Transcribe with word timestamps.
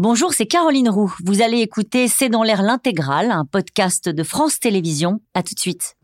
Bonjour, 0.00 0.34
c'est 0.34 0.46
Caroline 0.46 0.88
Roux. 0.88 1.14
Vous 1.24 1.40
allez 1.40 1.60
écouter 1.60 2.08
C'est 2.08 2.28
dans 2.28 2.42
l'air 2.42 2.62
l'intégrale, 2.62 3.30
un 3.30 3.44
podcast 3.44 4.08
de 4.08 4.22
France 4.24 4.58
Télévisions. 4.58 5.20
À 5.34 5.44
tout 5.44 5.54
de 5.54 5.60
suite. 5.60 5.96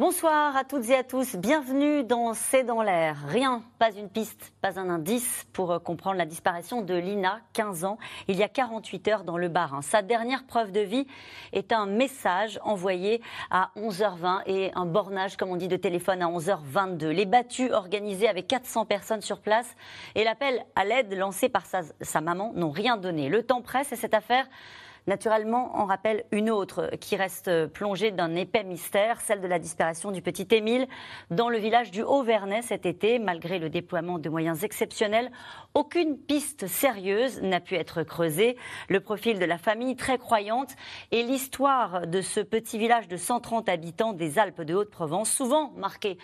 Bonsoir 0.00 0.56
à 0.56 0.64
toutes 0.64 0.88
et 0.88 0.94
à 0.96 1.04
tous, 1.04 1.36
bienvenue 1.36 2.04
dans 2.04 2.32
C'est 2.32 2.64
dans 2.64 2.80
l'air. 2.80 3.18
Rien, 3.28 3.62
pas 3.78 3.92
une 3.92 4.08
piste, 4.08 4.54
pas 4.62 4.80
un 4.80 4.88
indice 4.88 5.46
pour 5.52 5.72
euh, 5.72 5.78
comprendre 5.78 6.16
la 6.16 6.24
disparition 6.24 6.80
de 6.80 6.94
Lina, 6.94 7.40
15 7.52 7.84
ans, 7.84 7.98
il 8.26 8.36
y 8.36 8.42
a 8.42 8.48
48 8.48 9.08
heures 9.08 9.24
dans 9.24 9.36
le 9.36 9.50
Bas-Rhin. 9.50 9.82
Sa 9.82 10.00
dernière 10.00 10.46
preuve 10.46 10.72
de 10.72 10.80
vie 10.80 11.06
est 11.52 11.70
un 11.70 11.84
message 11.84 12.58
envoyé 12.62 13.20
à 13.50 13.72
11h20 13.76 14.44
et 14.46 14.72
un 14.74 14.86
bornage, 14.86 15.36
comme 15.36 15.50
on 15.50 15.56
dit, 15.56 15.68
de 15.68 15.76
téléphone 15.76 16.22
à 16.22 16.28
11h22. 16.28 17.08
Les 17.08 17.26
battues 17.26 17.70
organisées 17.70 18.26
avec 18.26 18.46
400 18.46 18.86
personnes 18.86 19.20
sur 19.20 19.42
place 19.42 19.76
et 20.14 20.24
l'appel 20.24 20.64
à 20.76 20.86
l'aide 20.86 21.12
lancé 21.12 21.50
par 21.50 21.64
sa 21.66 22.20
maman 22.22 22.54
n'ont 22.54 22.70
rien 22.70 22.96
donné. 22.96 23.28
Le 23.28 23.42
temps 23.42 23.60
presse 23.60 23.92
et 23.92 23.96
cette 23.96 24.14
affaire 24.14 24.46
Naturellement, 25.06 25.72
on 25.74 25.86
rappelle 25.86 26.24
une 26.30 26.50
autre 26.50 26.90
qui 27.00 27.16
reste 27.16 27.66
plongée 27.68 28.10
d'un 28.10 28.34
épais 28.34 28.64
mystère, 28.64 29.20
celle 29.20 29.40
de 29.40 29.46
la 29.46 29.58
disparition 29.58 30.10
du 30.10 30.22
petit 30.22 30.46
Émile 30.50 30.86
dans 31.30 31.48
le 31.48 31.58
village 31.58 31.90
du 31.90 32.02
Haut-Vernay 32.02 32.62
cet 32.62 32.86
été. 32.86 33.18
Malgré 33.18 33.58
le 33.58 33.70
déploiement 33.70 34.18
de 34.18 34.28
moyens 34.28 34.62
exceptionnels, 34.62 35.30
aucune 35.74 36.18
piste 36.18 36.66
sérieuse 36.66 37.40
n'a 37.42 37.60
pu 37.60 37.76
être 37.76 38.02
creusée. 38.02 38.56
Le 38.88 39.00
profil 39.00 39.38
de 39.38 39.44
la 39.44 39.58
famille 39.58 39.96
très 39.96 40.18
croyante 40.18 40.74
et 41.12 41.22
l'histoire 41.22 42.06
de 42.06 42.20
ce 42.20 42.40
petit 42.40 42.78
village 42.78 43.08
de 43.08 43.16
130 43.16 43.68
habitants 43.68 44.12
des 44.12 44.38
Alpes 44.38 44.62
de 44.62 44.74
Haute-Provence, 44.74 45.30
souvent 45.30 45.72
marqué 45.76 46.18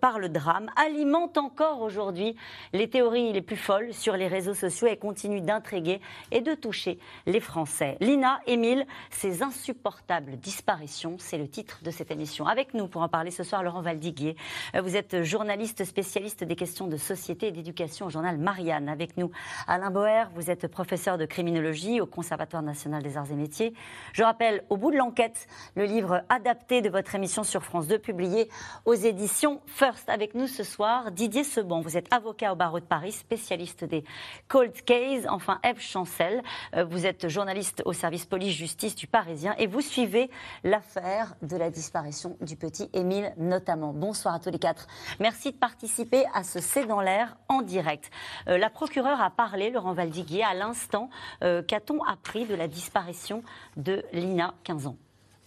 par 0.00 0.18
le 0.18 0.28
drame, 0.28 0.70
alimente 0.76 1.38
encore 1.38 1.82
aujourd'hui 1.82 2.36
les 2.72 2.88
théories 2.88 3.32
les 3.32 3.42
plus 3.42 3.56
folles 3.56 3.92
sur 3.92 4.16
les 4.16 4.28
réseaux 4.28 4.54
sociaux 4.54 4.88
et 4.88 4.96
continue 4.96 5.40
d'intriguer 5.40 6.00
et 6.30 6.40
de 6.40 6.54
toucher 6.54 6.98
les 7.26 7.40
Français. 7.40 7.96
Lina, 8.14 8.38
Émile, 8.46 8.86
ces 9.10 9.42
insupportables 9.42 10.36
disparitions, 10.36 11.16
c'est 11.18 11.36
le 11.36 11.48
titre 11.48 11.80
de 11.82 11.90
cette 11.90 12.12
émission. 12.12 12.46
Avec 12.46 12.72
nous 12.72 12.86
pour 12.86 13.02
en 13.02 13.08
parler 13.08 13.32
ce 13.32 13.42
soir, 13.42 13.64
Laurent 13.64 13.80
Valdiguier. 13.82 14.36
Euh, 14.76 14.82
vous 14.82 14.94
êtes 14.94 15.24
journaliste 15.24 15.84
spécialiste 15.84 16.44
des 16.44 16.54
questions 16.54 16.86
de 16.86 16.96
société 16.96 17.48
et 17.48 17.50
d'éducation 17.50 18.06
au 18.06 18.10
journal 18.10 18.38
Marianne. 18.38 18.88
Avec 18.88 19.16
nous, 19.16 19.32
Alain 19.66 19.90
Boer, 19.90 20.26
vous 20.32 20.48
êtes 20.48 20.68
professeur 20.68 21.18
de 21.18 21.26
criminologie 21.26 22.00
au 22.00 22.06
Conservatoire 22.06 22.62
national 22.62 23.02
des 23.02 23.16
arts 23.16 23.32
et 23.32 23.34
métiers. 23.34 23.74
Je 24.12 24.22
rappelle, 24.22 24.62
au 24.70 24.76
bout 24.76 24.92
de 24.92 24.96
l'enquête, 24.96 25.48
le 25.74 25.84
livre 25.84 26.22
adapté 26.28 26.82
de 26.82 26.90
votre 26.90 27.16
émission 27.16 27.42
sur 27.42 27.64
France 27.64 27.88
2, 27.88 27.98
publié 27.98 28.48
aux 28.84 28.94
éditions 28.94 29.60
First. 29.66 30.08
Avec 30.08 30.36
nous 30.36 30.46
ce 30.46 30.62
soir, 30.62 31.10
Didier 31.10 31.42
Sebon. 31.42 31.80
Vous 31.80 31.96
êtes 31.96 32.12
avocat 32.14 32.52
au 32.52 32.56
barreau 32.56 32.78
de 32.78 32.84
Paris, 32.84 33.10
spécialiste 33.10 33.82
des 33.82 34.04
cold 34.46 34.84
cases. 34.84 35.26
Enfin, 35.28 35.58
Eve 35.64 35.80
Chancel, 35.80 36.44
euh, 36.76 36.84
vous 36.84 37.06
êtes 37.06 37.26
journaliste 37.28 37.82
au 37.84 37.92
service 37.92 38.03
police-justice 38.10 38.94
du 38.94 39.06
Parisien 39.06 39.54
et 39.58 39.66
vous 39.66 39.80
suivez 39.80 40.30
l'affaire 40.62 41.34
de 41.42 41.56
la 41.56 41.70
disparition 41.70 42.36
du 42.40 42.56
petit 42.56 42.90
Émile 42.92 43.32
notamment. 43.38 43.92
Bonsoir 43.92 44.34
à 44.34 44.38
tous 44.38 44.50
les 44.50 44.58
quatre. 44.58 44.86
Merci 45.20 45.52
de 45.52 45.56
participer 45.56 46.24
à 46.34 46.44
ce 46.44 46.60
C'est 46.60 46.86
dans 46.86 47.00
l'air 47.00 47.36
en 47.48 47.62
direct. 47.62 48.10
Euh, 48.48 48.58
la 48.58 48.68
procureure 48.68 49.20
a 49.22 49.30
parlé, 49.30 49.70
Laurent 49.70 49.94
Valdiguier, 49.94 50.44
à 50.44 50.52
l'instant. 50.52 51.08
Euh, 51.42 51.62
qu'a-t-on 51.62 52.02
appris 52.04 52.44
de 52.44 52.54
la 52.54 52.68
disparition 52.68 53.42
de 53.76 54.02
Lina, 54.12 54.54
15 54.64 54.86
ans? 54.86 54.96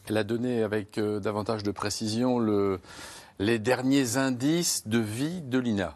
Elle 0.09 0.17
a 0.17 0.23
donné 0.23 0.64
avec 0.64 0.97
euh, 0.97 1.19
davantage 1.19 1.61
de 1.61 1.71
précision 1.71 2.39
le, 2.39 2.80
les 3.38 3.59
derniers 3.59 4.17
indices 4.17 4.88
de 4.88 4.97
vie 4.97 5.42
de 5.42 5.59
Lina, 5.59 5.95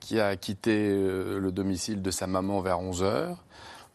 qui 0.00 0.20
a 0.20 0.36
quitté 0.36 0.88
le 0.88 1.50
domicile 1.52 2.00
de 2.00 2.10
sa 2.10 2.26
maman 2.26 2.60
vers 2.60 2.80
11 2.80 3.02
heures 3.02 3.44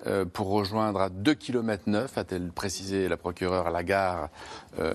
euh, 0.06 0.26
pour 0.26 0.50
rejoindre 0.50 1.02
à 1.02 1.10
2 1.10 1.34
km 1.34 1.84
9, 1.88 2.18
a-t-elle 2.18 2.52
précisé 2.52 3.08
la 3.08 3.18
procureure, 3.18 3.72
la 3.72 3.84
gare 3.84 4.30
euh, 4.80 4.94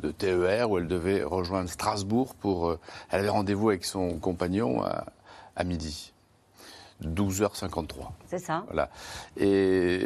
de 0.00 0.10
TER 0.10 0.70
où 0.70 0.78
elle 0.78 0.88
devait 0.88 1.22
rejoindre 1.22 1.68
Strasbourg 1.68 2.34
pour. 2.34 2.70
Euh, 2.70 2.78
elle 3.10 3.20
avait 3.20 3.28
rendez-vous 3.28 3.68
avec 3.68 3.84
son 3.84 4.18
compagnon 4.18 4.82
à, 4.82 5.04
à 5.56 5.64
midi. 5.64 6.14
12h53. 7.04 8.08
C'est 8.26 8.40
ça. 8.40 8.64
Voilà. 8.66 8.90
Et 9.36 10.00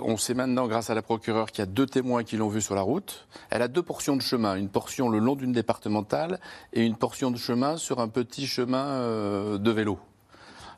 on 0.00 0.16
sait 0.16 0.34
maintenant, 0.34 0.68
grâce 0.68 0.90
à 0.90 0.94
la 0.94 1.02
procureure, 1.02 1.50
qu'il 1.50 1.58
y 1.58 1.62
a 1.62 1.66
deux 1.66 1.86
témoins 1.86 2.22
qui 2.22 2.36
l'ont 2.36 2.48
vue 2.48 2.60
sur 2.60 2.76
la 2.76 2.82
route. 2.82 3.26
Elle 3.50 3.62
a 3.62 3.68
deux 3.68 3.82
portions 3.82 4.14
de 4.14 4.22
chemin, 4.22 4.54
une 4.54 4.68
portion 4.68 5.08
le 5.08 5.18
long 5.18 5.34
d'une 5.34 5.52
départementale 5.52 6.38
et 6.72 6.84
une 6.84 6.94
portion 6.94 7.32
de 7.32 7.36
chemin 7.36 7.78
sur 7.78 7.98
un 7.98 8.06
petit 8.06 8.46
chemin 8.46 9.58
de 9.58 9.70
vélo 9.72 9.98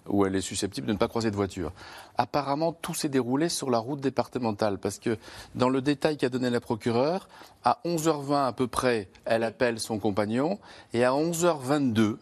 où 0.09 0.27
elle 0.27 0.35
est 0.37 0.41
susceptible 0.41 0.87
de 0.87 0.93
ne 0.93 0.99
pas 0.99 1.09
croiser 1.09 1.31
de 1.31 1.37
voiture. 1.37 1.73
Apparemment, 2.17 2.73
tout 2.73 2.95
s'est 2.95 3.09
déroulé 3.09 3.49
sur 3.49 3.71
la 3.71 3.79
route 3.79 4.01
départementale, 4.01 4.79
parce 4.79 4.99
que 4.99 5.17
dans 5.55 5.69
le 5.69 5.81
détail 5.81 6.17
qu'a 6.17 6.29
donné 6.29 6.51
la 6.51 6.61
procureure, 6.61 7.29
à 7.65 7.81
11h20 7.85 8.47
à 8.47 8.53
peu 8.53 8.67
près, 8.67 9.09
elle 9.25 9.45
appelle 9.45 9.81
son 9.81 9.99
compagnon, 9.99 10.59
et 10.93 11.05
à 11.05 11.13
11h22, 11.13 12.17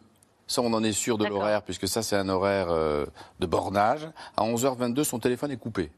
ça 0.47 0.62
on 0.62 0.72
en 0.72 0.84
est 0.84 0.92
sûr 0.92 1.19
de 1.19 1.26
l'horaire, 1.26 1.62
puisque 1.62 1.88
ça 1.88 2.02
c'est 2.02 2.16
un 2.16 2.28
horaire 2.28 2.69
euh, 2.70 3.06
de 3.41 3.47
bornage, 3.47 4.08
à 4.36 4.42
11h22, 4.42 5.04
son 5.04 5.18
téléphone 5.18 5.50
est 5.50 5.56
coupé. 5.56 5.91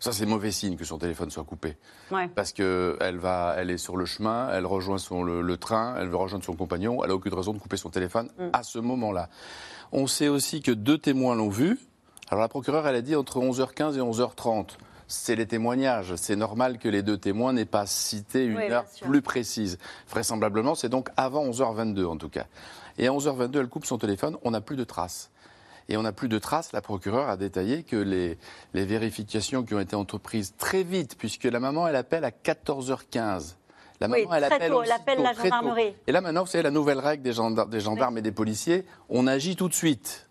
Ça, 0.00 0.12
c'est 0.12 0.26
mauvais 0.26 0.52
signe 0.52 0.76
que 0.76 0.84
son 0.84 0.98
téléphone 0.98 1.30
soit 1.30 1.44
coupé. 1.44 1.76
Parce 2.34 2.52
qu'elle 2.52 3.18
va, 3.18 3.54
elle 3.58 3.70
est 3.70 3.78
sur 3.78 3.96
le 3.96 4.04
chemin, 4.04 4.48
elle 4.52 4.64
rejoint 4.64 4.98
son, 4.98 5.24
le, 5.24 5.56
train, 5.56 5.96
elle 5.98 6.08
veut 6.08 6.16
rejoindre 6.16 6.44
son 6.44 6.54
compagnon, 6.54 7.02
elle 7.02 7.08
n'a 7.08 7.16
aucune 7.16 7.34
raison 7.34 7.52
de 7.52 7.58
couper 7.58 7.76
son 7.76 7.90
téléphone 7.90 8.30
mm. 8.38 8.50
à 8.52 8.62
ce 8.62 8.78
moment-là. 8.78 9.28
On 9.92 10.06
sait 10.06 10.28
aussi 10.28 10.60
que 10.60 10.72
deux 10.72 10.98
témoins 10.98 11.34
l'ont 11.34 11.48
vu. 11.48 11.78
Alors 12.30 12.42
la 12.42 12.48
procureure, 12.48 12.86
elle 12.86 12.96
a 12.96 13.02
dit 13.02 13.16
entre 13.16 13.40
11h15 13.40 13.96
et 13.96 14.00
11h30 14.00 14.76
c'est 15.08 15.34
les 15.34 15.46
témoignages. 15.46 16.14
C'est 16.16 16.36
normal 16.36 16.78
que 16.78 16.88
les 16.88 17.02
deux 17.02 17.16
témoins 17.16 17.54
n'aient 17.54 17.64
pas 17.64 17.86
cité 17.86 18.44
une 18.44 18.58
heure 18.58 18.84
plus 19.00 19.22
précise. 19.22 19.78
Vraisemblablement, 20.08 20.74
c'est 20.74 20.90
donc 20.90 21.08
avant 21.16 21.46
11h22 21.46 22.04
en 22.04 22.16
tout 22.16 22.28
cas. 22.28 22.46
Et 22.98 23.08
à 23.08 23.10
11h22, 23.10 23.58
elle 23.58 23.68
coupe 23.68 23.86
son 23.86 23.98
téléphone, 23.98 24.36
on 24.42 24.50
n'a 24.50 24.60
plus 24.60 24.76
de 24.76 24.84
traces. 24.84 25.30
Et 25.88 25.96
on 25.96 26.02
n'a 26.02 26.12
plus 26.12 26.28
de 26.28 26.38
traces. 26.38 26.72
La 26.72 26.82
procureure 26.82 27.30
a 27.30 27.38
détaillé 27.38 27.82
que 27.82 27.96
les, 27.96 28.36
les, 28.74 28.84
vérifications 28.84 29.64
qui 29.64 29.74
ont 29.74 29.80
été 29.80 29.96
entreprises 29.96 30.54
très 30.58 30.82
vite, 30.82 31.16
puisque 31.16 31.44
la 31.44 31.60
maman, 31.60 31.88
elle 31.88 31.96
appelle 31.96 32.24
à 32.24 32.30
14h15. 32.30 33.54
La 34.00 34.08
maman, 34.08 34.32
elle, 34.34 34.44
appelle 34.44 34.70
tôt, 34.70 34.82
elle 34.82 34.92
appelle 34.92 35.22
la 35.22 35.32
gendarmerie. 35.32 35.94
Et 36.06 36.12
là, 36.12 36.20
maintenant, 36.20 36.42
vous 36.42 36.50
savez, 36.50 36.62
la 36.62 36.70
nouvelle 36.70 37.00
règle 37.00 37.22
des 37.22 37.32
gendarmes, 37.32 37.68
des 37.68 37.80
gendarmes 37.80 38.18
et 38.18 38.22
des 38.22 38.32
policiers, 38.32 38.84
on 39.08 39.26
agit 39.26 39.56
tout 39.56 39.68
de 39.68 39.74
suite. 39.74 40.28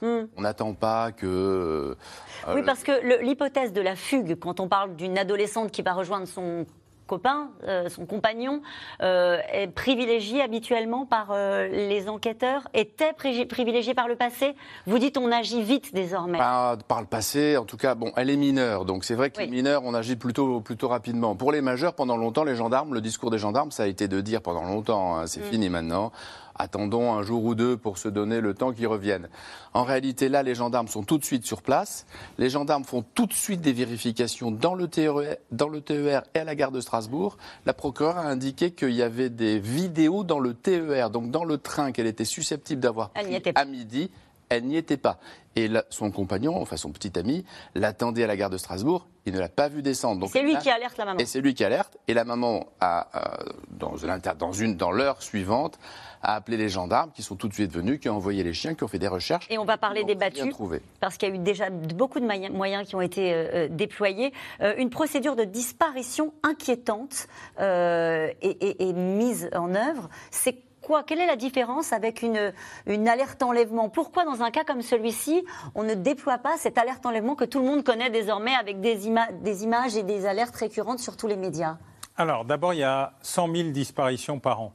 Hmm. 0.00 0.26
On 0.36 0.42
n'attend 0.42 0.74
pas 0.74 1.10
que. 1.10 1.26
Euh, 1.26 2.54
oui, 2.54 2.62
parce 2.64 2.84
que 2.84 3.24
l'hypothèse 3.24 3.72
de 3.72 3.80
la 3.80 3.96
fugue, 3.96 4.38
quand 4.38 4.60
on 4.60 4.68
parle 4.68 4.94
d'une 4.94 5.18
adolescente 5.18 5.72
qui 5.72 5.82
va 5.82 5.92
rejoindre 5.92 6.28
son 6.28 6.66
copain, 7.08 7.50
euh, 7.66 7.88
son 7.88 8.06
compagnon, 8.06 8.62
euh, 9.02 9.40
est 9.52 9.66
privilégié 9.66 10.40
habituellement 10.40 11.06
par 11.06 11.30
euh, 11.32 11.66
les 11.66 12.08
enquêteurs, 12.08 12.68
était 12.74 13.12
privilégié 13.12 13.94
par 13.94 14.06
le 14.06 14.14
passé 14.14 14.54
Vous 14.86 15.00
dites 15.00 15.16
on 15.16 15.32
agit 15.32 15.62
vite 15.62 15.92
désormais. 15.92 16.38
par 16.38 17.00
le 17.00 17.06
passé, 17.06 17.56
en 17.56 17.64
tout 17.64 17.76
cas, 17.76 17.96
bon, 17.96 18.12
elle 18.16 18.30
est 18.30 18.36
mineure, 18.36 18.84
donc 18.84 19.04
c'est 19.04 19.14
vrai 19.14 19.30
que 19.30 19.40
les 19.40 19.48
mineurs, 19.48 19.82
on 19.84 19.94
agit 19.94 20.14
plutôt, 20.14 20.60
plutôt 20.60 20.86
rapidement. 20.88 21.34
Pour 21.34 21.50
les 21.50 21.62
majeurs, 21.62 21.94
pendant 21.94 22.16
longtemps, 22.16 22.44
les 22.44 22.54
gendarmes, 22.54 22.94
le 22.94 23.00
discours 23.00 23.30
des 23.30 23.38
gendarmes, 23.38 23.72
ça 23.72 23.84
a 23.84 23.86
été 23.86 24.06
de 24.06 24.20
dire 24.20 24.42
pendant 24.42 24.64
longtemps, 24.64 25.16
hein, 25.16 25.26
c'est 25.26 25.40
mm. 25.40 25.50
fini 25.50 25.68
maintenant 25.70 26.12
attendons 26.58 27.12
un 27.12 27.22
jour 27.22 27.44
ou 27.44 27.54
deux 27.54 27.76
pour 27.76 27.98
se 27.98 28.08
donner 28.08 28.40
le 28.40 28.54
temps 28.54 28.72
qu'ils 28.72 28.86
reviennent. 28.86 29.28
En 29.74 29.84
réalité, 29.84 30.28
là, 30.28 30.42
les 30.42 30.54
gendarmes 30.54 30.88
sont 30.88 31.02
tout 31.02 31.18
de 31.18 31.24
suite 31.24 31.46
sur 31.46 31.62
place. 31.62 32.06
Les 32.38 32.50
gendarmes 32.50 32.84
font 32.84 33.04
tout 33.14 33.26
de 33.26 33.32
suite 33.32 33.60
des 33.60 33.72
vérifications 33.72 34.50
dans 34.50 34.74
le 34.74 34.88
TER, 34.88 35.14
dans 35.52 35.68
le 35.68 35.80
TER 35.80 36.24
et 36.34 36.38
à 36.40 36.44
la 36.44 36.54
gare 36.54 36.72
de 36.72 36.80
Strasbourg. 36.80 37.36
La 37.66 37.72
procureure 37.72 38.18
a 38.18 38.26
indiqué 38.26 38.72
qu'il 38.72 38.90
y 38.90 39.02
avait 39.02 39.30
des 39.30 39.58
vidéos 39.58 40.24
dans 40.24 40.40
le 40.40 40.54
TER, 40.54 41.10
donc 41.10 41.30
dans 41.30 41.44
le 41.44 41.58
train 41.58 41.92
qu'elle 41.92 42.06
était 42.06 42.24
susceptible 42.24 42.80
d'avoir 42.80 43.10
à 43.54 43.64
midi 43.64 44.10
elle 44.48 44.64
n'y 44.64 44.76
était 44.76 44.96
pas. 44.96 45.18
Et 45.58 45.68
son 45.90 46.12
compagnon, 46.12 46.62
enfin 46.62 46.76
son 46.76 46.92
petit 46.92 47.18
ami, 47.18 47.44
l'attendait 47.74 48.22
à 48.22 48.28
la 48.28 48.36
gare 48.36 48.48
de 48.48 48.58
Strasbourg. 48.58 49.08
Il 49.26 49.34
ne 49.34 49.40
l'a 49.40 49.48
pas 49.48 49.68
vu 49.68 49.82
descendre. 49.82 50.28
C'est 50.30 50.42
lui 50.42 50.56
qui 50.58 50.70
alerte 50.70 50.96
la 50.96 51.04
maman. 51.04 51.18
Et 51.18 51.26
c'est 51.26 51.40
lui 51.40 51.52
qui 51.52 51.64
alerte. 51.64 51.98
Et 52.06 52.14
la 52.14 52.24
maman, 52.24 52.68
a, 52.80 53.08
euh, 53.14 53.52
dans, 53.70 53.96
dans, 54.38 54.52
une, 54.52 54.76
dans 54.76 54.92
l'heure 54.92 55.20
suivante, 55.20 55.80
a 56.22 56.36
appelé 56.36 56.56
les 56.56 56.68
gendarmes 56.68 57.10
qui 57.10 57.24
sont 57.24 57.34
tout 57.34 57.48
de 57.48 57.54
suite 57.54 57.72
venus, 57.72 57.98
qui 57.98 58.08
ont 58.08 58.14
envoyé 58.14 58.44
les 58.44 58.54
chiens, 58.54 58.74
qui 58.74 58.84
ont 58.84 58.88
fait 58.88 59.00
des 59.00 59.08
recherches. 59.08 59.48
Et 59.50 59.58
on 59.58 59.64
va 59.64 59.78
parler 59.78 60.04
des 60.04 60.14
battus, 60.14 60.54
parce 61.00 61.16
qu'il 61.16 61.28
y 61.28 61.32
a 61.32 61.34
eu 61.34 61.38
déjà 61.38 61.70
beaucoup 61.70 62.20
de 62.20 62.24
moyens 62.24 62.88
qui 62.88 62.94
ont 62.94 63.00
été 63.00 63.34
euh, 63.34 63.48
euh, 63.52 63.68
déployés. 63.68 64.32
une 64.78 64.90
procédure 64.90 65.34
de 65.34 65.44
disparition 65.44 66.32
inquiétante 66.44 67.26
est, 67.58 68.92
mise 68.92 69.50
en 69.54 69.74
œuvre. 69.74 70.08
C'est 70.30 70.67
quelle 71.06 71.20
est 71.20 71.26
la 71.26 71.36
différence 71.36 71.92
avec 71.92 72.22
une, 72.22 72.52
une 72.86 73.08
alerte 73.08 73.42
enlèvement? 73.42 73.88
Pourquoi, 73.88 74.24
dans 74.24 74.42
un 74.42 74.50
cas 74.50 74.64
comme 74.64 74.82
celui-ci, 74.82 75.44
on 75.74 75.82
ne 75.82 75.94
déploie 75.94 76.38
pas 76.38 76.56
cette 76.56 76.78
alerte 76.78 77.04
enlèvement 77.06 77.34
que 77.34 77.44
tout 77.44 77.60
le 77.60 77.66
monde 77.66 77.84
connaît 77.84 78.10
désormais 78.10 78.54
avec 78.54 78.80
des, 78.80 78.98
des 79.40 79.64
images 79.64 79.96
et 79.96 80.02
des 80.02 80.26
alertes 80.26 80.56
récurrentes 80.56 80.98
sur 81.00 81.16
tous 81.16 81.26
les 81.26 81.36
médias? 81.36 81.76
Alors, 82.16 82.44
d'abord, 82.44 82.74
il 82.74 82.80
y 82.80 82.84
a 82.84 83.12
100 83.22 83.54
000 83.54 83.68
disparitions 83.70 84.38
par 84.40 84.60
an. 84.60 84.72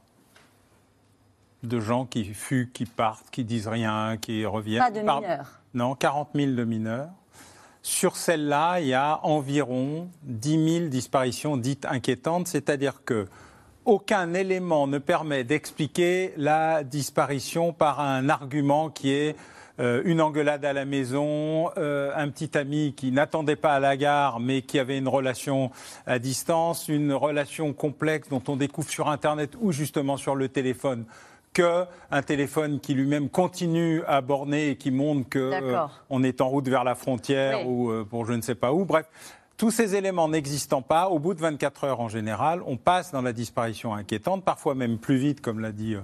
de 1.62 1.80
gens 1.80 2.04
qui 2.06 2.24
fuient, 2.24 2.70
qui 2.72 2.86
partent, 2.86 3.30
qui 3.30 3.44
disent 3.44 3.68
rien, 3.68 4.16
qui 4.18 4.44
reviennent. 4.46 4.82
Pas 4.82 4.90
de 4.90 5.00
mineurs 5.00 5.60
Non, 5.72 5.94
40 5.94 6.28
000 6.34 6.52
de 6.52 6.64
mineurs. 6.64 7.08
Sur 7.82 8.16
celle-là, 8.16 8.80
il 8.80 8.86
y 8.86 8.94
a 8.94 9.20
environ 9.24 10.08
10 10.22 10.78
000 10.78 10.88
disparitions 10.88 11.56
dites 11.56 11.84
inquiétantes, 11.84 12.48
c'est-à-dire 12.48 13.04
que 13.04 13.26
aucun 13.84 14.34
élément 14.34 14.86
ne 14.86 14.98
permet 14.98 15.44
d'expliquer 15.44 16.32
la 16.36 16.84
disparition 16.84 17.72
par 17.72 18.00
un 18.00 18.28
argument 18.28 18.90
qui 18.90 19.10
est 19.10 19.36
euh, 19.80 20.02
une 20.04 20.20
engueulade 20.20 20.64
à 20.64 20.72
la 20.72 20.84
maison, 20.84 21.70
euh, 21.76 22.12
un 22.14 22.28
petit 22.28 22.56
ami 22.56 22.94
qui 22.96 23.10
n'attendait 23.10 23.56
pas 23.56 23.74
à 23.74 23.80
la 23.80 23.96
gare 23.96 24.38
mais 24.38 24.62
qui 24.62 24.78
avait 24.78 24.98
une 24.98 25.08
relation 25.08 25.70
à 26.06 26.18
distance, 26.18 26.88
une 26.88 27.12
relation 27.12 27.72
complexe 27.72 28.28
dont 28.28 28.42
on 28.48 28.56
découvre 28.56 28.88
sur 28.88 29.08
Internet 29.08 29.56
ou 29.60 29.72
justement 29.72 30.16
sur 30.16 30.36
le 30.36 30.48
téléphone 30.48 31.04
qu'un 31.52 32.22
téléphone 32.26 32.80
qui 32.80 32.94
lui-même 32.94 33.28
continue 33.28 34.02
à 34.08 34.20
borner 34.20 34.70
et 34.70 34.76
qui 34.76 34.90
montre 34.90 35.28
qu'on 35.30 36.22
est 36.24 36.40
en 36.40 36.48
route 36.48 36.68
vers 36.68 36.82
la 36.82 36.96
frontière 36.96 37.68
ou 37.68 37.92
pour 38.10 38.26
je 38.26 38.32
ne 38.32 38.42
sais 38.42 38.56
pas 38.56 38.72
où. 38.72 38.84
Bref, 38.84 39.06
tous 39.56 39.70
ces 39.70 39.94
éléments 39.94 40.28
n'existant 40.28 40.82
pas, 40.82 41.08
au 41.08 41.18
bout 41.18 41.34
de 41.34 41.40
24 41.40 41.84
heures 41.84 42.00
en 42.00 42.08
général, 42.08 42.60
on 42.66 42.76
passe 42.76 43.12
dans 43.12 43.22
la 43.22 43.32
disparition 43.32 43.94
inquiétante, 43.94 44.44
parfois 44.44 44.74
même 44.74 44.98
plus 44.98 45.16
vite, 45.16 45.40
comme 45.40 45.60
l'a 45.60 45.70
dit 45.70 45.96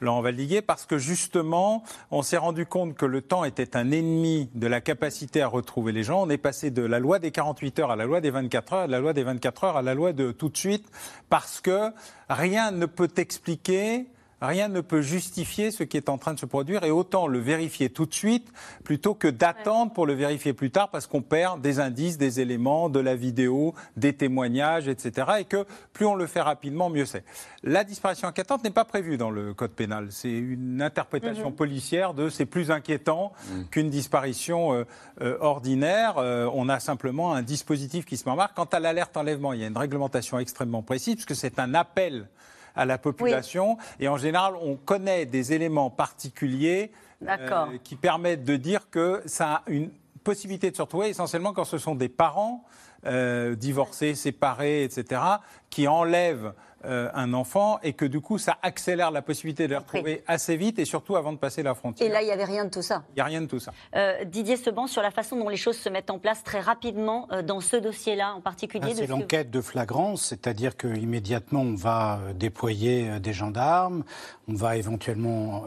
Laurent 0.00 0.22
Valdiguier, 0.22 0.62
parce 0.62 0.86
que 0.86 0.96
justement, 0.96 1.82
on 2.10 2.22
s'est 2.22 2.38
rendu 2.38 2.64
compte 2.64 2.94
que 2.94 3.04
le 3.04 3.20
temps 3.20 3.44
était 3.44 3.76
un 3.76 3.90
ennemi 3.90 4.48
de 4.54 4.66
la 4.66 4.80
capacité 4.80 5.42
à 5.42 5.48
retrouver 5.48 5.92
les 5.92 6.02
gens. 6.02 6.22
On 6.22 6.30
est 6.30 6.38
passé 6.38 6.70
de 6.70 6.82
la 6.82 6.98
loi 6.98 7.18
des 7.18 7.30
48 7.30 7.78
heures 7.80 7.90
à 7.90 7.96
la 7.96 8.06
loi 8.06 8.20
des 8.20 8.30
24 8.30 8.72
heures, 8.72 8.86
de 8.86 8.92
la 8.92 9.00
loi 9.00 9.12
des 9.12 9.22
24 9.22 9.64
heures 9.64 9.76
à 9.76 9.82
la 9.82 9.94
loi 9.94 10.12
de 10.12 10.32
tout 10.32 10.48
de 10.48 10.56
suite, 10.56 10.86
parce 11.28 11.60
que 11.60 11.90
rien 12.28 12.70
ne 12.70 12.86
peut 12.86 13.12
expliquer 13.16 14.06
Rien 14.46 14.68
ne 14.68 14.80
peut 14.80 15.00
justifier 15.00 15.70
ce 15.70 15.82
qui 15.82 15.96
est 15.96 16.08
en 16.08 16.18
train 16.18 16.34
de 16.34 16.38
se 16.38 16.46
produire 16.46 16.84
et 16.84 16.90
autant 16.90 17.26
le 17.26 17.38
vérifier 17.38 17.88
tout 17.88 18.06
de 18.06 18.14
suite 18.14 18.48
plutôt 18.84 19.14
que 19.14 19.28
d'attendre 19.28 19.92
pour 19.92 20.06
le 20.06 20.12
vérifier 20.12 20.52
plus 20.52 20.70
tard 20.70 20.90
parce 20.90 21.06
qu'on 21.06 21.22
perd 21.22 21.60
des 21.60 21.80
indices, 21.80 22.18
des 22.18 22.40
éléments, 22.40 22.88
de 22.88 23.00
la 23.00 23.16
vidéo, 23.16 23.74
des 23.96 24.12
témoignages, 24.12 24.88
etc. 24.88 25.26
Et 25.40 25.44
que 25.44 25.64
plus 25.92 26.06
on 26.06 26.14
le 26.14 26.26
fait 26.26 26.40
rapidement, 26.40 26.90
mieux 26.90 27.06
c'est. 27.06 27.24
La 27.62 27.84
disparition 27.84 28.28
inquiétante 28.28 28.64
n'est 28.64 28.70
pas 28.70 28.84
prévue 28.84 29.16
dans 29.16 29.30
le 29.30 29.54
code 29.54 29.72
pénal. 29.72 30.08
C'est 30.10 30.32
une 30.32 30.82
interprétation 30.82 31.50
mhm. 31.50 31.56
policière 31.56 32.14
de 32.14 32.28
c'est 32.28 32.46
plus 32.46 32.70
inquiétant 32.70 33.32
mhm. 33.50 33.68
qu'une 33.68 33.90
disparition 33.90 34.74
euh, 34.74 34.84
euh, 35.22 35.38
ordinaire. 35.40 36.18
Euh, 36.18 36.50
on 36.52 36.68
a 36.68 36.80
simplement 36.80 37.32
un 37.32 37.42
dispositif 37.42 38.04
qui 38.04 38.16
se 38.16 38.24
met 38.24 38.32
en 38.32 38.36
marque. 38.36 38.54
Quant 38.54 38.64
à 38.64 38.80
l'alerte 38.80 39.16
enlèvement, 39.16 39.52
il 39.52 39.60
y 39.60 39.64
a 39.64 39.68
une 39.68 39.78
réglementation 39.78 40.38
extrêmement 40.38 40.82
précise 40.82 41.14
puisque 41.14 41.34
c'est 41.34 41.58
un 41.58 41.74
appel 41.74 42.28
à 42.74 42.84
la 42.84 42.98
population. 42.98 43.78
Et 44.00 44.08
en 44.08 44.16
général, 44.16 44.54
on 44.60 44.76
connaît 44.76 45.26
des 45.26 45.52
éléments 45.52 45.90
particuliers 45.90 46.92
euh, 47.26 47.78
qui 47.82 47.96
permettent 47.96 48.44
de 48.44 48.56
dire 48.56 48.90
que 48.90 49.22
ça 49.26 49.54
a 49.54 49.62
une 49.66 49.90
possibilité 50.22 50.70
de 50.70 50.76
se 50.76 50.82
retrouver 50.82 51.08
essentiellement 51.08 51.52
quand 51.52 51.64
ce 51.64 51.78
sont 51.78 51.94
des 51.94 52.08
parents 52.08 52.64
euh, 53.06 53.54
divorcés, 53.54 54.14
séparés, 54.14 54.82
etc., 54.84 55.20
qui 55.68 55.86
enlèvent 55.86 56.54
euh, 56.86 57.08
un 57.14 57.32
enfant 57.34 57.78
et 57.82 57.92
que 57.92 58.04
du 58.04 58.20
coup 58.20 58.38
ça 58.38 58.58
accélère 58.62 59.10
la 59.10 59.22
possibilité 59.22 59.64
de 59.64 59.72
les 59.72 59.78
retrouver 59.78 60.24
assez 60.26 60.56
vite 60.56 60.78
et 60.78 60.84
surtout 60.84 61.16
avant 61.16 61.32
de 61.32 61.38
passer 61.38 61.62
la 61.62 61.74
frontière. 61.74 62.08
Et 62.08 62.12
là, 62.12 62.22
il 62.22 62.26
n'y 62.26 62.32
avait 62.32 62.44
rien 62.44 62.64
de 62.64 62.70
tout 62.70 62.82
ça. 62.82 63.04
Il 63.10 63.14
n'y 63.14 63.20
a 63.20 63.24
rien 63.24 63.40
de 63.40 63.46
tout 63.46 63.60
ça. 63.60 63.72
Euh, 63.94 64.24
Didier 64.24 64.56
Seban, 64.56 64.86
sur 64.86 65.02
la 65.02 65.10
façon 65.10 65.36
dont 65.36 65.48
les 65.48 65.56
choses 65.56 65.76
se 65.76 65.88
mettent 65.88 66.10
en 66.10 66.18
place 66.18 66.42
très 66.42 66.60
rapidement 66.60 67.28
euh, 67.32 67.42
dans 67.42 67.60
ce 67.60 67.76
dossier-là 67.76 68.34
en 68.34 68.40
particulier. 68.40 68.90
Ah, 68.92 68.94
c'est 68.96 69.06
l'enquête 69.06 69.50
de 69.50 69.60
flagrance, 69.60 70.22
c'est-à-dire 70.26 70.76
qu'immédiatement 70.76 71.60
on 71.60 71.74
va 71.74 72.20
déployer 72.34 73.20
des 73.20 73.32
gendarmes, 73.32 74.04
on 74.48 74.54
va 74.54 74.76
éventuellement 74.76 75.64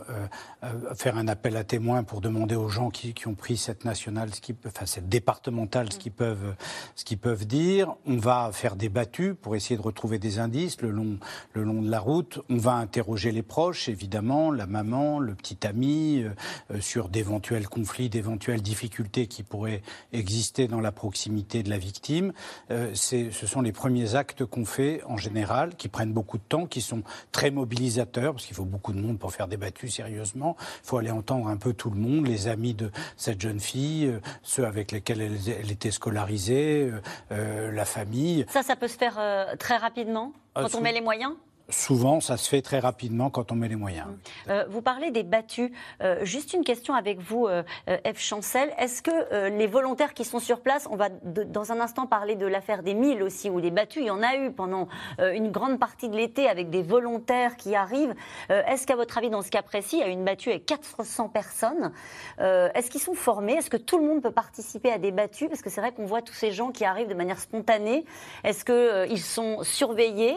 faire 0.95 1.18
un 1.18 1.27
appel 1.27 1.56
à 1.57 1.63
témoins 1.63 2.04
pour 2.04 2.21
demander 2.21 2.56
aux 2.56 2.69
gens 2.69 2.89
qui, 2.89 3.13
ont 3.27 3.36
pris 3.36 3.57
cette 3.57 3.86
nationale, 3.86 4.33
ce 4.33 4.42
qui, 4.42 4.56
enfin 4.65 4.86
cette 4.86 5.09
départementale, 5.09 5.92
ce 5.92 6.00
qu'ils 6.00 6.12
peuvent, 6.12 6.56
ce 6.95 7.06
qu'ils 7.06 7.18
peuvent 7.18 7.45
dire. 7.45 7.95
On 8.06 8.18
va 8.18 8.51
faire 8.54 8.75
des 8.75 8.89
battues 8.89 9.36
pour 9.36 9.56
essayer 9.56 9.77
de 9.77 9.81
retrouver 9.81 10.19
des 10.19 10.39
indices 10.39 10.81
le 10.81 10.89
long 10.92 11.18
le 11.54 11.63
long 11.63 11.81
de 11.81 11.89
la 11.89 12.00
route. 12.00 12.39
On 12.50 12.57
va 12.57 12.74
interroger 12.74 13.31
les 13.31 13.44
proches, 13.44 13.89
évidemment, 13.89 14.51
la 14.51 14.68
maman, 14.68 15.19
le 15.19 15.36
petit 15.36 15.65
ami, 15.65 16.21
euh, 16.21 16.30
euh, 16.71 16.81
sur 16.81 17.09
d'éventuels 17.09 17.68
conflits, 17.68 18.09
d'éventuelles 18.09 18.62
difficultés 18.62 19.27
qui 19.27 19.44
pourraient 19.44 19.81
exister 20.13 20.68
dans 20.68 20.81
la 20.81 20.92
proximité 20.92 21.63
de 21.63 21.69
la 21.69 21.77
victime. 21.77 22.33
Euh, 22.71 22.92
ce 22.94 23.48
sont 23.48 23.62
les 23.62 23.71
premiers 23.71 24.15
actes 24.15 24.45
qu'on 24.45 24.65
fait 24.65 25.01
en 25.06 25.18
général, 25.18 25.75
qui 25.75 25.88
prennent 25.88 26.13
beaucoup 26.13 26.38
de 26.38 26.44
temps, 26.44 26.65
qui 26.65 26.81
sont 26.81 27.04
très 27.31 27.51
mobilisateurs, 27.51 28.33
parce 28.33 28.45
qu'il 28.45 28.56
faut 28.56 28.65
beaucoup 28.65 28.94
de 28.94 29.00
monde 29.00 29.19
pour 29.19 29.33
faire 29.33 29.48
des 29.48 29.57
battues 29.57 29.89
sérieusement. 29.89 30.56
Il 30.59 30.88
faut 30.88 30.98
aller 30.98 31.12
entendre 31.12 31.48
un 31.48 31.57
peu 31.57 31.74
tout 31.74 31.89
le 31.89 32.00
monde, 32.00 32.27
les 32.27 32.48
amis 32.48 32.74
de 32.74 32.92
cette 33.15 33.42
jeune 33.42 33.59
fille, 33.59 34.13
ceux 34.44 34.65
avec 34.65 34.92
lesquels 34.92 35.21
elle, 35.21 35.71
était 35.71 35.92
scolarisée, 35.92 36.92
la 37.30 37.86
famille. 37.86 38.45
Ça, 38.50 38.63
ça 38.63 38.75
peut 38.75 38.88
se 38.88 38.98
faire 38.98 39.19
très 39.59 39.77
rapidement 39.77 40.33
ah, 40.56 40.63
quand 40.63 40.77
on 40.77 40.81
met 40.81 40.92
les 40.92 41.01
moyens? 41.01 41.33
Souvent, 41.69 42.22
ça 42.22 42.38
se 42.38 42.48
fait 42.48 42.62
très 42.62 42.80
rapidement 42.80 43.30
quand 43.30 43.52
on 43.52 43.56
met 43.56 43.68
les 43.68 43.75
moyens. 43.75 44.08
Euh, 44.48 44.64
vous 44.69 44.81
parlez 44.81 45.12
des 45.12 45.24
battus. 45.24 45.69
Euh, 46.02 46.24
juste 46.24 46.54
une 46.54 46.64
question 46.64 46.94
avec 46.94 47.19
vous, 47.19 47.48
euh, 47.48 47.64
F. 47.88 48.19
Chancel. 48.19 48.72
Est-ce 48.78 49.02
que 49.02 49.50
les 49.50 49.68
volontaires 49.68 50.14
qui 50.14 50.24
sont 50.24 50.40
sur 50.40 50.62
place, 50.62 50.88
on 50.90 50.96
va 50.96 51.10
dans 51.10 51.72
un 51.72 51.81
instant 51.81 52.08
parler 52.08 52.36
de 52.36 52.46
l'affaire 52.46 52.84
des 52.84 52.94
milles 52.94 53.22
aussi, 53.22 53.50
ou 53.50 53.60
des 53.60 53.72
battus, 53.72 54.02
il 54.02 54.08
y 54.08 54.12
en 54.12 54.24
a 54.24 54.38
eu 54.38 54.52
pendant 54.52 54.88
une 55.19 55.52
grande 55.52 55.80
partie 55.80 56.10
de 56.10 56.16
l'été 56.16 56.48
avec 56.48 56.69
des 56.69 56.81
volontaires 56.81 57.56
qui 57.58 57.75
arrivent. 57.75 58.14
Est-ce 58.50 58.88
qu'à 58.88 58.96
votre 58.96 59.18
avis, 59.18 59.30
dans 59.30 59.42
ce 59.42 59.50
cas 59.50 59.62
précis, 59.62 59.98
il 59.98 60.00
y 60.00 60.04
a 60.04 60.08
une 60.08 60.24
battue 60.24 60.50
avec 60.50 60.66
400 60.66 61.30
personnes? 61.30 61.92
Est-ce 62.40 62.90
qu'ils 62.90 63.02
sont 63.02 63.14
formés? 63.14 63.54
Est-ce 63.54 63.69
que 63.69 63.78
tout 63.78 63.98
le 63.98 64.06
monde 64.06 64.22
peut 64.22 64.31
participer 64.31 64.92
à 64.92 64.98
des 64.98 65.12
battus 65.12 65.50
Parce 65.50 65.62
que 65.62 65.69
c'est 65.69 65.81
vrai 65.81 65.92
qu'on 65.92 66.06
voit 66.06 66.22
tous 66.22 66.34
ces 66.34 66.52
gens 66.52 66.72
qui 66.72 66.86
arrivent 66.86 67.10
de 67.10 67.14
manière 67.14 67.40
spontanée. 67.40 68.06
Est-ce 68.44 68.66
qu'ils 68.66 69.22
sont 69.22 69.64
surveillés 69.64 70.36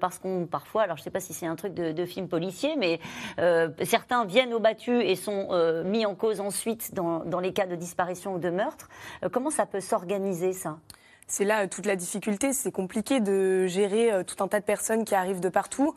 Parce 0.00 0.18
qu'on 0.18 0.46
parfois 0.46 0.67
alors 0.76 0.96
je 0.96 1.02
ne 1.02 1.04
sais 1.04 1.10
pas 1.10 1.20
si 1.20 1.32
c'est 1.32 1.46
un 1.46 1.56
truc 1.56 1.74
de, 1.74 2.04
film 2.04 2.28
policier, 2.28 2.76
mais 2.76 3.00
euh, 3.38 3.68
certains 3.82 4.24
viennent 4.24 4.52
au 4.52 4.60
battu 4.60 5.02
et 5.02 5.16
sont 5.16 5.48
euh, 5.50 5.84
mis 5.84 6.06
en 6.06 6.14
cause 6.14 6.40
ensuite 6.40 6.94
dans, 6.94 7.40
les 7.40 7.52
cas 7.52 7.66
de 7.66 7.76
disparition 7.76 8.34
ou 8.34 8.38
de 8.38 8.50
meurtre. 8.50 8.88
Euh, 9.24 9.28
comment 9.28 9.50
ça 9.50 9.66
peut 9.66 9.80
s'organiser 9.80 10.52
ça? 10.52 10.78
C'est 11.30 11.44
là 11.44 11.66
toute 11.66 11.84
la 11.84 11.94
difficulté. 11.94 12.54
C'est 12.54 12.72
compliqué 12.72 13.20
de 13.20 13.66
gérer 13.66 14.24
tout 14.26 14.42
un 14.42 14.48
tas 14.48 14.60
de 14.60 14.64
personnes 14.64 15.04
qui 15.04 15.14
arrivent 15.14 15.40
de 15.40 15.50
partout, 15.50 15.94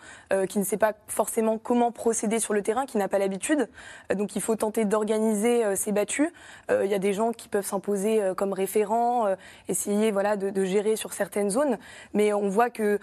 qui 0.49 0.59
ne 0.59 0.65
sait 0.65 0.75
pas 0.75 0.91
forcément 1.07 1.57
comment 1.57 1.93
procéder 1.93 2.39
sur 2.39 2.53
le 2.53 2.61
terrain, 2.61 2.85
qui 2.85 2.97
n'a 2.97 3.07
pas 3.07 3.17
l'habitude. 3.17 3.69
donc 4.13 4.35
il 4.35 4.41
faut 4.41 4.57
tenter 4.57 4.83
d'organiser 4.83 5.73
ces 5.77 5.93
battus. 5.93 6.27
Il 6.69 6.87
y 6.87 6.93
a 6.93 6.99
des 6.99 7.13
gens 7.13 7.31
qui 7.31 7.47
peuvent 7.47 7.65
s'imposer 7.65 8.21
comme 8.35 8.51
référents, 8.51 9.33
essayer 9.69 10.11
voilà 10.11 10.35
de, 10.35 10.49
de, 10.49 10.65
gérer 10.65 10.97
sur 10.97 11.13
certaines 11.13 11.49
zones. 11.49 11.77
Mais 12.13 12.33
on 12.33 12.49
voit 12.49 12.69
que 12.69 12.99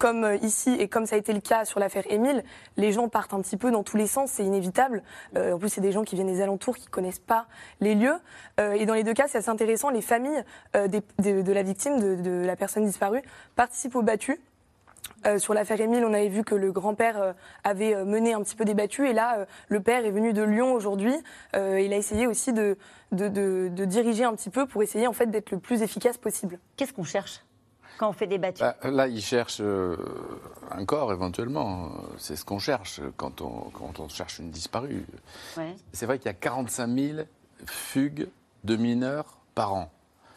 comme 0.00 0.24
euh, 0.24 0.36
ici 0.36 0.74
et 0.80 0.88
comme 0.88 1.06
ça 1.06 1.14
a 1.14 1.18
été 1.18 1.32
le 1.32 1.40
cas 1.40 1.64
sur 1.64 1.78
l'affaire 1.78 2.04
Émile, 2.10 2.42
les 2.76 2.90
gens 2.90 3.08
partent 3.08 3.34
un 3.34 3.40
petit 3.42 3.58
peu 3.58 3.70
dans 3.70 3.84
tous 3.84 3.98
les 3.98 4.08
sens, 4.08 4.30
c'est 4.32 4.44
inévitable. 4.44 5.04
Euh, 5.36 5.52
en 5.52 5.58
plus, 5.58 5.68
c'est 5.68 5.82
des 5.82 5.92
gens 5.92 6.02
qui 6.02 6.16
viennent 6.16 6.26
des 6.26 6.40
alentours, 6.40 6.76
qui 6.76 6.86
connaissent 6.86 7.20
pas 7.20 7.46
les 7.80 7.94
lieux. 7.94 8.16
Euh, 8.58 8.72
et 8.72 8.86
dans 8.86 8.94
les 8.94 9.04
deux 9.04 9.12
cas, 9.12 9.28
c'est 9.28 9.38
assez 9.38 9.50
intéressant. 9.50 9.90
Les 9.90 10.00
familles 10.00 10.42
de 10.74 11.52
la 11.52 11.62
victime, 11.62 12.00
de, 12.00 12.44
la 12.46 12.56
personne 12.56 12.84
disparue, 12.86 13.22
participent 13.56 13.94
aux 13.94 14.02
battus. 14.02 14.38
sur 15.36 15.52
l'affaire 15.52 15.80
Émile, 15.80 16.04
on 16.06 16.14
avait 16.14 16.28
vu 16.28 16.44
que 16.44 16.54
le 16.54 16.72
grand-père 16.72 17.34
avait 17.62 18.02
mené 18.04 18.32
un 18.32 18.42
petit 18.42 18.56
peu 18.56 18.64
des 18.64 18.74
battus 18.74 19.10
et 19.10 19.12
là, 19.12 19.46
le 19.68 19.80
père 19.80 20.06
est 20.06 20.10
venu 20.10 20.32
de 20.32 20.42
Lyon 20.42 20.72
aujourd'hui. 20.72 21.14
il 21.54 21.92
a 21.92 21.96
essayé 21.96 22.26
aussi 22.26 22.54
de, 22.54 22.78
de, 23.12 23.84
diriger 23.84 24.24
un 24.24 24.34
petit 24.34 24.50
peu 24.50 24.66
pour 24.66 24.82
essayer 24.82 25.06
en 25.06 25.12
fait 25.12 25.26
d'être 25.26 25.50
le 25.50 25.58
plus 25.58 25.82
efficace 25.82 26.16
possible. 26.16 26.58
Qu'est-ce 26.76 26.94
qu'on 26.94 27.04
cherche? 27.04 27.42
Quand 28.00 28.08
on 28.08 28.12
fait 28.14 28.26
des 28.26 28.38
battues 28.38 28.62
bah, 28.62 28.76
Là, 28.82 29.08
ils 29.08 29.20
cherchent 29.20 29.60
euh, 29.60 29.94
un 30.70 30.86
corps 30.86 31.12
éventuellement. 31.12 31.90
C'est 32.16 32.34
ce 32.34 32.46
qu'on 32.46 32.58
cherche 32.58 33.02
quand 33.18 33.42
on, 33.42 33.70
quand 33.74 34.00
on 34.00 34.08
cherche 34.08 34.38
une 34.38 34.50
disparue. 34.50 35.04
C'est 35.92 36.06
vrai 36.06 36.18
qu'il 36.18 36.26
y 36.26 36.30
a 36.30 36.34
45 36.34 36.88
000 36.88 37.18
fugues 37.66 38.28
de 38.64 38.76
mineurs 38.76 39.36
par 39.54 39.74
an. 39.74 39.92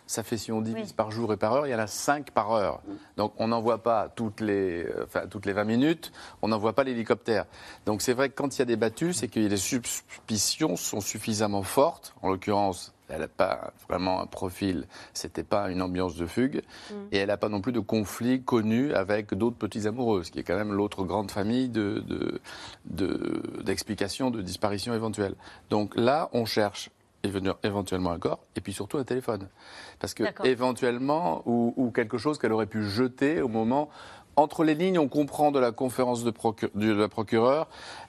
Ça 0.08 0.24
fait, 0.24 0.38
si 0.38 0.51
on 0.51 0.60
divise 0.60 0.91
par 0.91 1.10
jour 1.10 1.32
et 1.32 1.38
par 1.38 1.53
heure, 1.53 1.65
il 1.65 1.70
y 1.70 1.75
en 1.75 1.79
a 1.79 1.88
5 1.88 2.32
par 2.32 2.51
heure. 2.51 2.82
Donc 3.15 3.34
on 3.38 3.48
n'en 3.48 3.62
voit 3.62 3.82
pas 3.82 4.10
toutes 4.13 4.41
les, 4.41 4.86
enfin, 5.01 5.27
toutes 5.27 5.46
les 5.46 5.53
20 5.53 5.63
minutes, 5.63 6.12
on 6.41 6.50
n'envoie 6.50 6.74
pas 6.74 6.84
l'hélicoptère. 6.84 7.46
Donc 7.86 8.01
c'est 8.01 8.13
vrai 8.13 8.27
que 8.27 8.36
quand 8.36 8.53
il 8.58 8.60
y 8.60 8.62
a 8.62 8.65
des 8.65 8.75
battues, 8.75 9.13
c'est 9.13 9.29
que 9.29 9.39
les 9.39 9.58
suspicions 9.58 10.75
sont 10.75 11.00
suffisamment 11.00 11.63
fortes, 11.63 12.13
en 12.22 12.27
l'occurrence 12.27 12.93
elle 13.13 13.22
n'a 13.22 13.27
pas 13.27 13.74
vraiment 13.88 14.22
un 14.22 14.25
profil, 14.25 14.86
c'était 15.13 15.43
pas 15.43 15.70
une 15.70 15.82
ambiance 15.82 16.15
de 16.15 16.25
fugue, 16.25 16.63
mm. 16.89 16.93
et 17.12 17.17
elle 17.17 17.27
n'a 17.27 17.38
pas 17.38 17.50
non 17.50 17.62
plus 17.62 17.72
de 17.72 17.79
conflit 17.79 18.41
connu 18.41 18.93
avec 18.93 19.34
d'autres 19.34 19.58
petits 19.58 19.88
amoureux, 19.88 20.24
ce 20.24 20.32
qui 20.32 20.39
est 20.39 20.43
quand 20.43 20.58
même 20.58 20.74
l'autre 20.74 21.03
grande 21.03 21.32
famille 21.32 21.70
d'explications 23.65 24.32
de, 24.32 24.38
de, 24.38 24.41
de 24.41 24.46
disparition 24.46 24.93
éventuelle. 24.93 25.36
Donc 25.70 25.96
là, 25.96 26.29
on 26.34 26.46
cherche 26.46 26.89
éventuellement 27.63 28.12
un 28.12 28.20
corps, 28.20 28.39
et 28.55 28.62
puis 28.62 28.74
surtout 28.74 28.98
un 28.98 29.03
téléphone. 29.03 29.48
Parce 30.00 30.13
que 30.13 30.24
éventuellement, 30.46 31.41
ou, 31.46 31.91
quelque 31.96 32.17
chose 32.17 32.38
qu'elle 32.38 32.51
aurait 32.51 32.65
pu 32.65 32.84
jeter 32.84 33.41
au 33.41 33.48
moment 33.48 33.89
entre 34.36 34.63
les 34.63 34.75
lignes, 34.75 35.00
on 35.00 35.08
comprend 35.08 35.52
de 35.52 35.60
la 35.60 35.72
conférence 35.72 36.24
de, 36.24 36.34
de 36.75 36.94
la 36.94 37.08
procureure, 37.08 37.68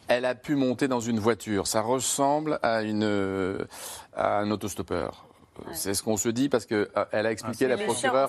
elle 0.08 0.24
a 0.24 0.34
pu 0.34 0.54
monter 0.54 0.88
dans 0.88 1.00
une 1.00 1.18
voiture. 1.18 1.66
Ça 1.66 1.80
ressemble 1.80 2.58
à, 2.62 2.82
une, 2.82 3.66
à 4.14 4.38
un 4.38 4.50
autostoppeur. 4.50 5.26
C'est 5.72 5.94
ce 5.94 6.02
qu'on 6.02 6.16
se 6.16 6.28
dit 6.28 6.48
parce 6.48 6.66
qu'elle 6.66 6.88
euh, 6.96 7.04
a 7.12 7.30
expliqué 7.30 7.68
la 7.68 7.76
procureure 7.76 8.28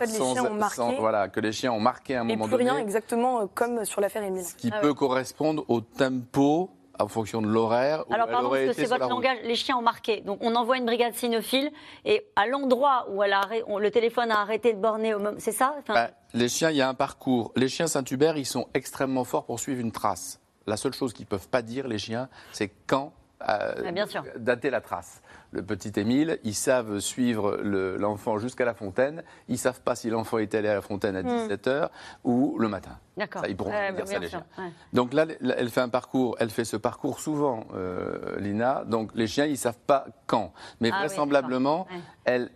sans, 0.70 0.94
voilà, 0.94 1.28
que 1.28 1.40
les 1.40 1.52
chiens 1.52 1.72
ont 1.72 1.80
marqué 1.80 2.16
à 2.16 2.22
un 2.22 2.24
moment 2.24 2.48
donné. 2.48 2.64
Et 2.64 2.68
plus 2.68 2.74
rien 2.76 2.82
exactement 2.82 3.42
euh, 3.42 3.46
comme 3.54 3.84
sur 3.84 4.00
l'affaire 4.00 4.24
Emile. 4.24 4.44
Ce 4.44 4.56
qui 4.56 4.70
ah 4.72 4.80
peut 4.80 4.94
correspondre 4.94 5.66
au 5.68 5.82
tempo 5.82 6.70
en 7.00 7.08
fonction 7.08 7.42
de 7.42 7.48
l'horaire. 7.48 8.06
Alors 8.10 8.28
pardon, 8.28 8.50
parce 8.50 8.68
que 8.68 8.74
c'est 8.74 8.86
votre 8.86 9.10
langage, 9.10 9.38
les 9.44 9.56
chiens 9.56 9.76
ont 9.76 9.82
marqué. 9.82 10.22
Donc 10.22 10.38
on 10.42 10.56
envoie 10.56 10.78
une 10.78 10.86
brigade 10.86 11.14
cynophile 11.14 11.72
et 12.06 12.26
à 12.36 12.48
l'endroit 12.48 13.08
où 13.10 13.22
elle 13.24 13.34
a, 13.34 13.42
le 13.80 13.92
téléphone 13.92 14.32
a 14.32 14.40
arrêté 14.40 14.74
de 14.74 14.80
borner, 14.80 15.16
c'est 15.40 15.52
ça? 15.52 15.76
Bah, 15.88 16.12
Les 16.36 16.50
chiens, 16.50 16.70
il 16.70 16.76
y 16.76 16.82
a 16.82 16.90
un 16.90 16.94
parcours. 16.94 17.54
Les 17.56 17.70
chiens 17.70 17.88
Saint-Hubert, 17.88 18.38
ils 18.38 18.46
sont 18.46 18.68
extrêmement 18.74 19.24
forts 19.24 19.46
pour 19.46 19.58
suivre 19.58 19.80
une 19.80 19.94
trace. 19.94 20.42
La 20.68 20.76
seule 20.76 20.94
chose 20.94 21.14
qu'ils 21.14 21.24
ne 21.24 21.30
peuvent 21.30 21.48
pas 21.48 21.62
dire, 21.62 21.88
les 21.88 21.98
chiens, 21.98 22.28
c'est 22.52 22.72
quand 22.88 23.14
euh, 23.48 23.92
bien 23.92 24.06
sûr. 24.06 24.24
dater 24.38 24.70
la 24.70 24.82
trace 24.82 25.22
le 25.56 25.64
petit 25.64 26.00
Émile, 26.00 26.40
ils 26.44 26.54
savent 26.54 27.00
suivre 27.00 27.58
l'enfant 27.64 28.38
jusqu'à 28.38 28.66
la 28.66 28.74
fontaine. 28.74 29.24
Ils 29.48 29.54
ne 29.54 29.58
savent 29.58 29.82
pas 29.82 29.96
si 29.96 30.10
l'enfant 30.10 30.38
est 30.38 30.54
allé 30.54 30.68
à 30.68 30.76
la 30.76 30.82
fontaine 30.82 31.16
à 31.16 31.24
17h 31.24 31.86
hmm. 31.86 31.90
ou 32.24 32.58
le 32.60 32.68
matin. 32.68 32.98
D'accord. 33.18 33.44
Ils 33.48 33.56
pourront 33.56 33.72
dire 33.72 34.08
ça, 34.08 34.20
les 34.20 34.28
chiens. 34.28 34.46
Donc 34.92 35.14
là, 35.14 35.26
elle 35.58 35.70
fait 35.70 35.82
un 35.82 35.90
parcours, 35.90 36.36
elle 36.40 36.50
fait 36.50 36.66
ce 36.66 36.76
parcours 36.76 37.22
souvent, 37.22 37.66
euh, 37.74 38.38
Lina. 38.40 38.84
Donc 38.86 39.12
les 39.16 39.28
chiens, 39.28 39.46
ils 39.46 39.52
ne 39.52 39.56
savent 39.56 39.80
pas 39.88 40.06
quand. 40.28 40.52
Mais 40.82 40.90
ah 40.92 41.00
vraisemblablement, 41.00 41.88
elle, 42.26 42.50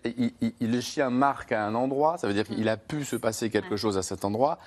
le 0.60 0.82
chien 0.82 1.10
marque 1.10 1.54
à 1.54 1.66
un 1.66 1.76
endroit, 1.76 2.18
ça 2.18 2.28
veut 2.28 2.34
dire 2.34 2.46
qu'il 2.46 2.68
a 2.68 2.76
pu 2.76 3.06
se 3.06 3.16
passer 3.16 3.50
quelque 3.50 3.78
chose 3.78 3.98
à 3.98 4.04
cet 4.04 4.26
endroit 4.26 4.60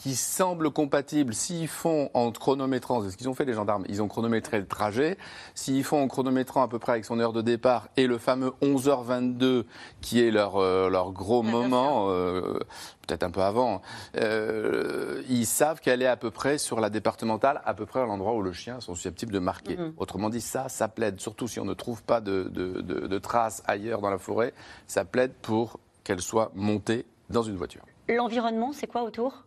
qui 0.00 0.16
semble 0.16 0.70
compatible 0.70 1.34
s'ils 1.34 1.68
font 1.68 2.08
en 2.14 2.32
chronométrant, 2.32 3.02
c'est 3.02 3.10
ce 3.10 3.18
qu'ils 3.18 3.28
ont 3.28 3.34
fait 3.34 3.44
les 3.44 3.52
gendarmes, 3.52 3.84
ils 3.86 4.00
ont 4.00 4.08
chronométré 4.08 4.58
le 4.58 4.66
trajet, 4.66 5.18
s'ils 5.54 5.84
font 5.84 6.02
en 6.02 6.08
chronométrant 6.08 6.62
à 6.62 6.68
peu 6.68 6.78
près 6.78 6.92
avec 6.92 7.04
son 7.04 7.20
heure 7.20 7.34
de 7.34 7.42
départ 7.42 7.88
et 7.98 8.06
le 8.06 8.16
fameux 8.16 8.54
11h22 8.62 9.64
qui 10.00 10.22
est 10.22 10.30
leur, 10.30 10.56
euh, 10.56 10.88
leur 10.88 11.12
gros 11.12 11.42
moment, 11.42 12.06
euh, 12.08 12.60
peut-être 13.06 13.24
un 13.24 13.30
peu 13.30 13.42
avant, 13.42 13.82
euh, 14.16 15.22
ils 15.28 15.44
savent 15.44 15.80
qu'elle 15.80 16.00
est 16.00 16.06
à 16.06 16.16
peu 16.16 16.30
près 16.30 16.56
sur 16.56 16.80
la 16.80 16.88
départementale, 16.88 17.60
à 17.66 17.74
peu 17.74 17.84
près 17.84 18.00
à 18.00 18.06
l'endroit 18.06 18.32
où 18.32 18.40
le 18.40 18.52
chien 18.52 18.80
sont 18.80 18.94
susceptibles 18.94 19.34
de 19.34 19.38
marquer. 19.38 19.76
Mm-hmm. 19.76 19.92
Autrement 19.98 20.30
dit, 20.30 20.40
ça, 20.40 20.70
ça 20.70 20.88
plaide, 20.88 21.20
surtout 21.20 21.46
si 21.46 21.60
on 21.60 21.66
ne 21.66 21.74
trouve 21.74 22.02
pas 22.02 22.22
de, 22.22 22.44
de, 22.44 22.80
de 22.80 23.18
traces 23.18 23.62
ailleurs 23.66 24.00
dans 24.00 24.10
la 24.10 24.18
forêt, 24.18 24.54
ça 24.86 25.04
plaide 25.04 25.34
pour 25.42 25.78
qu'elle 26.04 26.22
soit 26.22 26.52
montée 26.54 27.04
dans 27.28 27.42
une 27.42 27.56
voiture. 27.56 27.82
L'environnement, 28.08 28.72
c'est 28.72 28.86
quoi 28.86 29.02
autour? 29.02 29.44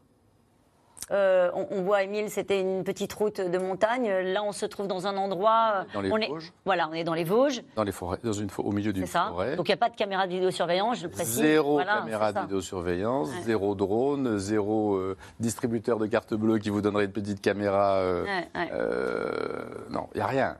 Euh, 1.12 1.52
on, 1.54 1.82
voit, 1.82 2.04
Émile, 2.04 2.30
c'était 2.30 2.62
une 2.62 2.84
petite 2.84 3.14
route 3.14 3.42
de 3.42 3.58
montagne. 3.58 4.10
Là, 4.10 4.44
on 4.44 4.52
se 4.52 4.66
trouve 4.66 4.88
dans 4.88 5.08
un 5.08 5.18
endroit. 5.18 5.86
Dans 5.94 6.02
les 6.02 6.12
on 6.12 6.18
Vosges. 6.18 6.48
Est, 6.48 6.54
voilà, 6.66 6.88
on 6.90 6.94
est 6.94 7.04
dans 7.04 7.14
les 7.14 7.24
Vosges. 7.24 7.62
Dans 7.76 7.84
les 7.84 7.92
forêts, 7.92 8.20
dans 8.24 8.34
une, 8.34 8.50
au 8.58 8.72
milieu 8.72 8.94
d'une 8.94 9.08
forêt. 9.08 9.56
Donc, 9.56 9.68
il 9.68 9.72
n'y 9.72 9.76
a 9.76 9.78
pas 9.78 9.90
de 9.90 9.96
caméra 9.96 10.28
de 10.28 10.34
vidéosurveillance, 10.34 11.00
je 11.00 11.04
le 11.04 11.10
précise. 11.10 11.36
Zéro 11.36 11.80
caméra 11.80 12.32
de 12.32 12.40
vidéosurveillance, 12.40 13.30
zéro 13.44 13.76
drone, 13.76 14.38
zéro 14.38 14.96
euh, 14.96 15.18
distributeur 15.40 16.00
de 16.00 16.08
carte 16.08 16.34
bleue 16.34 16.60
qui 16.60 16.70
vous 16.70 16.82
donnerait 16.82 17.06
une 17.06 17.12
petite 17.12 17.42
caméra. 17.42 17.96
Euh, 17.98 18.26
non, 19.90 20.10
il 20.14 20.18
n'y 20.18 20.24
a 20.24 20.28
rien. 20.28 20.58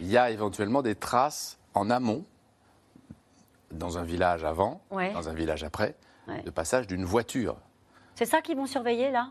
Il 0.00 0.10
y 0.10 0.16
a 0.16 0.30
éventuellement 0.30 0.82
des 0.82 0.94
traces 0.94 1.58
en 1.74 1.90
amont, 1.90 2.24
dans 3.70 3.98
un 3.98 4.02
village 4.02 4.44
avant, 4.44 4.80
dans 4.90 5.28
un 5.28 5.34
village 5.34 5.62
après, 5.64 5.94
de 6.44 6.50
passage 6.50 6.86
d'une 6.86 7.04
voiture. 7.04 7.56
C'est 8.14 8.24
ça 8.26 8.40
qu'ils 8.40 8.56
vont 8.56 8.66
surveiller 8.66 9.10
là? 9.10 9.30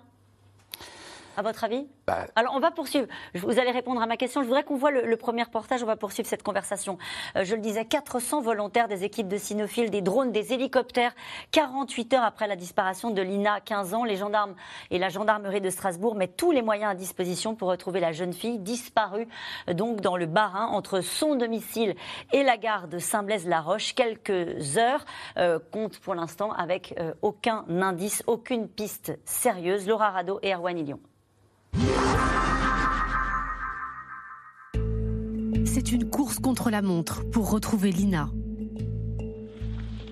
À 1.40 1.42
votre 1.42 1.64
avis 1.64 1.88
bah, 2.06 2.26
Alors, 2.36 2.54
on 2.54 2.60
va 2.60 2.70
poursuivre. 2.70 3.08
Vous 3.34 3.60
allez 3.60 3.72
répondre 3.72 4.02
à 4.02 4.06
ma 4.06 4.18
question. 4.18 4.42
Je 4.42 4.48
voudrais 4.48 4.64
qu'on 4.64 4.76
voit 4.76 4.92
le, 4.92 5.16
premier 5.16 5.44
reportage. 5.44 5.82
On 5.82 5.86
va 5.86 5.96
poursuivre 5.96 6.28
cette 6.28 6.44
conversation. 6.44 6.98
Euh, 7.38 7.46
je 7.46 7.56
le 7.56 7.62
disais, 7.62 7.86
400 7.86 8.42
volontaires 8.42 8.90
des 8.90 9.06
équipes 9.06 9.30
de 9.30 9.38
cynophiles, 9.38 9.90
des 9.90 10.02
drones, 10.02 10.34
des 10.34 10.52
hélicoptères. 10.52 11.14
48 11.52 12.14
heures 12.14 12.24
après 12.24 12.48
la 12.48 12.58
disparition 12.58 13.10
de 13.12 13.22
Lina, 13.22 13.62
15 13.62 13.94
ans, 13.94 14.04
les 14.04 14.18
gendarmes 14.18 14.54
et 14.92 15.00
la 15.00 15.08
gendarmerie 15.08 15.62
de 15.62 15.70
Strasbourg 15.70 16.16
mettent 16.16 16.36
tous 16.36 16.52
les 16.52 16.62
moyens 16.62 16.92
à 16.92 16.96
disposition 16.96 17.56
pour 17.56 17.70
retrouver 17.70 18.02
la 18.02 18.12
jeune 18.12 18.34
fille 18.34 18.60
disparue 18.60 19.28
euh, 19.70 19.74
donc 19.74 20.02
dans 20.02 20.18
le 20.18 20.26
Bas-Rhin 20.26 20.66
entre 20.66 21.00
son 21.00 21.36
domicile 21.36 21.96
et 22.34 22.44
la 22.44 22.58
gare 22.58 22.90
de 22.90 22.98
Saint-Blaise-la-Roche. 23.00 23.96
Quelques 23.96 24.78
heures 24.78 25.06
euh, 25.38 25.58
comptent 25.72 26.00
pour 26.00 26.16
l'instant 26.16 26.52
avec 26.52 26.94
aucun 27.22 27.64
indice, 27.70 28.24
aucune 28.28 28.68
piste 28.68 29.18
sérieuse. 29.24 29.88
Laura 29.88 30.10
Rado 30.10 30.40
et 30.42 30.54
Erwan 30.54 30.78
Ilion. 30.78 31.00
C'est 35.66 35.92
une 35.92 36.10
course 36.10 36.40
contre 36.40 36.70
la 36.70 36.82
montre 36.82 37.24
pour 37.30 37.50
retrouver 37.50 37.92
Lina. 37.92 38.30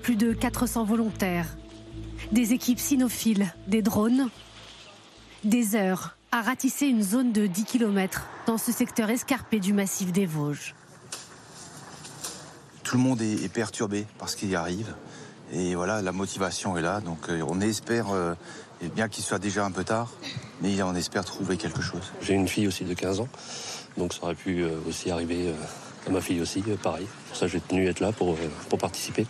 Plus 0.02 0.16
de 0.16 0.34
400 0.34 0.86
volontaires, 0.86 1.58
des 2.32 2.54
équipes 2.54 2.80
cynophiles, 2.80 3.54
des 3.68 3.82
drones, 3.82 4.30
des 5.44 5.76
heures 5.76 6.18
à 6.32 6.42
ratisser 6.42 6.88
une 6.88 7.02
zone 7.02 7.32
de 7.32 7.48
10 7.48 7.66
km 7.66 8.28
dans 8.46 8.58
ce 8.58 8.72
secteur 8.72 9.10
escarpé 9.10 9.60
du 9.60 9.74
massif 9.74 10.12
des 10.12 10.26
Vosges. 10.26 10.76
Tout 12.84 12.98
le 12.98 13.04
monde 13.04 13.22
est 13.22 13.52
perturbé 13.52 14.06
par 14.18 14.30
ce 14.30 14.38
qui 14.38 14.56
arrive. 14.56 14.96
Et 15.52 15.76
voilà, 15.76 16.02
la 16.02 16.12
motivation 16.12 16.78
est 16.78 16.82
là. 16.82 17.02
Donc 17.02 17.30
euh, 17.30 17.44
on 17.48 17.62
espère, 17.62 18.08
euh, 18.84 18.88
bien 18.96 19.07
qu'il 19.07 19.24
soit 19.24 19.39
déjà 19.39 19.65
un 19.65 19.72
peu 19.72 19.84
tard, 19.84 20.12
mais 20.62 20.81
on 20.84 20.96
espère 20.96 21.25
trouver 21.25 21.57
quelque 21.57 21.81
chose. 21.81 22.13
J'ai 22.22 22.34
une 22.34 22.48
fille 22.48 22.67
aussi 22.67 22.84
de 22.84 22.93
15 22.93 23.19
ans, 23.22 23.29
donc 23.98 24.13
ça 24.13 24.24
aurait 24.24 24.36
pu 24.36 24.62
euh, 24.62 24.69
aussi 24.88 25.12
arriver 25.12 25.53
à 26.07 26.10
ma 26.10 26.22
fille 26.22 26.41
aussi, 26.41 26.62
pareil. 26.81 27.07
Pour 27.27 27.38
ça, 27.38 27.48
j'ai 27.48 27.60
tenu 27.60 27.88
à 27.88 27.91
être 27.91 28.00
là 28.00 28.12
pour, 28.12 28.38
pour 28.69 28.79
participer. 28.79 29.25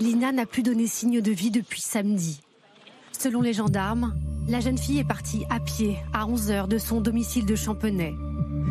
Lina 0.00 0.32
n'a 0.32 0.46
plus 0.46 0.62
donné 0.62 0.86
signe 0.86 1.20
de 1.20 1.32
vie 1.32 1.50
depuis 1.50 1.80
samedi. 1.80 2.40
Selon 3.22 3.40
les 3.40 3.52
gendarmes, 3.52 4.14
la 4.48 4.58
jeune 4.58 4.78
fille 4.78 4.98
est 4.98 5.04
partie 5.04 5.44
à 5.48 5.60
pied 5.60 5.96
à 6.12 6.26
11h 6.26 6.66
de 6.66 6.78
son 6.78 7.00
domicile 7.00 7.46
de 7.46 7.54
Champenay. 7.54 8.12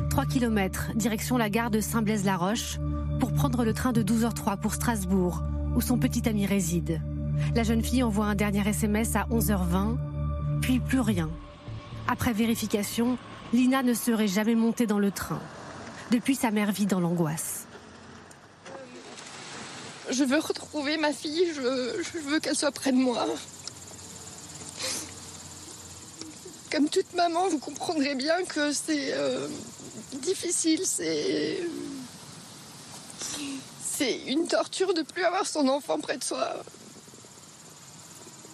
3 0.10 0.26
km 0.26 0.92
direction 0.96 1.38
la 1.38 1.50
gare 1.50 1.72
de 1.72 1.80
Saint-Blaise-la-Roche 1.80 2.78
pour 3.22 3.32
prendre 3.32 3.64
le 3.64 3.74
train 3.74 3.94
de 3.94 4.04
12h03 4.04 4.60
pour 4.60 4.74
Strasbourg, 4.74 5.42
où 5.76 5.80
son 5.80 5.98
petit 5.98 6.28
ami 6.28 6.46
réside. 6.46 7.00
La 7.56 7.64
jeune 7.64 7.84
fille 7.84 8.04
envoie 8.04 8.26
un 8.26 8.36
dernier 8.36 8.68
SMS 8.68 9.16
à 9.16 9.26
11h20, 9.32 9.98
puis 10.62 10.80
plus 10.80 11.00
rien. 11.00 11.30
Après 12.08 12.34
vérification, 12.34 13.18
Lina 13.54 13.84
ne 13.84 13.94
serait 13.94 14.28
jamais 14.28 14.56
montée 14.56 14.88
dans 14.88 15.00
le 15.00 15.12
train. 15.12 15.42
Depuis, 16.12 16.36
sa 16.36 16.52
mère 16.52 16.72
vit 16.72 16.86
dans 16.86 17.00
l'angoisse. 17.00 17.66
Je 20.10 20.24
veux 20.24 20.40
retrouver 20.40 20.98
ma 20.98 21.14
fille, 21.14 21.48
je, 21.56 22.20
veux 22.20 22.40
qu'elle 22.40 22.56
soit 22.56 22.72
près 22.72 22.92
de 22.92 22.98
moi. 22.98 23.26
Comme 26.70 26.90
toute 26.90 27.14
maman, 27.14 27.48
vous 27.50 27.60
comprendrez 27.60 28.16
bien 28.16 28.44
que 28.46 28.74
c'est 28.74 29.14
euh, 29.14 29.48
difficile, 30.22 30.82
c'est 30.86 31.60
c'est 33.82 34.18
une 34.28 34.48
torture 34.48 34.94
de 34.94 35.04
plus 35.04 35.24
avoir 35.24 35.46
son 35.46 35.68
enfant 35.68 36.00
près 36.00 36.18
de 36.18 36.24
soi. 36.24 36.56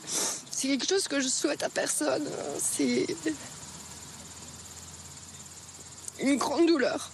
C'est 0.07 0.69
quelque 0.69 0.87
chose 0.87 1.07
que 1.07 1.19
je 1.19 1.27
souhaite 1.27 1.63
à 1.63 1.69
personne. 1.69 2.25
C'est 2.57 3.05
une 6.19 6.37
grande 6.37 6.67
douleur. 6.67 7.11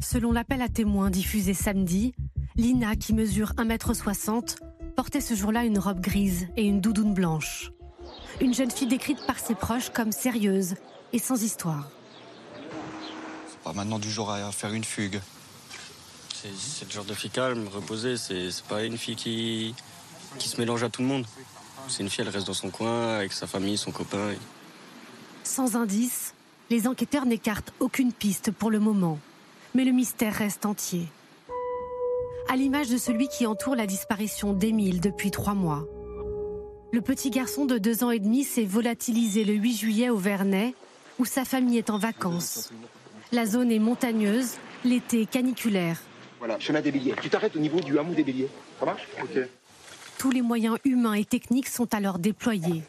Selon 0.00 0.32
l'appel 0.32 0.62
à 0.62 0.68
témoins 0.68 1.10
diffusé 1.10 1.54
samedi, 1.54 2.14
Lina, 2.56 2.96
qui 2.96 3.12
mesure 3.12 3.52
1m60, 3.54 4.56
portait 4.96 5.20
ce 5.20 5.34
jour-là 5.34 5.64
une 5.64 5.78
robe 5.78 6.00
grise 6.00 6.46
et 6.56 6.64
une 6.64 6.80
doudoune 6.80 7.14
blanche. 7.14 7.72
Une 8.40 8.54
jeune 8.54 8.70
fille 8.70 8.86
décrite 8.86 9.26
par 9.26 9.38
ses 9.38 9.54
proches 9.54 9.90
comme 9.90 10.12
sérieuse 10.12 10.74
et 11.12 11.18
sans 11.18 11.42
histoire. 11.42 11.88
C'est 13.48 13.58
pas 13.60 13.72
maintenant 13.72 13.98
du 13.98 14.10
jour 14.10 14.30
à 14.30 14.50
faire 14.52 14.72
une 14.72 14.84
fugue. 14.84 15.20
C'est 16.32 16.84
le 16.84 16.90
genre 16.90 17.04
de 17.04 17.14
fille 17.14 17.30
calme, 17.30 17.66
reposée. 17.68 18.16
C'est 18.16 18.50
pas 18.68 18.84
une 18.84 18.98
fille 18.98 19.16
qui, 19.16 19.74
qui 20.38 20.48
se 20.48 20.60
mélange 20.60 20.82
à 20.82 20.90
tout 20.90 21.02
le 21.02 21.08
monde. 21.08 21.26
C'est 21.88 22.02
une 22.02 22.10
fille, 22.10 22.22
elle 22.22 22.30
reste 22.30 22.46
dans 22.46 22.54
son 22.54 22.70
coin 22.70 23.16
avec 23.16 23.32
sa 23.32 23.46
famille, 23.46 23.76
son 23.76 23.90
copain. 23.90 24.34
Sans 25.42 25.76
indice, 25.76 26.34
les 26.70 26.86
enquêteurs 26.86 27.26
n'écartent 27.26 27.72
aucune 27.80 28.12
piste 28.12 28.50
pour 28.50 28.70
le 28.70 28.80
moment. 28.80 29.18
Mais 29.74 29.84
le 29.84 29.92
mystère 29.92 30.34
reste 30.34 30.66
entier. 30.66 31.06
À 32.48 32.56
l'image 32.56 32.88
de 32.88 32.96
celui 32.96 33.28
qui 33.28 33.46
entoure 33.46 33.74
la 33.74 33.86
disparition 33.86 34.52
d'Émile 34.52 35.00
depuis 35.00 35.30
trois 35.30 35.54
mois. 35.54 35.84
Le 36.92 37.00
petit 37.00 37.30
garçon 37.30 37.64
de 37.64 37.78
deux 37.78 38.04
ans 38.04 38.10
et 38.10 38.20
demi 38.20 38.44
s'est 38.44 38.64
volatilisé 38.64 39.44
le 39.44 39.54
8 39.54 39.76
juillet 39.76 40.10
au 40.10 40.16
Vernet, 40.16 40.74
où 41.18 41.24
sa 41.24 41.44
famille 41.44 41.78
est 41.78 41.90
en 41.90 41.98
vacances. 41.98 42.70
La 43.32 43.46
zone 43.46 43.72
est 43.72 43.78
montagneuse, 43.78 44.52
l'été 44.84 45.26
caniculaire. 45.26 45.98
Voilà, 46.38 46.58
chemin 46.60 46.80
des 46.80 46.92
Béliers. 46.92 47.14
Tu 47.20 47.30
t'arrêtes 47.30 47.56
au 47.56 47.58
niveau 47.58 47.80
du 47.80 47.98
hameau 47.98 48.14
des 48.14 48.22
Béliers. 48.22 48.48
Ça 48.78 48.86
marche? 48.86 49.08
Ok. 49.22 49.48
Tous 50.24 50.30
les 50.30 50.40
moyens 50.40 50.78
humains 50.86 51.12
et 51.12 51.26
techniques 51.26 51.68
sont 51.68 51.92
alors 51.92 52.18
déployés. 52.18 52.82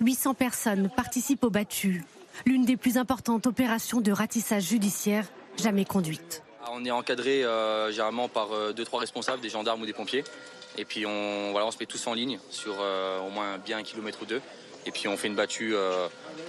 800 0.00 0.34
personnes 0.34 0.90
participent 0.96 1.44
au 1.44 1.48
battu, 1.48 2.02
l'une 2.46 2.64
des 2.64 2.76
plus 2.76 2.96
importantes 2.96 3.46
opérations 3.46 4.00
de 4.00 4.10
ratissage 4.10 4.64
judiciaire 4.64 5.24
jamais 5.56 5.84
conduite. 5.84 6.42
On 6.72 6.84
est 6.84 6.90
encadré 6.90 7.44
euh, 7.44 7.92
généralement 7.92 8.28
par 8.28 8.50
euh, 8.50 8.72
deux, 8.72 8.84
trois 8.84 8.98
responsables, 8.98 9.40
des 9.40 9.50
gendarmes 9.50 9.80
ou 9.82 9.86
des 9.86 9.92
pompiers. 9.92 10.24
Et 10.78 10.84
puis 10.84 11.06
on, 11.06 11.52
voilà, 11.52 11.68
on 11.68 11.70
se 11.70 11.78
met 11.78 11.86
tous 11.86 12.04
en 12.08 12.12
ligne 12.12 12.40
sur 12.50 12.78
euh, 12.80 13.20
au 13.20 13.30
moins 13.30 13.58
bien 13.58 13.78
un 13.78 13.84
kilomètre 13.84 14.22
ou 14.22 14.26
deux. 14.26 14.42
Et 14.84 14.90
puis 14.90 15.06
on 15.06 15.16
fait 15.16 15.28
une 15.28 15.36
battue 15.36 15.76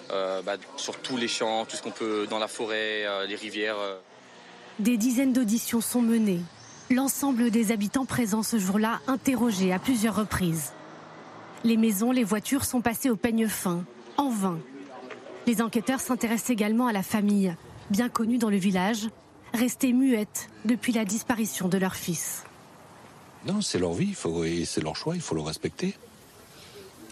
bah, 0.09 0.55
sur 0.75 0.97
tous 0.97 1.17
les 1.17 1.27
champs, 1.27 1.65
tout 1.65 1.75
ce 1.75 1.83
qu'on 1.83 1.91
peut 1.91 2.25
dans 2.27 2.39
la 2.39 2.47
forêt, 2.47 3.05
les 3.27 3.35
rivières. 3.35 3.77
Des 4.79 4.97
dizaines 4.97 5.33
d'auditions 5.33 5.81
sont 5.81 6.01
menées. 6.01 6.41
L'ensemble 6.91 7.51
des 7.51 7.71
habitants 7.71 8.05
présents 8.05 8.43
ce 8.43 8.59
jour-là 8.59 8.99
interrogés 9.07 9.71
à 9.71 9.79
plusieurs 9.79 10.13
reprises. 10.13 10.73
Les 11.63 11.77
maisons, 11.77 12.11
les 12.11 12.25
voitures 12.25 12.65
sont 12.65 12.81
passées 12.81 13.09
au 13.09 13.15
peigne 13.15 13.47
fin, 13.47 13.85
en 14.17 14.29
vain. 14.29 14.59
Les 15.47 15.61
enquêteurs 15.61 16.01
s'intéressent 16.01 16.49
également 16.49 16.87
à 16.87 16.91
la 16.91 17.01
famille, 17.01 17.55
bien 17.91 18.09
connue 18.09 18.39
dans 18.39 18.49
le 18.49 18.57
village, 18.57 19.07
restée 19.53 19.93
muette 19.93 20.49
depuis 20.65 20.91
la 20.91 21.05
disparition 21.05 21.69
de 21.69 21.77
leur 21.77 21.95
fils. 21.95 22.43
Non, 23.45 23.61
c'est 23.61 23.79
leur 23.79 23.93
vie, 23.93 24.13
c'est 24.65 24.83
leur 24.83 24.97
choix, 24.97 25.15
il 25.15 25.21
faut 25.21 25.35
le 25.35 25.41
respecter. 25.41 25.95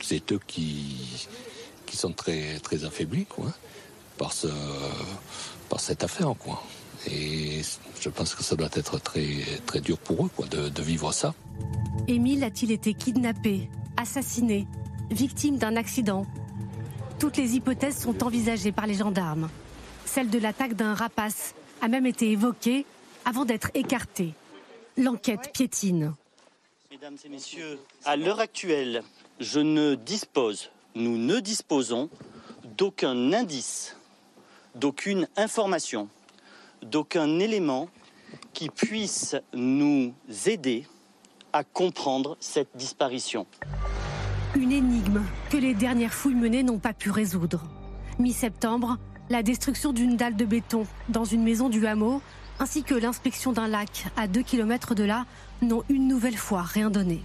C'est 0.01 0.33
eux 0.33 0.41
qui, 0.45 1.29
qui 1.85 1.95
sont 1.95 2.11
très, 2.11 2.59
très 2.59 2.83
affaiblis 2.83 3.27
quoi, 3.27 3.53
par, 4.17 4.33
ce, 4.33 4.47
par 5.69 5.79
cette 5.79 6.03
affaire. 6.03 6.33
Et 7.07 7.61
je 7.99 8.09
pense 8.09 8.35
que 8.35 8.43
ça 8.43 8.55
doit 8.55 8.69
être 8.73 8.99
très, 8.99 9.27
très 9.65 9.81
dur 9.81 9.97
pour 9.97 10.25
eux 10.25 10.29
quoi, 10.35 10.47
de, 10.47 10.69
de 10.69 10.81
vivre 10.81 11.11
ça. 11.11 11.33
Émile 12.07 12.43
a-t-il 12.43 12.71
été 12.71 12.93
kidnappé, 12.93 13.69
assassiné, 13.97 14.67
victime 15.09 15.57
d'un 15.57 15.75
accident? 15.75 16.25
Toutes 17.19 17.37
les 17.37 17.55
hypothèses 17.55 17.97
sont 17.97 18.23
envisagées 18.23 18.71
par 18.71 18.87
les 18.87 18.95
gendarmes. 18.95 19.49
Celle 20.05 20.29
de 20.29 20.39
l'attaque 20.39 20.73
d'un 20.73 20.93
rapace 20.93 21.53
a 21.81 21.87
même 21.87 22.05
été 22.05 22.31
évoquée 22.31 22.85
avant 23.25 23.45
d'être 23.45 23.69
écartée. 23.73 24.33
L'enquête 24.97 25.51
piétine. 25.53 26.13
Mesdames 26.91 27.17
et 27.23 27.29
messieurs, 27.29 27.79
à 28.05 28.15
l'heure 28.15 28.39
actuelle, 28.39 29.03
je 29.39 29.59
ne 29.59 29.95
dispose, 29.95 30.71
nous 30.95 31.17
ne 31.17 31.39
disposons 31.39 32.09
d'aucun 32.77 33.31
indice, 33.31 33.95
d'aucune 34.75 35.27
information, 35.37 36.09
d'aucun 36.83 37.39
élément 37.39 37.89
qui 38.53 38.69
puisse 38.69 39.35
nous 39.53 40.13
aider 40.45 40.85
à 41.53 41.63
comprendre 41.63 42.37
cette 42.39 42.69
disparition. 42.75 43.45
Une 44.55 44.71
énigme 44.71 45.23
que 45.49 45.57
les 45.57 45.73
dernières 45.73 46.13
fouilles 46.13 46.35
menées 46.35 46.63
n'ont 46.63 46.79
pas 46.79 46.93
pu 46.93 47.11
résoudre. 47.11 47.63
Mi-septembre, 48.17 48.97
la 49.29 49.43
destruction 49.43 49.93
d'une 49.93 50.17
dalle 50.17 50.35
de 50.35 50.45
béton 50.45 50.85
dans 51.07 51.23
une 51.23 51.43
maison 51.43 51.69
du 51.69 51.85
hameau, 51.85 52.21
ainsi 52.59 52.83
que 52.83 52.95
l'inspection 52.95 53.53
d'un 53.53 53.67
lac 53.67 54.07
à 54.17 54.27
2 54.27 54.41
km 54.41 54.95
de 54.95 55.03
là, 55.03 55.25
n'ont 55.61 55.83
une 55.89 56.07
nouvelle 56.07 56.37
fois 56.37 56.63
rien 56.63 56.89
donné. 56.89 57.21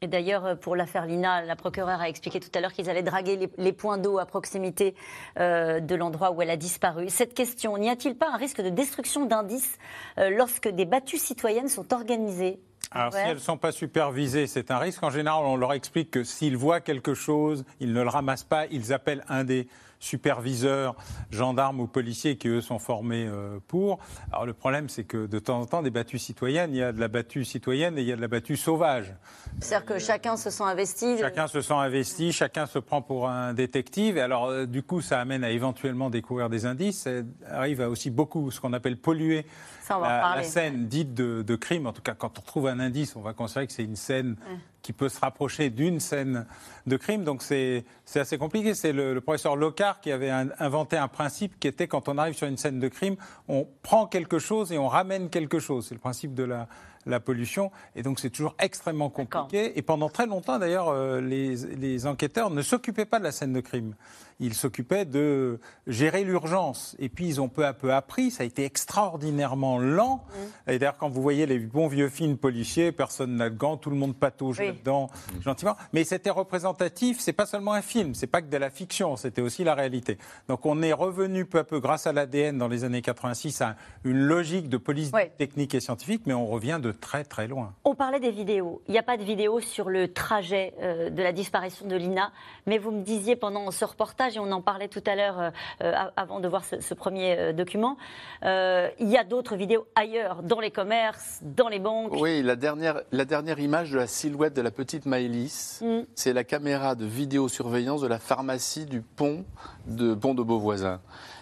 Et 0.00 0.06
d'ailleurs, 0.06 0.56
pour 0.60 0.76
l'affaire 0.76 1.06
Lina, 1.06 1.42
la 1.42 1.56
procureure 1.56 2.00
a 2.00 2.08
expliqué 2.08 2.38
tout 2.38 2.50
à 2.54 2.60
l'heure 2.60 2.72
qu'ils 2.72 2.88
allaient 2.88 3.02
draguer 3.02 3.50
les, 3.56 3.72
points 3.72 3.98
d'eau 3.98 4.18
à 4.18 4.26
proximité 4.26 4.94
euh, 5.40 5.80
de 5.80 5.94
l'endroit 5.96 6.30
où 6.30 6.40
elle 6.40 6.50
a 6.50 6.56
disparu. 6.56 7.08
Cette 7.08 7.34
question, 7.34 7.76
n'y 7.78 7.90
a-t-il 7.90 8.14
pas 8.14 8.28
un 8.32 8.36
risque 8.36 8.60
de 8.60 8.68
destruction 8.68 9.26
d'indices 9.26 9.76
euh, 10.18 10.30
lorsque 10.30 10.68
des 10.68 10.84
battues 10.84 11.18
citoyennes 11.18 11.68
sont 11.68 11.92
organisées? 11.92 12.60
Alors, 12.92 13.12
si 13.12 13.18
elles 13.18 13.34
ne 13.34 13.40
sont 13.40 13.56
pas 13.56 13.72
supervisées, 13.72 14.46
c'est 14.46 14.70
un 14.70 14.78
risque. 14.78 15.02
En 15.02 15.10
général, 15.10 15.44
on 15.44 15.56
leur 15.56 15.72
explique 15.72 16.12
que 16.12 16.22
s'ils 16.22 16.56
voient 16.56 16.80
quelque 16.80 17.14
chose, 17.14 17.64
ils 17.80 17.92
ne 17.92 18.00
le 18.00 18.08
ramassent 18.08 18.44
pas, 18.44 18.66
ils 18.66 18.92
appellent 18.92 19.24
un 19.28 19.42
des 19.42 19.66
superviseurs, 19.98 20.96
gendarmes 21.30 21.80
ou 21.80 21.86
policiers 21.86 22.36
qui, 22.36 22.48
eux, 22.48 22.60
sont 22.60 22.78
formés 22.78 23.26
euh, 23.26 23.58
pour. 23.66 23.98
Alors 24.32 24.46
le 24.46 24.52
problème, 24.52 24.88
c'est 24.88 25.04
que 25.04 25.26
de 25.26 25.38
temps 25.38 25.60
en 25.60 25.66
temps, 25.66 25.82
des 25.82 25.90
battues 25.90 26.18
citoyennes, 26.18 26.70
il 26.72 26.78
y 26.78 26.82
a 26.82 26.92
de 26.92 27.00
la 27.00 27.08
battue 27.08 27.44
citoyenne 27.44 27.98
et 27.98 28.02
il 28.02 28.06
y 28.08 28.12
a 28.12 28.16
de 28.16 28.20
la 28.20 28.28
battue 28.28 28.56
sauvage. 28.56 29.14
C'est-à-dire 29.60 29.86
que 29.86 29.98
chacun 29.98 30.36
se 30.36 30.50
sent 30.50 30.64
investi 30.64 31.18
Chacun 31.18 31.46
se 31.46 31.60
sent 31.60 31.74
investi, 31.74 32.32
chacun 32.32 32.66
se 32.66 32.78
prend 32.78 33.02
pour 33.02 33.28
un 33.28 33.54
détective. 33.54 34.16
Et 34.16 34.20
alors, 34.20 34.46
euh, 34.46 34.66
du 34.66 34.82
coup, 34.82 35.00
ça 35.00 35.20
amène 35.20 35.44
à 35.44 35.50
éventuellement 35.50 36.10
découvrir 36.10 36.48
des 36.48 36.66
indices. 36.66 37.02
Ça 37.02 37.10
arrive 37.50 37.80
à 37.80 37.88
aussi 37.88 38.10
beaucoup 38.10 38.50
ce 38.50 38.60
qu'on 38.60 38.72
appelle 38.72 38.96
polluer 38.96 39.46
la, 39.90 40.42
scène 40.42 40.86
dite 40.86 41.14
de, 41.14 41.56
crime. 41.56 41.86
En 41.86 41.92
tout 41.92 42.02
cas, 42.02 42.14
quand 42.14 42.38
on 42.38 42.42
trouve 42.42 42.66
un 42.68 42.80
indice, 42.80 43.16
on 43.16 43.20
va 43.20 43.32
considérer 43.32 43.66
que 43.66 43.72
c'est 43.72 43.84
une 43.84 43.96
scène 43.96 44.36
qui 44.82 44.92
peut 44.92 45.08
se 45.08 45.20
rapprocher 45.20 45.70
d'une 45.70 46.00
scène 46.00 46.46
de 46.86 46.96
crime. 46.96 47.24
Donc 47.24 47.42
c'est 47.42 47.84
assez 48.14 48.38
compliqué. 48.38 48.74
C'est 48.74 48.92
le, 48.92 49.20
professeur 49.20 49.56
Locard 49.56 50.00
qui 50.00 50.12
avait 50.12 50.30
inventé 50.30 50.96
un 50.96 51.08
principe 51.08 51.58
qui 51.60 51.68
était 51.68 51.88
quand 51.88 52.08
on 52.08 52.18
arrive 52.18 52.34
sur 52.34 52.46
une 52.46 52.56
scène 52.56 52.80
de 52.80 52.88
crime, 52.88 53.16
on 53.48 53.66
prend 53.82 54.06
quelque 54.06 54.38
chose 54.38 54.72
et 54.72 54.78
on 54.78 54.88
ramène 54.88 55.30
quelque 55.30 55.58
chose. 55.58 55.86
C'est 55.88 55.94
le 55.94 56.00
principe 56.00 56.34
de 56.34 56.44
la, 56.44 56.68
la 57.06 57.20
pollution. 57.20 57.70
Et 57.96 58.02
donc 58.02 58.20
c'est 58.20 58.30
toujours 58.30 58.54
extrêmement 58.58 59.10
compliqué. 59.10 59.78
Et 59.78 59.82
pendant 59.82 60.08
très 60.08 60.26
longtemps, 60.26 60.58
d'ailleurs, 60.58 60.88
euh, 60.88 61.20
les, 61.20 61.56
les, 61.56 62.06
enquêteurs 62.06 62.50
ne 62.50 62.62
s'occupaient 62.62 63.04
pas 63.04 63.18
de 63.18 63.24
la 63.24 63.32
scène 63.32 63.52
de 63.52 63.60
crime. 63.60 63.94
Ils 64.40 64.54
s'occupaient 64.54 65.04
de 65.04 65.60
gérer 65.86 66.24
l'urgence. 66.24 66.96
Et 66.98 67.08
puis 67.08 67.26
ils 67.26 67.40
ont 67.40 67.48
peu 67.48 67.66
à 67.66 67.72
peu 67.72 67.92
appris. 67.92 68.30
Ça 68.30 68.42
a 68.42 68.46
été 68.46 68.64
extraordinairement 68.64 69.78
lent. 69.78 70.24
Mmh. 70.66 70.70
Et 70.70 70.78
d'ailleurs, 70.78 70.96
quand 70.96 71.08
vous 71.08 71.22
voyez 71.22 71.46
les 71.46 71.58
bons 71.58 71.88
vieux 71.88 72.08
films 72.08 72.36
policiers, 72.36 72.92
personne 72.92 73.36
n'a 73.36 73.50
de 73.50 73.56
gants, 73.56 73.76
tout 73.76 73.90
le 73.90 73.96
monde 73.96 74.16
patauge 74.16 74.60
là-dedans 74.60 75.08
gentiment. 75.40 75.76
Mais 75.92 76.04
c'était 76.04 76.30
représentatif. 76.30 77.20
C'est 77.20 77.32
pas 77.32 77.46
seulement 77.46 77.72
un 77.72 77.82
film. 77.82 78.14
C'est 78.14 78.26
pas 78.26 78.42
que 78.42 78.48
de 78.48 78.56
la 78.56 78.70
fiction. 78.70 79.16
C'était 79.16 79.42
aussi 79.42 79.64
la 79.64 79.74
réalité. 79.74 80.18
Donc 80.48 80.66
on 80.66 80.82
est 80.82 80.92
revenu 80.92 81.44
peu 81.44 81.58
à 81.58 81.64
peu, 81.64 81.80
grâce 81.80 82.06
à 82.06 82.12
l'ADN 82.12 82.58
dans 82.58 82.68
les 82.68 82.84
années 82.84 83.02
86, 83.02 83.60
à 83.62 83.76
une 84.04 84.18
logique 84.18 84.68
de 84.68 84.76
police 84.76 85.12
technique 85.36 85.74
et 85.74 85.80
scientifique, 85.80 86.22
mais 86.26 86.34
on 86.34 86.46
revient 86.46 86.78
de 86.82 86.92
très 86.92 87.24
très 87.24 87.48
loin. 87.48 87.74
On 87.84 87.94
parlait 87.94 88.20
des 88.20 88.30
vidéos. 88.30 88.82
Il 88.88 88.92
n'y 88.92 88.98
a 88.98 89.02
pas 89.02 89.16
de 89.16 89.24
vidéo 89.24 89.60
sur 89.60 89.88
le 89.88 90.12
trajet 90.12 90.74
euh, 90.80 91.10
de 91.10 91.22
la 91.22 91.32
disparition 91.32 91.86
de 91.86 91.96
Lina, 91.96 92.32
mais 92.66 92.78
vous 92.78 92.90
me 92.90 93.02
disiez 93.02 93.36
pendant 93.36 93.70
ce 93.70 93.84
reportage, 93.84 94.27
et 94.36 94.38
on 94.38 94.50
en 94.52 94.62
parlait 94.62 94.88
tout 94.88 95.02
à 95.06 95.14
l'heure 95.14 95.40
euh, 95.40 95.50
euh, 95.82 95.92
avant 96.16 96.40
de 96.40 96.48
voir 96.48 96.64
ce, 96.64 96.94
premier 96.94 97.52
document, 97.52 97.96
il 98.42 99.08
y 99.08 99.16
a 99.16 99.24
d'autres 99.24 99.56
vidéos 99.56 99.86
ailleurs, 99.94 100.42
dans 100.42 100.60
les 100.60 100.70
commerces, 100.70 101.40
dans 101.42 101.68
les 101.68 101.78
banques. 101.78 102.12
Oui, 102.12 102.42
la 102.42 102.56
dernière, 102.56 103.02
la 103.12 103.24
dernière 103.24 103.58
image 103.58 103.90
de 103.92 103.98
la 103.98 104.06
silhouette 104.06 104.54
de 104.54 104.62
la 104.62 104.70
petite 104.70 105.06
Maëlys, 105.06 105.80
mm. 105.82 106.00
c'est 106.14 106.32
la 106.32 106.44
caméra 106.44 106.94
de 106.94 107.04
vidéosurveillance 107.04 108.00
de 108.00 108.08
la 108.08 108.18
pharmacie 108.18 108.86
du 108.86 109.00
pont 109.00 109.44
de 109.86 110.14
Pont 110.14 110.34
de 110.34 110.42
Beauvoisin. 110.42 111.00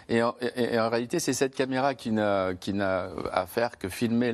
Et 0.09 0.23
en, 0.23 0.33
réalité, 0.89 1.19
c'est 1.19 1.33
cette 1.33 1.53
caméra 1.53 1.93
qui 1.93 2.11
n'a 2.11 2.53
à 3.31 3.45
faire 3.45 3.77
que 3.77 3.89
filmer 3.89 4.33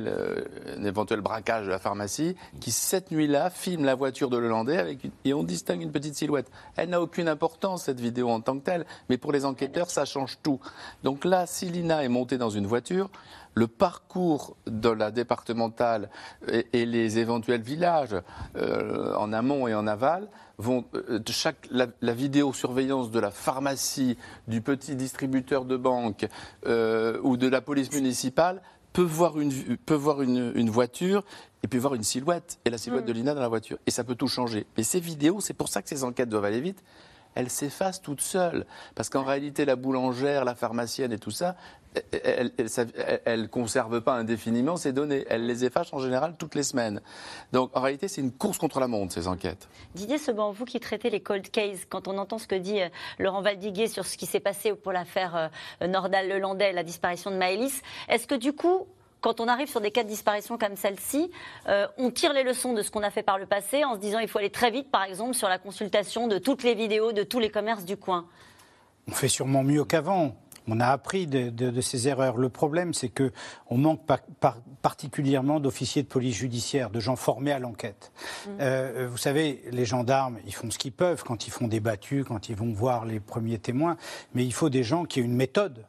un 0.76 0.84
éventuel 0.84 1.20
braquage 1.20 1.66
de 1.66 1.70
la 1.70 1.80
pharmacie, 1.80 2.36
qui 2.60 2.70
cette 2.70 3.10
nuit-là 3.10 3.50
filme 3.50 3.84
la 3.84 3.96
voiture 3.96 4.30
de 4.30 4.36
Lelandais 4.36 4.78
avec 4.78 4.98
et 5.24 5.34
on 5.34 5.42
distingue 5.42 5.82
une 5.82 5.90
petite 5.90 6.14
silhouette. 6.14 6.50
Elle 6.76 6.90
n'a 6.90 7.00
aucune 7.00 7.28
importance 7.28 7.84
cette 7.84 7.98
vidéo 7.98 8.30
en 8.30 8.40
tant 8.40 8.58
que 8.58 8.64
telle, 8.64 8.86
mais 9.08 9.18
pour 9.18 9.32
les 9.32 9.44
enquêteurs, 9.44 9.90
ça 9.90 10.04
change 10.04 10.38
tout. 10.42 10.60
Donc 11.02 11.24
là, 11.24 11.46
si 11.46 11.66
Lina 11.66 12.04
est 12.04 12.08
montée 12.08 12.38
dans 12.38 12.50
une 12.50 12.66
voiture, 12.66 13.10
le 13.54 13.66
parcours 13.66 14.56
de 14.66 14.88
la 14.88 15.10
départementale 15.10 16.10
et, 16.72 16.86
les 16.86 17.18
éventuels 17.18 17.62
villages 17.62 18.16
euh, 18.56 19.14
en 19.16 19.32
amont 19.32 19.68
et 19.68 19.74
en 19.74 19.86
aval 19.86 20.28
vont 20.58 20.84
euh, 20.94 21.20
chaque 21.28 21.68
la, 21.70 22.14
vidéosurveillance 22.14 23.10
de 23.10 23.20
la 23.20 23.30
pharmacie, 23.30 24.16
du 24.48 24.60
petit 24.60 24.96
distributeur 24.96 25.64
de 25.64 25.76
banque 25.76 26.26
euh, 26.66 27.18
ou 27.22 27.36
de 27.36 27.48
la 27.48 27.60
police 27.60 27.92
municipale 27.92 28.60
peut 28.92 29.02
voir 29.02 29.40
une 29.40 29.76
peut 29.78 29.94
voir 29.94 30.22
une, 30.22 30.70
voiture 30.70 31.24
et 31.64 31.68
puis 31.68 31.80
voir 31.80 31.94
une 31.94 32.04
silhouette 32.04 32.60
et 32.64 32.70
la 32.70 32.78
silhouette 32.78 33.04
mm. 33.04 33.08
de 33.08 33.12
Lina 33.12 33.34
dans 33.34 33.40
la 33.40 33.48
voiture 33.48 33.78
et 33.86 33.90
ça 33.90 34.04
peut 34.04 34.14
tout 34.14 34.28
changer. 34.28 34.66
Mais 34.76 34.84
ces 34.84 35.00
vidéos, 35.00 35.40
c'est 35.40 35.54
pour 35.54 35.68
ça 35.68 35.82
que 35.82 35.88
ces 35.88 36.04
enquêtes 36.04 36.28
doivent 36.28 36.44
aller 36.44 36.60
vite 36.60 36.82
elles 37.34 37.50
s'effacent 37.50 38.02
toutes 38.02 38.20
seules. 38.20 38.66
Parce 38.94 39.08
qu'en 39.08 39.24
réalité, 39.24 39.64
la 39.64 39.76
boulangère, 39.76 40.44
la 40.44 40.54
pharmacienne 40.54 41.12
et 41.12 41.18
tout 41.18 41.30
ça, 41.30 41.56
elle 42.12 43.42
ne 43.42 43.46
conserve 43.46 44.00
pas 44.00 44.14
indéfiniment 44.14 44.76
ces 44.76 44.92
données. 44.92 45.24
Elle 45.28 45.46
les 45.46 45.64
efface 45.64 45.92
en 45.92 45.98
général 45.98 46.34
toutes 46.38 46.54
les 46.54 46.62
semaines. 46.62 47.00
Donc 47.52 47.70
en 47.74 47.80
réalité, 47.80 48.08
c'est 48.08 48.20
une 48.20 48.32
course 48.32 48.58
contre 48.58 48.80
la 48.80 48.88
montre, 48.88 49.12
ces 49.14 49.28
enquêtes. 49.28 49.68
Didier 49.94 50.18
Seban, 50.18 50.52
vous 50.52 50.64
qui 50.64 50.80
traitez 50.80 51.10
les 51.10 51.20
cold 51.20 51.50
cases, 51.50 51.84
quand 51.88 52.08
on 52.08 52.18
entend 52.18 52.38
ce 52.38 52.46
que 52.46 52.54
dit 52.54 52.80
euh, 52.80 52.88
Laurent 53.18 53.42
Valdiguier 53.42 53.88
sur 53.88 54.06
ce 54.06 54.16
qui 54.16 54.26
s'est 54.26 54.40
passé 54.40 54.72
pour 54.74 54.92
l'affaire 54.92 55.50
euh, 55.82 55.86
Nordal-Lelandais, 55.86 56.72
la 56.72 56.82
disparition 56.82 57.30
de 57.30 57.36
Maëlys, 57.36 57.82
est-ce 58.08 58.26
que 58.26 58.34
du 58.34 58.52
coup, 58.52 58.86
quand 59.24 59.40
on 59.40 59.48
arrive 59.48 59.68
sur 59.68 59.80
des 59.80 59.90
cas 59.90 60.02
de 60.04 60.08
disparition 60.08 60.58
comme 60.58 60.76
celle-ci, 60.76 61.30
euh, 61.68 61.86
on 61.96 62.10
tire 62.10 62.34
les 62.34 62.42
leçons 62.44 62.74
de 62.74 62.82
ce 62.82 62.90
qu'on 62.90 63.02
a 63.02 63.10
fait 63.10 63.22
par 63.22 63.38
le 63.38 63.46
passé 63.46 63.82
en 63.82 63.94
se 63.94 63.98
disant 63.98 64.18
il 64.18 64.28
faut 64.28 64.38
aller 64.38 64.50
très 64.50 64.70
vite, 64.70 64.90
par 64.90 65.02
exemple, 65.04 65.32
sur 65.34 65.48
la 65.48 65.58
consultation 65.58 66.28
de 66.28 66.36
toutes 66.38 66.62
les 66.62 66.74
vidéos 66.74 67.12
de 67.12 67.22
tous 67.22 67.40
les 67.40 67.48
commerces 67.50 67.86
du 67.86 67.96
coin 67.96 68.26
On 69.08 69.12
fait 69.12 69.28
sûrement 69.28 69.62
mieux 69.64 69.84
qu'avant. 69.84 70.36
on 70.68 70.78
a 70.80 70.86
appris 70.88 71.26
de, 71.26 71.50
de- 71.50 71.70
de 71.70 71.80
ces 71.80 72.06
erreurs. 72.08 72.36
Le 72.38 72.48
problème, 72.48 72.94
c'est 72.94 73.08
que 73.10 73.32
on 73.68 73.76
manque 73.78 74.04
par- 74.06 74.20
par- 74.40 74.58
particulièrement 74.82 75.58
d'officiers 75.60 76.02
de 76.02 76.08
police 76.08 76.36
judiciaire, 76.36 76.88
de 76.90 77.00
gens 77.00 77.16
formés 77.16 77.52
à 77.52 77.58
l'enquête. 77.58 78.12
Euh, 78.60 79.06
vous 79.10 79.18
savez, 79.18 79.62
les 79.72 79.84
gendarmes, 79.84 80.38
ils 80.46 80.54
font 80.54 80.70
ce 80.70 80.78
qu'ils 80.78 80.92
peuvent 80.92 81.22
quand 81.22 81.46
ils 81.46 81.50
font 81.50 81.68
des 81.68 81.80
battues, 81.80 82.24
quand 82.24 82.48
ils 82.48 82.56
vont 82.56 82.72
voir 82.72 83.04
les 83.04 83.20
premiers 83.20 83.58
témoins, 83.58 83.96
mais 84.34 84.44
il 84.44 84.52
faut 84.54 84.70
des 84.70 84.82
gens 84.82 85.04
qui 85.04 85.20
aient 85.20 85.22
une 85.24 85.34
méthode 85.36 85.84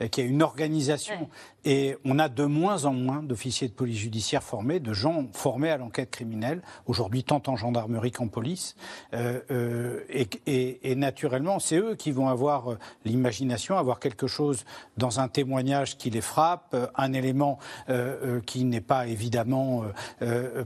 euh, 0.00 0.08
qui 0.08 0.20
a 0.20 0.24
une 0.24 0.42
organisation. 0.42 1.28
Et 1.64 1.96
on 2.06 2.18
a 2.18 2.28
de 2.30 2.44
moins 2.44 2.86
en 2.86 2.94
moins 2.94 3.22
d'officiers 3.22 3.68
de 3.68 3.74
police 3.74 3.98
judiciaire 3.98 4.42
formés, 4.42 4.80
de 4.80 4.94
gens 4.94 5.26
formés 5.32 5.70
à 5.70 5.76
l'enquête 5.76 6.10
criminelle, 6.10 6.62
aujourd'hui 6.86 7.22
tant 7.22 7.42
en 7.46 7.56
gendarmerie 7.56 8.10
qu'en 8.12 8.28
police. 8.28 8.76
Euh, 9.12 9.40
euh, 9.50 10.00
et, 10.08 10.26
et- 10.46 10.90
et 10.92 10.94
naturellement, 10.94 11.58
c'est 11.58 11.76
eux 11.76 11.96
qui 11.96 12.12
vont 12.12 12.28
avoir 12.28 12.76
l'imagination, 13.04 13.76
avoir 13.76 14.00
quelque 14.00 14.26
chose 14.26 14.64
dans 14.96 15.20
un 15.20 15.28
témoignage 15.28 15.98
qui 15.98 16.08
les 16.08 16.22
frappe, 16.22 16.74
un 16.96 17.12
élément 17.12 17.58
euh, 17.90 18.40
qui 18.40 18.64
n'est 18.64 18.80
pas 18.80 19.06
évidemment 19.06 19.84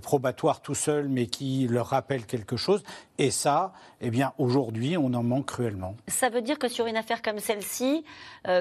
probatoire 0.02 0.60
tout 0.60 0.74
seul, 0.74 1.08
mais 1.08 1.26
qui 1.26 1.66
leur 1.68 1.86
rappelle 1.88 2.24
quelque 2.26 2.56
chose. 2.56 2.82
Et 3.18 3.30
ça, 3.30 3.72
eh 4.00 4.10
bien, 4.10 4.32
aujourd'hui, 4.38 4.96
on 4.96 5.12
en 5.14 5.22
manque 5.22 5.46
cruellement. 5.46 5.94
Ça 6.08 6.28
veut 6.30 6.42
dire 6.42 6.58
que 6.58 6.68
sur 6.68 6.86
une 6.86 6.96
affaire 6.96 7.22
comme 7.22 7.38
celle-ci, 7.38 8.04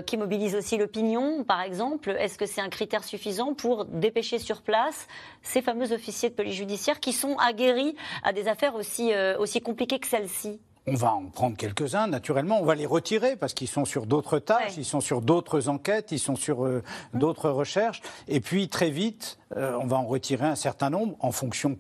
qui 0.06 0.16
mobilise 0.18 0.56
aussi 0.56 0.63
l'opinion, 0.78 1.44
par 1.44 1.62
exemple, 1.62 2.16
est-ce 2.20 2.38
que 2.38 2.46
c'est 2.46 2.62
un 2.62 2.70
critère 2.70 3.04
suffisant 3.04 3.54
pour 3.54 3.86
dépêcher 3.86 4.40
sur 4.40 4.62
place 4.62 5.08
ces 5.42 5.62
fameux 5.62 5.92
officiers 5.92 6.30
de 6.30 6.36
police 6.36 6.56
judiciaire 6.56 7.00
qui 7.00 7.14
sont 7.14 7.38
aguerris 7.38 7.96
à 8.24 8.34
des 8.34 8.48
affaires 8.48 8.76
aussi, 8.76 9.14
euh, 9.14 9.38
aussi 9.38 9.62
compliquées 9.62 10.00
que 10.00 10.08
celle-ci 10.08 10.60
On 10.88 10.96
va 10.96 11.14
en 11.14 11.26
prendre 11.26 11.58
quelques-uns, 11.58 12.08
naturellement. 12.08 12.60
On 12.60 12.66
va 12.66 12.76
les 12.76 12.86
retirer 12.86 13.36
parce 13.36 13.54
qu'ils 13.54 13.68
sont 13.68 13.86
sur 13.86 14.06
d'autres 14.06 14.40
tâches, 14.40 14.78
ils 14.78 14.86
sont 14.86 15.02
sur 15.02 15.22
d'autres 15.22 15.70
enquêtes, 15.70 16.12
ils 16.12 16.20
sont 16.20 16.36
sur 16.36 16.66
euh, 16.66 16.84
d'autres 17.14 17.50
recherches. 17.50 18.02
Et 18.28 18.40
puis, 18.40 18.70
très 18.70 18.90
vite, 18.90 19.38
euh, 19.56 19.78
on 19.82 19.86
va 19.86 19.98
en 19.98 20.06
retirer 20.06 20.46
un 20.46 20.56
certain 20.56 20.90
nombre 20.90 21.16
en 21.20 21.32
fonction 21.32 21.78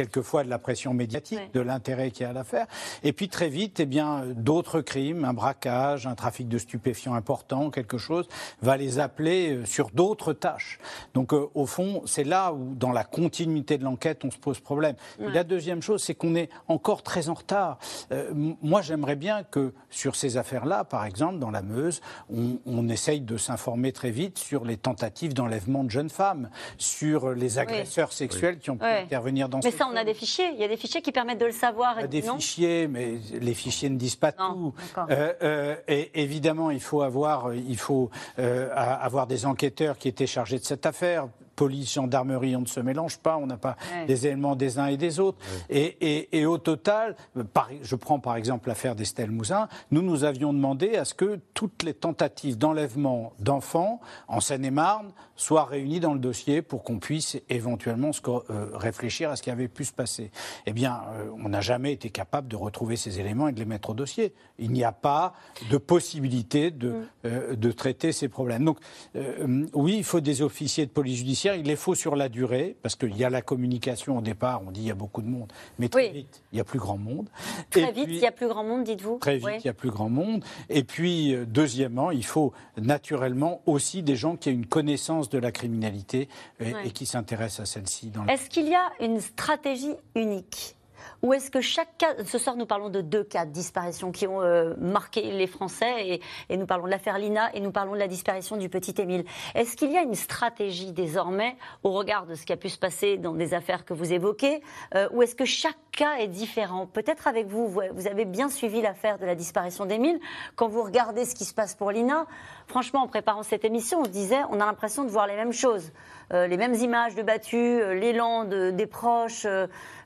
quelquefois 0.00 0.44
de 0.44 0.48
la 0.48 0.58
pression 0.58 0.94
médiatique, 0.94 1.52
de 1.52 1.60
l'intérêt 1.60 2.10
qu'il 2.10 2.22
y 2.22 2.26
a 2.26 2.30
à 2.30 2.32
l'affaire. 2.32 2.66
Et 3.02 3.12
puis 3.12 3.28
très 3.28 3.50
vite, 3.50 3.80
eh 3.80 3.86
bien, 3.86 4.22
d'autres 4.34 4.80
crimes, 4.80 5.26
un 5.26 5.34
braquage, 5.34 6.06
un 6.06 6.14
trafic 6.14 6.48
de 6.48 6.56
stupéfiants 6.56 7.12
important, 7.12 7.68
quelque 7.68 7.98
chose, 7.98 8.26
va 8.62 8.78
les 8.78 8.98
appeler 8.98 9.56
euh, 9.56 9.66
sur 9.66 9.90
d'autres 9.90 10.32
tâches. 10.32 10.78
Donc 11.12 11.34
euh, 11.34 11.48
au 11.54 11.66
fond, 11.66 12.02
c'est 12.06 12.24
là 12.24 12.54
où, 12.54 12.74
dans 12.74 12.92
la 12.92 13.04
continuité 13.04 13.76
de 13.76 13.84
l'enquête, 13.84 14.24
on 14.24 14.30
se 14.30 14.38
pose 14.38 14.58
problème. 14.58 14.96
Ouais. 15.18 15.30
la 15.30 15.44
deuxième 15.44 15.82
chose, 15.82 16.02
c'est 16.02 16.14
qu'on 16.14 16.34
est 16.34 16.48
encore 16.66 17.02
très 17.02 17.28
en 17.28 17.34
retard. 17.34 17.78
Euh, 18.10 18.32
moi, 18.62 18.80
j'aimerais 18.80 19.16
bien 19.16 19.42
que 19.42 19.74
sur 19.90 20.16
ces 20.16 20.38
affaires-là, 20.38 20.84
par 20.84 21.04
exemple, 21.04 21.38
dans 21.38 21.50
la 21.50 21.60
Meuse, 21.60 22.00
on, 22.34 22.58
on 22.64 22.88
essaye 22.88 23.20
de 23.20 23.36
s'informer 23.36 23.92
très 23.92 24.10
vite 24.10 24.38
sur 24.38 24.64
les 24.64 24.78
tentatives 24.78 25.34
d'enlèvement 25.34 25.84
de 25.84 25.90
jeunes 25.90 26.08
femmes, 26.08 26.48
sur 26.78 27.32
les 27.32 27.58
agresseurs 27.58 28.14
sexuels 28.14 28.58
qui 28.60 28.70
ont 28.70 28.78
pu 28.78 28.86
intervenir 28.86 29.50
dans 29.50 29.60
Mais 29.62 29.70
ces 29.70 29.76
ça, 29.76 29.89
on 29.90 29.96
a 29.96 30.04
des 30.04 30.14
fichiers. 30.14 30.50
Il 30.52 30.60
y 30.60 30.64
a 30.64 30.68
des 30.68 30.76
fichiers 30.76 31.02
qui 31.02 31.12
permettent 31.12 31.40
de 31.40 31.46
le 31.46 31.52
savoir. 31.52 31.98
et 31.98 32.08
des 32.08 32.22
non 32.22 32.36
fichiers, 32.36 32.88
mais 32.88 33.14
les 33.32 33.54
fichiers 33.54 33.90
ne 33.90 33.96
disent 33.96 34.16
pas 34.16 34.32
tout. 34.32 34.74
Euh, 35.10 35.32
euh, 35.42 35.76
et 35.88 36.10
évidemment, 36.22 36.70
il 36.70 36.80
faut 36.80 37.02
avoir, 37.02 37.52
il 37.54 37.78
faut 37.78 38.10
euh, 38.38 38.68
avoir 38.74 39.26
des 39.26 39.46
enquêteurs 39.46 39.98
qui 39.98 40.08
étaient 40.08 40.26
chargés 40.26 40.58
de 40.58 40.64
cette 40.64 40.86
affaire. 40.86 41.28
Police, 41.60 41.92
gendarmerie, 41.92 42.56
on 42.56 42.62
ne 42.62 42.66
se 42.66 42.80
mélange 42.80 43.18
pas, 43.18 43.36
on 43.36 43.46
n'a 43.46 43.58
pas 43.58 43.76
Ouais. 43.92 44.06
les 44.06 44.26
éléments 44.26 44.56
des 44.56 44.78
uns 44.78 44.86
et 44.86 44.96
des 44.96 45.20
autres. 45.20 45.36
Et, 45.68 45.84
et- 46.00 46.38
et 46.38 46.46
au 46.46 46.56
total, 46.56 47.16
par- 47.52 47.68
je 47.82 47.96
prends 47.96 48.18
par 48.18 48.36
exemple 48.36 48.68
l'affaire 48.70 48.94
d'Estelle 48.96 49.30
Mouzin, 49.30 49.68
nous 49.90 50.00
nous 50.00 50.24
avions 50.24 50.54
demandé 50.54 50.96
à 50.96 51.04
ce 51.04 51.12
que 51.12 51.38
toutes 51.52 51.82
les 51.82 51.92
tentatives 51.92 52.56
d'enlèvement 52.56 53.34
d'enfants 53.40 54.00
en 54.26 54.40
Seine-et-Marne 54.40 55.12
soient 55.36 55.64
réunies 55.64 56.00
dans 56.00 56.14
le 56.14 56.18
dossier 56.20 56.62
pour 56.62 56.82
qu'on 56.82 56.98
puisse 56.98 57.36
éventuellement 57.50 58.12
se 58.14 58.20
euh, 58.26 58.70
réfléchir 58.74 59.30
à 59.30 59.36
ce 59.36 59.42
qui 59.42 59.50
avait 59.50 59.68
pu 59.68 59.84
se 59.84 59.92
passer. 59.92 60.30
Eh 60.64 60.72
bien, 60.72 61.02
euh, 61.12 61.28
on 61.44 61.50
n'a 61.50 61.60
jamais 61.60 61.92
été 61.92 62.08
capable 62.08 62.48
de 62.48 62.56
retrouver 62.56 62.96
ces 62.96 63.20
éléments 63.20 63.48
et 63.48 63.52
de 63.52 63.58
les 63.58 63.64
mettre 63.66 63.90
au 63.90 63.94
dossier. 63.94 64.32
Il 64.58 64.70
n'y 64.72 64.84
a 64.84 64.92
pas 64.92 65.34
de 65.70 65.76
possibilité 65.78 66.70
de, 66.70 67.02
euh, 67.26 67.54
de 67.54 67.72
traiter 67.72 68.12
ces 68.12 68.28
problèmes. 68.28 68.64
Donc, 68.64 68.78
euh, 69.16 69.66
oui, 69.74 69.96
il 69.98 70.04
faut 70.04 70.20
des 70.20 70.40
officiers 70.42 70.86
de 70.86 70.90
police 70.90 71.18
judiciaire. 71.18 71.49
Il 71.56 71.66
les 71.66 71.76
faut 71.76 71.94
sur 71.94 72.16
la 72.16 72.28
durée, 72.28 72.76
parce 72.82 72.96
qu'il 72.96 73.16
y 73.16 73.24
a 73.24 73.30
la 73.30 73.42
communication 73.42 74.18
au 74.18 74.20
départ. 74.20 74.62
On 74.66 74.70
dit 74.70 74.80
il 74.80 74.86
y 74.86 74.90
a 74.90 74.94
beaucoup 74.94 75.22
de 75.22 75.28
monde, 75.28 75.52
mais 75.78 75.88
très 75.88 76.08
Oui. 76.08 76.12
vite, 76.12 76.42
il 76.52 76.58
y 76.58 76.60
a 76.60 76.64
plus 76.64 76.78
grand 76.78 76.98
monde. 76.98 77.28
Très 77.70 77.82
Et 77.82 77.92
vite, 77.92 78.04
puis- 78.04 78.16
il 78.16 78.20
y 78.20 78.26
a 78.26 78.32
plus 78.32 78.48
grand 78.48 78.64
monde, 78.64 78.84
dites-vous 78.84 79.18
Très 79.18 79.36
vite, 79.36 79.44
Ouais. 79.44 79.58
il 79.58 79.66
y 79.66 79.68
a 79.68 79.74
plus 79.74 79.90
grand 79.90 80.08
monde. 80.08 80.44
Et 80.68 80.84
puis, 80.84 81.34
euh, 81.34 81.44
deuxièmement, 81.46 82.10
il 82.10 82.24
faut 82.24 82.52
naturellement 82.76 83.62
aussi 83.66 84.02
des 84.02 84.16
gens 84.16 84.36
qui 84.36 84.48
aient 84.48 84.52
une 84.52 84.66
connaissance 84.66 85.28
de 85.28 85.38
la 85.38 85.52
criminalité 85.52 86.28
et, 86.60 86.72
Ouais. 86.74 86.86
et 86.86 86.90
qui 86.90 87.06
s'intéressent 87.06 87.60
à 87.60 87.66
celle-ci. 87.66 88.12
Est-ce 88.28 88.48
qu'il 88.50 88.68
y 88.68 88.74
a 88.74 88.90
une 89.00 89.20
stratégie 89.20 89.94
unique? 90.14 90.76
Ou 91.22 91.32
est-ce 91.32 91.50
que 91.50 91.60
chaque 91.60 91.96
cas, 91.98 92.14
ce 92.24 92.38
soir 92.38 92.56
nous 92.56 92.66
parlons 92.66 92.88
de 92.88 93.00
deux 93.00 93.24
cas 93.24 93.44
de 93.44 93.52
disparition 93.52 94.12
qui 94.12 94.26
ont 94.26 94.42
euh, 94.42 94.74
marqué 94.78 95.22
les 95.32 95.46
Français 95.46 96.20
et, 96.48 96.56
nous 96.56 96.66
parlons 96.66 96.84
de 96.84 96.90
l'affaire 96.90 97.18
Lina 97.18 97.54
et 97.54 97.60
nous 97.60 97.72
parlons 97.72 97.92
de 97.94 97.98
la 97.98 98.08
disparition 98.08 98.56
du 98.56 98.68
petit 98.68 98.94
Émile. 98.98 99.24
Est-ce 99.54 99.76
qu'il 99.76 99.90
y 99.90 99.96
a 99.96 100.02
une 100.02 100.14
stratégie 100.14 100.92
désormais 100.92 101.56
au 101.82 101.92
regard 101.92 102.26
de 102.26 102.34
ce 102.34 102.44
qui 102.44 102.52
a 102.52 102.56
pu 102.56 102.68
se 102.68 102.78
passer 102.78 103.16
dans 103.16 103.34
des 103.34 103.54
affaires 103.54 103.84
que 103.84 103.94
vous 103.94 104.12
évoquez 104.12 104.62
euh, 104.94 105.08
ou 105.12 105.22
est-ce 105.22 105.34
que 105.34 105.44
chaque 105.44 105.78
cas 105.92 106.16
est 106.18 106.28
différent? 106.28 106.86
Peut-être 106.86 107.26
avec 107.26 107.46
vous, 107.46 107.68
vous, 107.68 107.82
vous 107.92 108.06
avez 108.06 108.24
bien 108.24 108.48
suivi 108.48 108.80
l'affaire 108.80 109.18
de 109.18 109.26
la 109.26 109.34
disparition 109.34 109.86
d'Émile. 109.86 110.20
Quand 110.56 110.68
vous 110.68 110.82
regardez 110.82 111.24
ce 111.24 111.34
qui 111.34 111.44
se 111.44 111.54
passe 111.54 111.74
pour 111.74 111.90
Lina, 111.90 112.26
franchement, 112.66 113.02
en 113.02 113.08
préparant 113.08 113.42
cette 113.42 113.64
émission, 113.64 114.00
on 114.00 114.04
se 114.04 114.10
disait, 114.10 114.40
on 114.50 114.60
a 114.60 114.66
l'impression 114.66 115.04
de 115.04 115.10
voir 115.10 115.26
les 115.26 115.36
mêmes 115.36 115.52
choses. 115.52 115.92
Euh, 116.32 116.46
les 116.46 116.56
mêmes 116.56 116.74
images 116.74 117.14
de 117.14 117.22
battus, 117.22 117.80
euh, 117.82 117.94
l'élan 117.94 118.44
de- 118.44 118.70
des 118.70 118.86
proches 118.86 119.46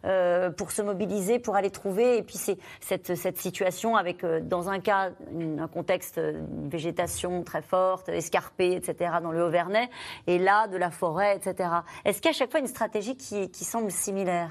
euh, 0.05 0.51
pour 0.51 0.71
se 0.71 0.83
mobiliser, 0.83 1.39
pour 1.39 1.57
aller 1.57 1.71
trouver. 1.71 2.19
Et 2.19 2.23
puis 2.23 2.37
c'est 2.37 2.59
cette, 2.81 3.37
situation 3.37 3.97
avec, 3.97 4.25
dans 4.25 4.69
un 4.69 4.81
cas, 4.81 5.11
un 5.59 5.69
contexte 5.69 6.19
une 6.19 6.69
végétation 6.69 7.43
très 7.43 7.63
forte, 7.63 8.09
escarpée, 8.09 8.73
etc., 8.73 9.13
dans 9.23 9.33
le 9.33 9.43
Haut-Vernay, 9.45 9.89
et 10.27 10.39
là, 10.39 10.67
de 10.69 10.77
la 10.77 10.91
forêt, 10.91 11.37
etc. 11.37 11.71
Est-ce 12.05 12.21
qu'il 12.21 12.31
y 12.31 12.35
a 12.35 12.37
à 12.37 12.39
chaque 12.39 12.51
fois 12.51 12.61
une 12.61 12.67
stratégie 12.67 13.17
qui, 13.17 13.65
semble 13.65 13.91
similaire? 13.91 14.51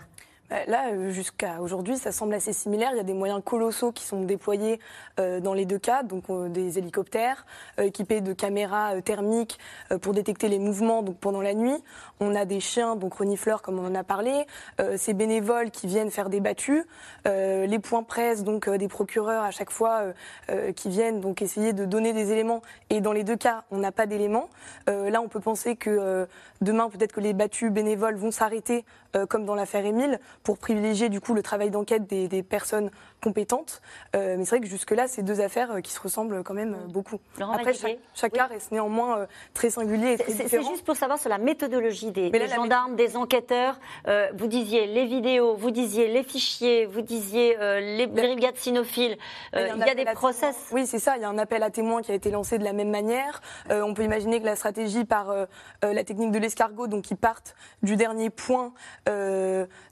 Là, 0.67 0.91
euh, 0.91 1.09
jusqu'à 1.09 1.61
aujourd'hui, 1.61 1.97
ça 1.97 2.11
semble 2.11 2.35
assez 2.35 2.53
similaire. 2.53 2.89
Il 2.93 2.97
y 2.97 2.99
a 2.99 3.03
des 3.03 3.15
moyens 3.15 3.41
colossaux 3.43 3.91
qui 3.91 4.03
sont 4.03 4.21
déployés 4.21 4.79
euh, 5.19 5.39
dans 5.39 5.55
les 5.55 5.65
deux 5.65 5.79
cas, 5.79 6.03
donc 6.03 6.25
euh, 6.29 6.47
des 6.47 6.77
hélicoptères 6.77 7.47
euh, 7.79 7.83
équipés 7.83 8.21
de 8.21 8.33
caméras 8.33 8.93
euh, 8.93 9.01
thermiques 9.01 9.57
euh, 9.91 9.97
pour 9.97 10.13
détecter 10.13 10.49
les 10.49 10.59
mouvements 10.59 11.03
pendant 11.03 11.41
la 11.41 11.55
nuit. 11.55 11.75
On 12.19 12.35
a 12.35 12.45
des 12.45 12.59
chiens, 12.59 12.95
donc 12.95 13.15
renifleurs 13.15 13.63
comme 13.63 13.79
on 13.79 13.87
en 13.87 13.95
a 13.95 14.03
parlé, 14.03 14.45
euh, 14.79 14.95
ces 14.95 15.13
bénévoles 15.13 15.71
qui 15.71 15.87
viennent 15.87 16.11
faire 16.11 16.29
des 16.29 16.39
battues, 16.39 16.85
euh, 17.27 17.65
les 17.65 17.79
points 17.79 18.03
presse 18.03 18.43
donc 18.43 18.67
euh, 18.67 18.77
des 18.77 18.87
procureurs 18.87 19.43
à 19.43 19.51
chaque 19.51 19.71
fois 19.71 20.01
euh, 20.01 20.13
euh, 20.49 20.71
qui 20.71 20.89
viennent 20.89 21.19
donc 21.19 21.41
essayer 21.41 21.73
de 21.73 21.85
donner 21.85 22.13
des 22.13 22.31
éléments. 22.31 22.61
Et 22.91 23.01
dans 23.01 23.11
les 23.11 23.23
deux 23.23 23.37
cas, 23.37 23.63
on 23.71 23.77
n'a 23.77 23.91
pas 23.91 24.05
d'éléments. 24.05 24.49
Euh, 24.87 25.09
là, 25.09 25.19
on 25.21 25.27
peut 25.29 25.39
penser 25.39 25.75
que 25.75 25.89
euh, 25.89 26.25
demain, 26.61 26.89
peut-être 26.89 27.11
que 27.11 27.21
les 27.21 27.33
battus 27.33 27.71
bénévoles 27.71 28.15
vont 28.15 28.31
s'arrêter, 28.31 28.85
euh, 28.85 29.02
comme 29.29 29.45
dans 29.45 29.55
l'affaire 29.55 29.85
Émile, 29.85 30.19
pour 30.43 30.57
privilégier 30.57 31.09
du 31.09 31.21
coup 31.21 31.33
le 31.33 31.41
travail 31.43 31.69
d'enquête 31.69 32.07
des, 32.07 32.27
des 32.27 32.43
personnes 32.43 32.89
compétentes. 33.23 33.81
Euh, 34.15 34.35
mais 34.37 34.43
c'est 34.45 34.57
vrai 34.57 34.59
que 34.59 34.67
jusque-là, 34.69 35.07
c'est 35.07 35.23
deux 35.23 35.39
affaires 35.41 35.71
euh, 35.71 35.79
qui 35.81 35.91
se 35.91 35.99
ressemblent 36.01 36.43
quand 36.43 36.53
même 36.53 36.73
euh, 36.73 36.87
beaucoup. 36.87 37.19
Laurent 37.39 37.53
Après, 37.53 37.73
chaque, 37.73 37.97
chaque 38.13 38.33
cas 38.33 38.47
reste 38.47 38.71
néanmoins 38.71 39.19
euh, 39.19 39.25
très 39.53 39.69
singulier 39.69 40.13
et 40.13 40.17
très 40.17 40.31
C'est- 40.31 40.37
C'est 40.37 40.43
différent. 40.43 40.69
juste 40.71 40.85
pour 40.85 40.95
savoir 40.97 41.17
sur 41.19 41.29
la 41.29 41.37
méthodologie 41.37 42.11
des, 42.11 42.31
gendarmes, 42.49 42.95
des 42.95 43.15
enquêteurs. 43.15 43.79
Euh, 44.07 44.27
vous 44.35 44.47
disiez 44.47 44.85
les 44.87 45.05
vidéos, 45.05 45.55
vous 45.55 45.71
disiez 45.71 46.07
les 46.09 46.23
fichiers, 46.23 46.85
vous 46.85 47.01
disiez 47.01 47.55
les 47.97 48.07
brigades 48.07 48.57
cynophiles. 48.57 49.17
Il 49.53 49.59
y 49.59 49.89
a 49.89 49.95
des 49.95 50.05
process. 50.13 50.55
témoins. 50.67 50.81
Oui, 50.81 50.87
c'est 50.87 50.99
ça. 50.99 51.15
Il 51.15 51.21
y 51.21 51.25
a 51.25 51.29
un 51.29 51.37
appel 51.37 51.63
à 51.63 51.69
témoins 51.69 52.01
qui 52.01 52.11
a 52.11 52.15
été 52.15 52.29
lancé 52.31 52.57
de 52.57 52.63
la 52.63 52.73
même 52.73 52.89
manière. 52.89 53.41
On 53.69 53.93
peut 53.93 54.03
imaginer 54.03 54.39
que 54.41 54.45
la 54.45 54.55
stratégie 54.57 55.05
par 55.05 55.33
la 55.81 56.03
technique 56.03 56.31
de 56.31 56.39
l'escargot, 56.39 56.87
donc 56.87 57.03
qui 57.03 57.15
partent 57.15 57.55
du 57.81 57.95
dernier 57.95 58.29
point, 58.29 58.73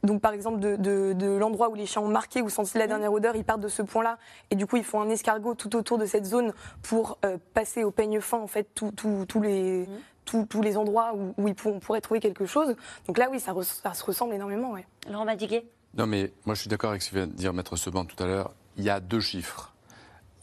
donc 0.03 0.21
par 0.21 0.33
exemple 0.33 0.59
de, 0.59 0.75
de- 0.75 1.13
de 1.13 1.27
l'endroit 1.37 1.69
où 1.69 1.75
les 1.75 1.85
chiens 1.85 2.01
ont 2.01 2.07
marqué 2.07 2.41
ou 2.41 2.49
senti 2.49 2.77
la 2.77 2.87
dernière 2.87 3.13
odeur, 3.13 3.20
ils 3.35 3.43
partent 3.43 3.61
de 3.61 3.67
ce 3.67 3.81
point-là 3.81 4.17
et 4.49 4.55
du 4.55 4.65
coup 4.67 4.77
ils 4.77 4.83
font 4.83 5.01
un 5.01 5.09
escargot 5.09 5.55
tout 5.55 5.75
autour 5.75 5.97
de 5.97 6.05
cette 6.05 6.25
zone 6.25 6.53
pour 6.81 7.17
euh, 7.25 7.37
passer 7.53 7.83
au 7.83 7.91
peigne 7.91 8.19
fin 8.21 8.37
en 8.39 8.47
fait 8.47 8.67
tous 8.75 9.41
les 9.41 9.87
tous, 10.25 10.45
tous 10.45 10.61
les 10.61 10.77
endroits 10.77 11.13
où, 11.15 11.33
où 11.37 11.47
ils 11.47 11.55
pour- 11.55 11.73
on 11.73 11.79
pourrait 11.79 12.01
trouver 12.01 12.19
quelque 12.19 12.45
chose. 12.45 12.75
Donc 13.07 13.17
là 13.17 13.27
oui, 13.31 13.39
ça, 13.39 13.53
se 13.93 14.03
ressemble 14.03 14.33
énormément. 14.33 14.71
Ouais. 14.71 14.85
Laurent 15.09 15.25
Madiguet 15.25 15.65
Non, 15.97 16.05
mais 16.05 16.31
moi, 16.45 16.53
je 16.55 16.61
suis 16.61 16.69
d'accord 16.69 16.91
avec 16.91 17.01
ce 17.01 17.09
que 17.09 17.15
vient 17.15 17.27
de 17.27 17.33
dire 17.33 17.53
Maître 17.53 17.75
Seban 17.75 18.05
tout 18.05 18.21
à 18.23 18.27
l'heure. 18.27 18.53
Il 18.77 18.83
y 18.83 18.89
a 18.89 18.99
deux 18.99 19.19
chiffres. 19.19 19.73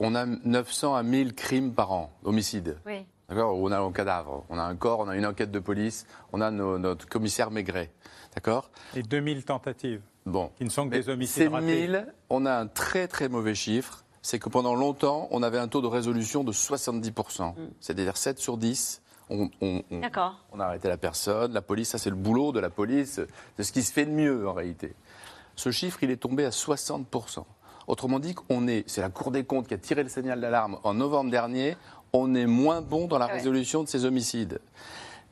On 0.00 0.14
a 0.14 0.26
900 0.26 0.94
à 0.94 1.02
1000 1.02 1.34
crimes 1.34 1.72
par 1.74 1.92
an, 1.92 2.10
homicides. 2.24 2.76
Oui. 2.86 3.06
D'accord? 3.28 3.56
On 3.56 3.70
a 3.72 3.78
un 3.78 3.92
cadavre, 3.92 4.44
on 4.48 4.58
a 4.58 4.62
un 4.62 4.74
corps, 4.76 5.00
on 5.00 5.08
a 5.08 5.16
une 5.16 5.26
enquête 5.26 5.50
de 5.50 5.58
police, 5.58 6.06
on 6.32 6.40
a 6.40 6.50
nos- 6.50 6.78
notre 6.78 7.08
commissaire 7.08 7.50
Maigret. 7.50 7.90
D'accord? 8.34 8.70
Et 8.96 9.02
2000 9.02 9.44
tentatives. 9.44 10.00
Bon. 10.28 10.50
Qui 10.58 10.64
ne 10.64 10.70
sont 10.70 10.84
que 10.84 10.90
Mais 10.90 11.00
des 11.00 11.08
homicides 11.08 11.42
Ces 11.44 11.48
ratés. 11.48 11.66
1000, 11.66 12.06
on 12.30 12.46
a 12.46 12.52
un 12.54 12.66
très 12.66 13.08
très 13.08 13.28
mauvais 13.28 13.54
chiffre. 13.54 14.04
c'est 14.22 14.38
que 14.38 14.48
pendant 14.48 14.74
longtemps, 14.74 15.26
on 15.30 15.42
avait 15.42 15.58
un 15.58 15.68
taux 15.68 15.80
de 15.80 15.86
résolution 15.86 16.44
de 16.44 16.52
70%. 16.52 17.54
C'est-à-dire 17.80 18.16
7 18.16 18.38
sur 18.38 18.56
10. 18.58 19.00
On, 19.30 19.48
on- 19.60 19.82
on- 19.90 20.00
D'accord. 20.00 20.36
on 20.52 20.60
a 20.60 20.64
arrêté 20.64 20.88
la 20.88 20.96
personne, 20.98 21.52
la 21.52 21.62
police, 21.62 21.90
ça 21.90 21.98
c'est 21.98 22.10
le 22.10 22.16
boulot 22.16 22.50
de 22.52 22.60
la 22.60 22.70
police, 22.70 23.20
de 23.58 23.62
ce 23.62 23.72
qui 23.72 23.82
se 23.82 23.92
fait 23.92 24.04
de 24.06 24.10
mieux 24.10 24.48
en 24.48 24.52
réalité. 24.54 24.94
Ce 25.56 25.70
chiffre, 25.70 26.02
il 26.02 26.10
est 26.10 26.16
tombé 26.16 26.44
à 26.44 26.50
60%. 26.50 27.44
Autrement 27.86 28.18
dit, 28.20 28.34
est, 28.68 28.84
c'est 28.88 29.00
la 29.00 29.08
Cour 29.10 29.30
des 29.30 29.44
comptes 29.44 29.66
qui 29.68 29.74
a 29.74 29.78
tiré 29.78 30.02
le 30.02 30.08
signal 30.08 30.40
d'alarme 30.40 30.78
en 30.82 30.94
novembre 30.94 31.30
dernier, 31.30 31.76
on 32.12 32.34
est 32.34 32.46
moins 32.46 32.80
bon 32.82 33.06
dans 33.06 33.18
la 33.18 33.26
Ah 33.26 33.28
ouais. 33.28 33.34
résolution 33.34 33.82
de 33.82 33.88
ces 33.88 34.04
homicides. 34.04 34.60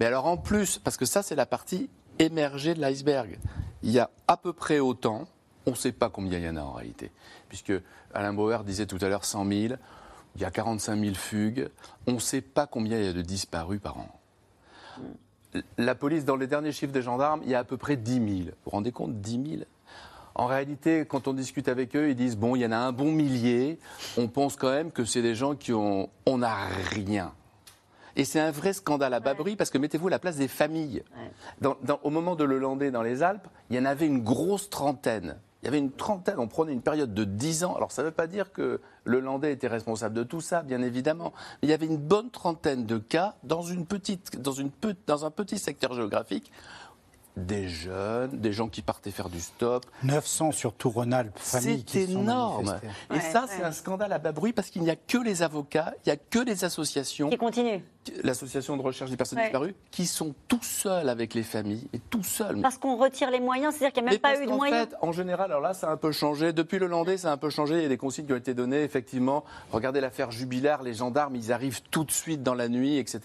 Mais 0.00 0.06
alors 0.06 0.26
en 0.26 0.36
plus, 0.36 0.78
parce 0.78 0.96
que 0.96 1.04
ça 1.06 1.22
c'est 1.22 1.34
la 1.36 1.46
partie 1.46 1.88
émergée 2.18 2.74
de 2.74 2.80
l'iceberg, 2.80 3.38
il 3.86 3.92
y 3.92 4.00
a 4.00 4.10
à 4.26 4.36
peu 4.36 4.52
près 4.52 4.80
autant, 4.80 5.28
on 5.64 5.70
ne 5.70 5.76
sait 5.76 5.92
pas 5.92 6.10
combien 6.10 6.38
il 6.38 6.44
y 6.44 6.48
en 6.48 6.56
a 6.56 6.60
en 6.60 6.72
réalité, 6.72 7.12
puisque 7.48 7.72
Alain 8.12 8.32
Bauer 8.32 8.64
disait 8.64 8.86
tout 8.86 8.98
à 9.00 9.08
l'heure 9.08 9.24
100 9.24 9.46
000, 9.46 9.74
il 10.34 10.42
y 10.42 10.44
a 10.44 10.50
45 10.50 11.00
000 11.00 11.14
fugues, 11.14 11.68
on 12.08 12.14
ne 12.14 12.18
sait 12.18 12.40
pas 12.40 12.66
combien 12.66 12.98
il 12.98 13.04
y 13.04 13.08
a 13.08 13.12
de 13.12 13.22
disparus 13.22 13.80
par 13.80 13.98
an. 13.98 14.08
La 15.78 15.94
police, 15.94 16.24
dans 16.24 16.34
les 16.34 16.48
derniers 16.48 16.72
chiffres 16.72 16.92
des 16.92 17.00
gendarmes, 17.00 17.40
il 17.44 17.50
y 17.50 17.54
a 17.54 17.60
à 17.60 17.64
peu 17.64 17.76
près 17.76 17.96
10 17.96 18.12
000. 18.12 18.26
Vous 18.26 18.42
vous 18.64 18.70
rendez 18.70 18.90
compte 18.90 19.20
10 19.20 19.50
000 19.50 19.62
En 20.34 20.46
réalité, 20.46 21.06
quand 21.08 21.28
on 21.28 21.32
discute 21.32 21.68
avec 21.68 21.94
eux, 21.94 22.10
ils 22.10 22.16
disent 22.16 22.36
bon, 22.36 22.56
il 22.56 22.62
y 22.62 22.66
en 22.66 22.72
a 22.72 22.76
un 22.76 22.92
bon 22.92 23.12
millier. 23.12 23.78
On 24.18 24.26
pense 24.26 24.56
quand 24.56 24.70
même 24.70 24.90
que 24.90 25.04
c'est 25.04 25.22
des 25.22 25.36
gens 25.36 25.54
qui 25.54 25.72
ont. 25.72 26.10
Rien. 26.26 27.32
Et 28.16 28.24
c'est 28.24 28.40
un 28.40 28.50
vrai 28.50 28.72
scandale 28.72 29.12
à 29.14 29.20
bas 29.20 29.34
bruit 29.34 29.56
parce 29.56 29.70
que 29.70 29.78
mettez-vous 29.78 30.08
à 30.08 30.10
la 30.10 30.18
place 30.18 30.36
des 30.36 30.48
familles. 30.48 31.02
Dans- 31.60 31.76
dans- 31.82 32.00
au 32.02 32.10
moment 32.10 32.34
de 32.34 32.44
Le 32.44 32.58
Landais 32.58 32.90
dans 32.90 33.02
les 33.02 33.22
Alpes, 33.22 33.46
il 33.70 33.76
y 33.76 33.78
en 33.78 33.84
avait 33.84 34.06
une 34.06 34.22
grosse 34.22 34.70
trentaine. 34.70 35.36
Il 35.62 35.66
y 35.66 35.68
avait 35.68 35.78
une 35.78 35.90
trentaine, 35.90 36.38
on 36.38 36.46
prenait 36.48 36.72
une 36.72 36.80
période 36.82 37.12
de 37.12 37.24
10 37.24 37.64
ans. 37.64 37.74
Alors 37.74 37.90
ça 37.92 38.02
ne 38.02 38.06
veut 38.08 38.12
pas 38.14 38.26
dire 38.26 38.52
que 38.52 38.80
le 39.04 39.20
Landais 39.20 39.52
était 39.52 39.66
responsable 39.68 40.14
de 40.14 40.22
tout 40.22 40.40
ça, 40.40 40.62
bien 40.62 40.80
évidemment. 40.82 41.32
Mais 41.60 41.68
il 41.68 41.70
y 41.70 41.74
avait 41.74 41.86
une 41.86 41.96
bonne 41.96 42.30
trentaine 42.30 42.86
de 42.86 42.98
cas 42.98 43.34
dans, 43.42 43.62
une 43.62 43.84
petite, 43.84 44.40
dans, 44.40 44.52
une, 44.52 44.70
dans 45.06 45.24
un 45.24 45.30
petit 45.30 45.58
secteur 45.58 45.92
géographique. 45.94 46.52
Des 47.36 47.68
jeunes, 47.68 48.30
des 48.40 48.52
gens 48.54 48.68
qui 48.68 48.80
partaient 48.80 49.10
faire 49.10 49.28
du 49.28 49.40
stop. 49.40 49.84
900 50.04 50.52
sur 50.52 50.72
tout 50.72 50.88
Rhône-Alpes, 50.88 51.38
familles 51.38 51.84
C'est 51.86 52.04
énorme. 52.04 52.78
Et 53.10 53.14
Ouais, 53.14 53.20
ça, 53.20 53.42
ouais. 53.42 53.48
c'est 53.50 53.62
un 53.62 53.72
scandale 53.72 54.12
à 54.14 54.18
bas 54.18 54.32
bruit 54.32 54.54
parce 54.54 54.70
qu'il 54.70 54.80
n'y 54.82 54.88
a 54.90 54.96
que 54.96 55.18
les 55.18 55.42
avocats, 55.42 55.92
il 56.06 56.08
n'y 56.08 56.12
a 56.12 56.16
que 56.16 56.38
les 56.38 56.64
associations 56.64 57.28
Qui 57.28 57.36
continue. 57.36 57.84
L'association 58.22 58.76
de 58.76 58.82
recherche 58.82 59.10
des 59.10 59.16
personnes 59.16 59.38
Ouais. 59.38 59.44
disparues, 59.44 59.74
qui 59.90 60.06
sont 60.06 60.34
tout 60.48 60.62
seuls 60.62 61.08
avec 61.08 61.34
les 61.34 61.42
familles 61.42 61.86
et 61.92 61.98
tout 61.98 62.22
seuls. 62.22 62.60
Parce 62.60 62.78
qu'on 62.78 62.96
retire 62.96 63.30
les 63.30 63.40
moyens, 63.40 63.74
c'est-à-dire 63.74 63.92
qu'il 63.92 64.02
n'y 64.04 64.08
a 64.08 64.12
Mais 64.12 64.16
même 64.16 64.20
pas 64.20 64.40
eu 64.40 64.44
de 64.46 64.50
qu'en 64.50 64.56
moyens. 64.56 64.88
fait, 64.88 64.96
en 65.02 65.12
général, 65.12 65.50
alors 65.50 65.60
là, 65.62 65.74
ça 65.74 65.88
a 65.88 65.92
un 65.92 65.96
peu 65.96 66.12
changé. 66.12 66.52
Depuis 66.52 66.78
le 66.78 66.86
Landais, 66.86 67.16
ça 67.16 67.30
a 67.30 67.32
un 67.32 67.36
peu 67.36 67.50
changé. 67.50 67.76
Il 67.76 67.82
y 67.82 67.86
a 67.86 67.88
des 67.88 67.96
consignes 67.96 68.26
qui 68.26 68.32
ont 68.32 68.36
été 68.36 68.54
données, 68.54 68.82
effectivement. 68.82 69.44
Regardez 69.72 70.00
l'affaire 70.00 70.30
Jubilaire, 70.30 70.82
les 70.82 70.94
gendarmes, 70.94 71.36
ils 71.36 71.52
arrivent 71.52 71.82
tout 71.90 72.04
de 72.04 72.12
suite 72.12 72.42
dans 72.42 72.54
la 72.54 72.68
nuit, 72.68 72.96
etc. 72.98 73.20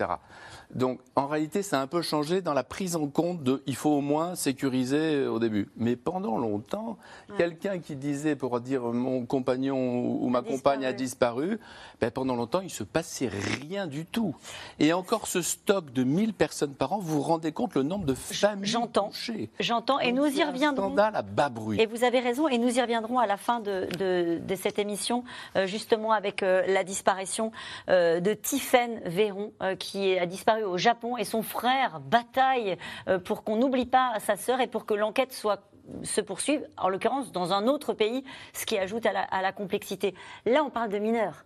Donc, 0.73 0.99
en 1.17 1.27
réalité, 1.27 1.63
ça 1.63 1.79
a 1.79 1.83
un 1.83 1.87
peu 1.87 2.01
changé 2.01 2.41
dans 2.41 2.53
la 2.53 2.63
prise 2.63 2.95
en 2.95 3.07
compte 3.07 3.43
de 3.43 3.61
il 3.65 3.75
faut 3.75 3.89
au 3.89 3.99
moins 4.01 4.35
sécuriser 4.35 5.15
euh, 5.15 5.29
au 5.29 5.37
début. 5.37 5.69
Mais 5.75 5.97
pendant 5.97 6.37
longtemps, 6.37 6.97
quelqu'un 7.37 7.79
qui 7.79 7.97
disait 7.97 8.37
pour 8.37 8.57
dire 8.61 8.83
mon 8.83 9.25
compagnon 9.25 9.77
ou 10.23 10.29
ma 10.29 10.41
compagne 10.41 10.85
a 10.85 10.93
disparu, 10.93 11.59
ben, 11.99 12.09
pendant 12.09 12.35
longtemps, 12.37 12.61
il 12.61 12.69
se 12.69 12.83
passait 12.83 13.27
rien 13.61 13.85
du 13.85 14.05
tout. 14.05 14.33
Et 14.79 14.93
encore 14.93 15.27
ce 15.27 15.41
stock 15.41 15.91
de 15.91 16.03
1000 16.03 16.33
personnes 16.33 16.73
par 16.73 16.93
an, 16.93 16.99
vous 16.99 17.15
vous 17.17 17.21
rendez 17.21 17.51
compte 17.51 17.75
le 17.75 17.83
nombre 17.83 18.05
de 18.05 18.13
familles 18.13 18.65
J'entends. 18.69 19.09
touchées 19.09 19.49
J'entends, 19.59 19.99
et 19.99 20.11
nous 20.11 20.25
y 20.25 20.41
un 20.41 20.47
reviendrons. 20.51 20.87
scandale 20.87 21.15
à 21.15 21.21
bas 21.21 21.49
bruit. 21.49 21.79
Et 21.79 21.85
vous 21.85 22.03
avez 22.03 22.19
raison, 22.19 22.47
et 22.47 22.57
nous 22.57 22.77
y 22.77 22.81
reviendrons 22.81 23.19
à 23.19 23.25
la 23.27 23.37
fin 23.37 23.59
de, 23.59 23.87
de- 23.97 24.39
de 24.43 24.55
cette 24.55 24.79
émission, 24.79 25.23
euh, 25.55 25.65
justement 25.67 26.11
avec 26.11 26.43
euh, 26.43 26.63
la 26.67 26.83
disparition 26.83 27.51
euh, 27.89 28.19
de 28.19 28.33
Tiphaine 28.33 29.01
Véron, 29.05 29.51
qui 29.79 30.17
a 30.17 30.25
disparu 30.25 30.63
au 30.63 30.77
Japon, 30.77 31.17
et 31.17 31.23
son 31.25 31.41
frère 31.43 31.99
bataille 31.99 32.77
pour 33.25 33.43
qu'on 33.43 33.57
n'oublie 33.57 33.85
pas 33.85 34.13
sa 34.19 34.35
sœur 34.35 34.61
et 34.61 34.67
pour 34.67 34.85
que 34.85 34.93
l'enquête 34.93 35.33
soit 35.33 35.61
se 36.03 36.21
poursuive, 36.21 36.65
en 36.77 36.89
l'occurrence 36.89 37.31
dans 37.31 37.53
un 37.53 37.67
autre 37.67 37.93
pays, 37.93 38.23
ce 38.53 38.65
qui 38.65 38.77
ajoute 38.77 39.05
à 39.05 39.11
la, 39.11 39.21
à 39.23 39.41
la 39.41 39.51
complexité. 39.51 40.13
Là, 40.45 40.63
on 40.63 40.69
parle 40.69 40.89
de 40.89 40.99
mineurs. 40.99 41.43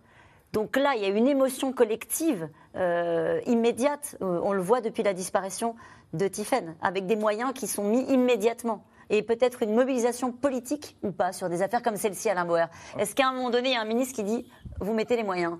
Donc 0.56 0.74
là, 0.76 0.94
il 0.96 1.02
y 1.02 1.04
a 1.04 1.08
une 1.08 1.28
émotion 1.28 1.70
collective 1.70 2.48
euh, 2.76 3.42
immédiate. 3.44 4.16
Euh, 4.22 4.40
on 4.42 4.54
le 4.54 4.62
voit 4.62 4.80
depuis 4.80 5.02
la 5.02 5.12
disparition 5.12 5.76
de 6.14 6.26
Tiphaine, 6.28 6.76
avec 6.80 7.04
des 7.04 7.14
moyens 7.14 7.52
qui 7.52 7.66
sont 7.66 7.84
mis 7.84 8.00
immédiatement. 8.04 8.82
Et 9.10 9.22
peut-être 9.22 9.62
une 9.62 9.74
mobilisation 9.74 10.32
politique 10.32 10.96
ou 11.02 11.12
pas 11.12 11.34
sur 11.34 11.50
des 11.50 11.60
affaires 11.60 11.82
comme 11.82 11.96
celle-ci, 11.96 12.30
Alain 12.30 12.46
Bauer. 12.46 12.68
Est-ce 12.98 13.14
qu'à 13.14 13.28
un 13.28 13.34
moment 13.34 13.50
donné, 13.50 13.68
il 13.68 13.74
y 13.74 13.76
a 13.76 13.82
un 13.82 13.84
ministre 13.84 14.14
qui 14.14 14.24
dit 14.24 14.50
Vous 14.80 14.94
mettez 14.94 15.16
les 15.16 15.24
moyens 15.24 15.58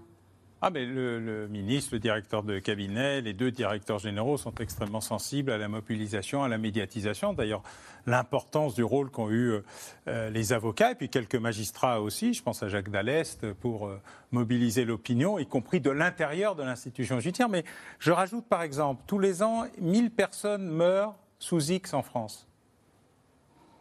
Ah, 0.62 0.70
mais 0.70 0.86
le, 0.86 1.20
le 1.20 1.48
ministre, 1.48 1.90
le 1.92 1.98
directeur 1.98 2.42
de 2.42 2.58
cabinet, 2.58 3.20
les 3.20 3.34
deux 3.34 3.50
directeurs 3.50 3.98
généraux 3.98 4.38
sont 4.38 4.54
extrêmement 4.54 5.02
sensibles 5.02 5.50
à 5.50 5.58
la 5.58 5.68
mobilisation, 5.68 6.42
à 6.42 6.48
la 6.48 6.56
médiatisation. 6.56 7.34
D'ailleurs, 7.34 7.62
l'importance 8.06 8.74
du 8.74 8.82
rôle 8.82 9.10
qu'ont 9.10 9.30
eu 9.30 9.60
euh, 10.08 10.30
les 10.30 10.52
avocats 10.54 10.92
et 10.92 10.94
puis 10.94 11.10
quelques 11.10 11.36
magistrats 11.36 12.00
aussi, 12.00 12.32
je 12.32 12.42
pense 12.42 12.62
à 12.62 12.68
Jacques 12.68 12.88
Dallest, 12.90 13.52
pour 13.54 13.86
euh, 13.86 14.00
mobiliser 14.30 14.86
l'opinion, 14.86 15.38
y 15.38 15.46
compris 15.46 15.80
de 15.80 15.90
l'intérieur 15.90 16.56
de 16.56 16.62
l'institution 16.62 17.20
judiciaire. 17.20 17.50
Mais 17.50 17.64
je 17.98 18.10
rajoute 18.10 18.46
par 18.46 18.62
exemple, 18.62 19.02
tous 19.06 19.18
les 19.18 19.42
ans, 19.42 19.66
1000 19.78 20.10
personnes 20.10 20.66
meurent 20.66 21.16
sous 21.38 21.70
X 21.70 21.92
en 21.92 22.02
France. 22.02 22.48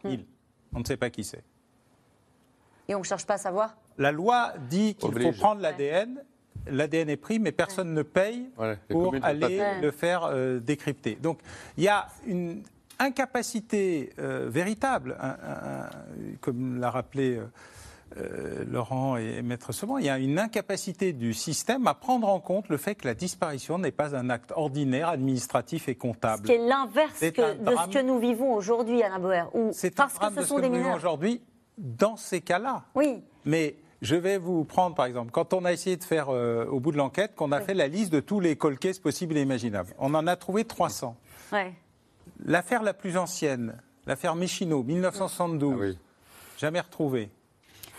1000. 0.04 0.26
On 0.74 0.80
ne 0.80 0.84
sait 0.84 0.98
pas 0.98 1.08
qui 1.08 1.24
c'est. 1.24 1.42
Et 2.86 2.94
on 2.94 3.00
ne 3.00 3.04
cherche 3.04 3.24
pas 3.24 3.34
à 3.34 3.38
savoir? 3.38 3.76
La 3.96 4.12
loi 4.12 4.52
dit 4.68 4.94
qu'il 4.94 5.22
faut 5.22 5.32
prendre 5.32 5.62
l'ADN. 5.62 6.22
L'ADN 6.68 7.08
est 7.08 7.16
pris, 7.16 7.38
mais 7.38 7.52
personne 7.52 7.92
ne 7.94 8.02
paye 8.02 8.48
pour 8.88 9.14
aller 9.22 9.60
le 9.82 9.90
faire 9.90 10.24
euh, 10.24 10.58
décrypter. 10.60 11.16
Donc 11.20 11.38
il 11.76 11.84
y 11.84 11.88
a 11.88 12.08
une 12.26 12.62
incapacité 12.98 14.10
euh, 14.18 14.46
véritable, 14.50 15.16
un- 15.20 15.28
un- 15.28 15.82
un- 15.84 15.90
comme 16.40 16.78
l'a 16.80 16.90
rappelé 16.90 17.38
euh, 18.18 18.64
Laurent 18.70 19.16
et 19.16 19.42
Maître 19.42 19.72
Sevran, 19.72 19.98
il 19.98 20.06
y 20.06 20.08
a 20.08 20.18
une 20.18 20.38
incapacité 20.38 21.12
du 21.12 21.34
système 21.34 21.86
à 21.86 21.94
prendre 21.94 22.28
en 22.28 22.40
compte 22.40 22.68
le 22.68 22.76
fait 22.76 22.94
que 22.94 23.06
la 23.06 23.14
disparition 23.14 23.78
n'est 23.78 23.90
pas 23.90 24.14
un 24.14 24.30
acte 24.30 24.52
ordinaire, 24.54 25.08
administratif 25.08 25.88
et 25.88 25.92
Ce 25.94 25.98
comptable. 25.98 26.44
qui 26.46 26.52
est 26.52 26.66
l'inverse 26.66 27.12
C'est 27.16 27.38
un 27.40 27.54
de 27.54 27.76
ce 27.76 27.88
que 27.98 28.02
nous 28.02 28.18
vivons 28.18 28.54
aujourd'hui, 28.54 29.02
Alain 29.02 29.48
C'est 29.72 29.98
un 30.00 30.04
parce 30.06 30.18
que 30.18 30.26
ce 30.30 30.34
de 30.36 30.40
ce 30.42 30.46
sont 30.46 30.56
que 30.56 30.60
des 30.62 30.68
nous 30.68 30.76
vivons 30.76 30.94
aujourd'hui 30.94 31.42
dans 31.78 32.16
ces 32.16 32.40
cas-là. 32.40 32.84
Oui. 32.94 33.22
Mais 33.44 33.74
je 34.06 34.14
vais 34.14 34.38
vous 34.38 34.64
prendre, 34.64 34.94
par 34.94 35.06
exemple, 35.06 35.32
quand 35.32 35.52
on 35.52 35.64
a 35.64 35.72
essayé 35.72 35.96
de 35.96 36.04
faire, 36.04 36.28
euh, 36.28 36.64
au 36.66 36.78
bout 36.78 36.92
de 36.92 36.96
l'enquête, 36.96 37.34
qu'on 37.34 37.50
a 37.50 37.60
fait 37.60 37.74
la 37.74 37.88
liste 37.88 38.12
de 38.12 38.20
tous 38.20 38.38
les 38.38 38.54
cold 38.54 38.78
cases 38.78 39.00
possibles 39.00 39.36
et 39.36 39.42
imaginables. 39.42 39.92
On 39.98 40.14
en 40.14 40.28
a 40.28 40.36
trouvé 40.36 40.64
300. 40.64 41.16
Ouais. 41.52 41.74
L'affaire 42.44 42.84
la 42.84 42.94
plus 42.94 43.16
ancienne, 43.16 43.76
l'affaire 44.06 44.36
Méchineau, 44.36 44.84
1972, 44.84 45.98
jamais 46.56 46.80
retrouvée. 46.80 47.30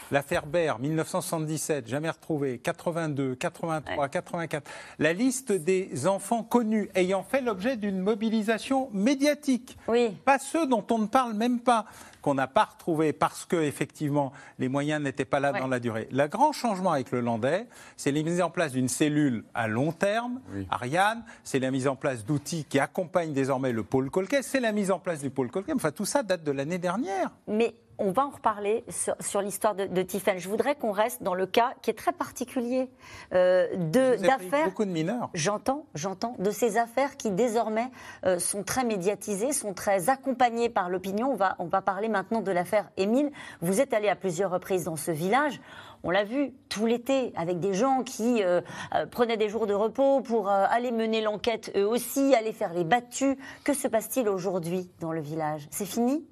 L'affaire 0.09 0.45
Baird, 0.45 0.79
1977, 0.79 1.89
jamais 1.89 2.09
retrouvée. 2.09 2.59
82, 2.59 3.35
83, 3.35 4.07
84. 4.07 4.71
La 4.99 5.11
liste 5.11 5.51
des 5.51 6.07
enfants 6.07 6.43
connus 6.43 6.89
ayant 6.95 7.23
fait 7.23 7.41
l'objet 7.41 7.75
d'une 7.75 7.99
mobilisation 7.99 8.89
médiatique. 8.93 9.77
Pas 10.23 10.39
ceux 10.39 10.65
dont 10.65 10.85
on 10.89 10.99
ne 10.99 11.07
parle 11.07 11.33
même 11.33 11.59
pas, 11.59 11.85
qu'on 12.27 12.33
n'a 12.33 12.47
pas 12.47 12.65
retrouvés 12.65 13.13
parce 13.13 13.45
que, 13.45 13.55
effectivement, 13.55 14.33
les 14.59 14.67
moyens 14.67 15.01
n'étaient 15.01 15.23
pas 15.23 15.39
là 15.39 15.53
dans 15.53 15.67
la 15.67 15.79
durée. 15.79 16.09
Le 16.11 16.27
grand 16.27 16.51
changement 16.51 16.91
avec 16.91 17.11
le 17.11 17.21
Landais, 17.21 17.67
c'est 17.95 18.11
la 18.11 18.21
mise 18.21 18.41
en 18.41 18.49
place 18.49 18.73
d'une 18.73 18.89
cellule 18.89 19.45
à 19.53 19.69
long 19.69 19.93
terme, 19.93 20.41
Ariane, 20.69 21.23
c'est 21.45 21.59
la 21.59 21.71
mise 21.71 21.87
en 21.87 21.95
place 21.95 22.25
d'outils 22.25 22.65
qui 22.65 22.79
accompagnent 22.79 23.31
désormais 23.31 23.71
le 23.71 23.83
pôle 23.83 24.09
Colquet, 24.09 24.41
c'est 24.41 24.59
la 24.59 24.73
mise 24.73 24.91
en 24.91 24.99
place 24.99 25.21
du 25.21 25.29
pôle 25.29 25.49
Colquet. 25.49 25.71
Enfin, 25.73 25.91
tout 25.91 26.03
ça 26.03 26.21
date 26.21 26.43
de 26.43 26.51
l'année 26.51 26.79
dernière. 26.79 27.31
Mais 27.47 27.73
on 27.99 28.11
va 28.11 28.25
en 28.25 28.29
reparler 28.29 28.83
sur, 28.89 29.15
sur 29.19 29.41
l'histoire 29.41 29.75
de, 29.75 29.85
de 29.85 30.01
Tiphaine. 30.01 30.37
Je 30.37 30.49
voudrais 30.49 30.75
qu'on 30.75 30.91
reste 30.91 31.23
dans 31.23 31.33
le 31.33 31.45
cas 31.45 31.73
qui 31.81 31.89
est 31.89 31.95
très 31.95 32.11
particulier 32.11 32.89
euh, 33.33 33.67
de 33.75 34.15
d'affaires. 34.21 34.65
beaucoup 34.65 34.85
de 34.85 34.91
mineurs. 34.91 35.29
J'entends, 35.33 35.85
j'entends 35.95 36.35
de 36.39 36.51
ces 36.51 36.77
affaires 36.77 37.17
qui 37.17 37.31
désormais 37.31 37.89
euh, 38.25 38.39
sont 38.39 38.63
très 38.63 38.83
médiatisées, 38.83 39.51
sont 39.51 39.73
très 39.73 40.09
accompagnées 40.09 40.69
par 40.69 40.89
l'opinion. 40.89 41.31
On 41.31 41.35
va, 41.35 41.55
on 41.59 41.65
va 41.65 41.81
parler 41.81 42.07
maintenant 42.07 42.41
de 42.41 42.51
l'affaire 42.51 42.89
Émile. 42.97 43.31
Vous 43.61 43.81
êtes 43.81 43.93
allé 43.93 44.09
à 44.09 44.15
plusieurs 44.15 44.51
reprises 44.51 44.83
dans 44.83 44.95
ce 44.95 45.11
village. 45.11 45.59
On 46.03 46.11
l'a 46.11 46.23
vu 46.23 46.53
tout 46.69 46.85
l'été 46.85 47.33
avec 47.35 47.59
des 47.59 47.73
gens 47.73 48.03
qui 48.03 48.43
euh, 48.43 48.61
euh, 48.93 49.07
prenaient 49.07 49.37
des 49.37 49.49
jours 49.49 49.65
de 49.65 49.73
repos 49.73 50.21
pour 50.21 50.49
aller 50.49 50.91
mener 50.91 51.21
l'enquête 51.21 51.71
eux 51.75 51.87
aussi, 51.87 52.35
aller 52.35 52.53
faire 52.53 52.73
les 52.73 52.83
battus. 52.83 53.35
Que 53.63 53.73
se 53.73 53.87
passe-t-il 53.87 54.29
aujourd'hui 54.29 54.91
dans 54.99 55.11
le 55.11 55.21
village? 55.21 55.67
C'est 55.71 55.85
fini? 55.85 56.23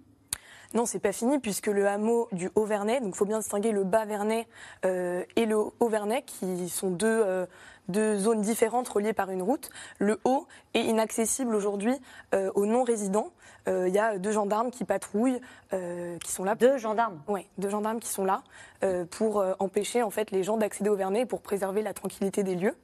Non, 0.76 0.86
c'est 0.86 1.00
pas 1.00 1.14
fini 1.14 1.40
puisque 1.40 1.68
le 1.68 1.88
hameau 1.88 2.28
du 2.34 2.52
Haut-Vernay, 2.54 3.00
donc 3.00 3.16
il 3.16 3.18
faut 3.18 3.26
bien 3.26 3.40
distinguer 3.40 3.72
le 3.72 3.86
Bas-Vernay 3.86 4.46
euh, 4.84 5.24
et 5.38 5.46
le 5.46 5.58
Haut-Vernay 5.80 6.24
qui 6.24 6.68
sont 6.68 6.90
deux, 6.90 7.08
euh, 7.08 7.46
deux 7.88 8.18
zones 8.18 8.42
différentes 8.42 8.90
reliées 8.90 9.14
par 9.14 9.30
une 9.32 9.42
route. 9.42 9.70
Le 10.00 10.20
Haut 10.26 10.48
est 10.74 10.82
inaccessible 10.82 11.56
aujourd'hui 11.56 11.96
euh, 12.34 12.52
aux 12.56 12.66
non-résidents. 12.66 13.32
Euh, 13.70 13.88
Il 13.88 13.94
y 13.96 14.00
a 14.00 14.18
deux 14.18 14.32
gendarmes 14.32 14.70
qui 14.70 14.84
patrouillent, 14.84 15.40
euh, 15.72 16.18
qui 16.20 16.34
sont 16.34 16.44
là. 16.44 16.56
Deux 16.56 16.78
gendarmes? 16.78 17.22
Oui, 17.30 17.48
deux 17.58 17.70
gendarmes 17.70 18.02
qui 18.02 18.10
sont 18.10 18.26
là 18.26 18.44
euh, 18.84 19.06
pour 19.06 19.40
euh, 19.40 19.54
empêcher 19.60 20.04
en 20.04 20.10
fait 20.10 20.30
les 20.32 20.44
gens 20.44 20.58
d'accéder 20.58 20.90
au 20.90 20.98
Vernet 20.98 21.22
et 21.22 21.26
pour 21.26 21.42
préserver 21.42 21.84
la 21.84 21.94
tranquillité 21.94 22.44
des 22.44 22.56
lieux. 22.56 22.76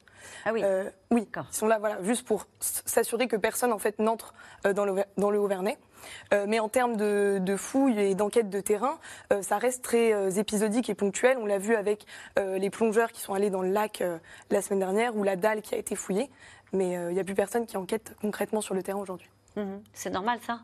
Ah 0.45 0.54
oui. 0.54 0.62
Euh, 0.63 0.89
oui, 1.10 1.27
ils 1.36 1.56
sont 1.56 1.67
là, 1.67 1.77
voilà, 1.80 2.01
juste 2.04 2.25
pour 2.25 2.45
s'assurer 2.60 3.27
que 3.27 3.36
personne 3.36 3.73
en 3.73 3.80
fait 3.80 3.99
n'entre 3.99 4.34
euh, 4.65 4.71
dans 4.71 4.86
le 4.86 5.04
dans 5.17 5.30
le 5.30 5.39
Haut-Vernay. 5.39 5.77
Euh, 6.34 6.46
mais 6.48 6.60
en 6.60 6.70
termes 6.70 6.98
de, 6.98 7.56
fouilles 7.58 8.00
et 8.00 8.16
d'enquête 8.16 8.50
de 8.50 8.60
terrain, 8.60 8.98
euh, 9.32 9.42
ça 9.42 9.58
reste 9.58 9.84
très 9.84 10.14
euh, 10.14 10.30
épisodique 10.30 10.90
et 10.90 10.96
ponctuel. 10.96 11.38
On 11.40 11.46
l'a 11.46 11.58
vu 11.58 11.76
avec 11.76 12.06
les 12.38 12.70
plongeurs 12.70 13.12
qui 13.12 13.22
sont 13.22 13.34
allés 13.34 13.50
dans 13.50 13.62
le 13.62 13.70
lac 13.70 14.04
la 14.50 14.62
semaine 14.62 14.80
dernière 14.80 15.16
ou 15.16 15.24
la 15.24 15.36
dalle 15.36 15.62
qui 15.62 15.76
a 15.76 15.78
été 15.78 15.96
fouillée. 15.96 16.30
Mais 16.74 16.94
il 16.94 17.14
n'y 17.14 17.20
a 17.20 17.24
plus 17.24 17.36
personne 17.36 17.66
qui 17.66 17.78
enquête 17.78 18.16
concrètement 18.22 18.62
sur 18.62 18.74
le 18.74 18.84
terrain 18.84 19.00
aujourd'hui. 19.00 19.30
Mhm. 19.56 19.82
C'est 19.94 20.10
normal 20.10 20.40
ça? 20.46 20.62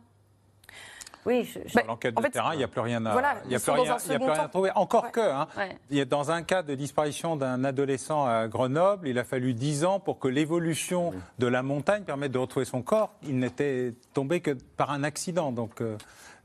Oui, 1.27 1.43
je, 1.43 1.59
je- 1.65 1.69
Sur 1.69 1.85
l'enquête 1.85 2.15
de 2.15 2.19
en 2.19 2.23
fait, 2.23 2.29
terrain, 2.31 2.53
il 2.53 2.57
n'y 2.57 2.63
a 2.63 2.67
plus 2.67 2.81
rien 2.81 3.05
à, 3.05 3.11
voilà, 3.11 3.35
il 3.45 3.51
y 3.51 3.55
a 3.55 3.59
plus 3.59 3.71
rien, 3.71 3.81
un 3.93 3.97
il 4.05 4.11
y 4.11 4.15
a 4.15 4.19
plus 4.19 4.29
rien 4.31 4.43
à 4.43 4.47
trouver. 4.47 4.71
Encore 4.75 5.03
Ouais. 5.03 5.11
que, 5.11 5.19
hein, 5.19 5.47
Ouais. 5.57 5.77
il 5.89 5.97
y 5.97 6.01
a 6.01 6.05
dans 6.05 6.31
un 6.31 6.41
cas 6.41 6.63
de 6.63 6.73
disparition 6.73 7.35
d'un 7.35 7.63
adolescent 7.65 8.25
à 8.25 8.47
Grenoble, 8.47 9.07
il 9.09 9.19
a 9.19 9.23
fallu 9.23 9.53
10 9.53 9.83
ans 9.85 9.99
pour 9.99 10.17
que 10.19 10.27
l'évolution 10.29 11.13
de 11.37 11.47
la 11.47 11.61
montagne 11.63 12.03
permette 12.03 12.31
de 12.31 12.37
retrouver 12.39 12.65
son 12.65 12.81
corps. 12.81 13.13
Il 13.23 13.37
n'était 13.39 13.93
tombé 14.13 14.39
que 14.39 14.51
par 14.77 14.91
un 14.91 15.03
accident. 15.03 15.51
Donc 15.51 15.81
euh, 15.81 15.97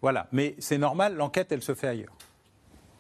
voilà. 0.03 0.27
Mais 0.33 0.57
c'est 0.59 0.79
normal, 0.79 1.15
l'enquête, 1.15 1.53
elle 1.53 1.63
se 1.63 1.75
fait 1.75 1.89
ailleurs. 1.89 2.13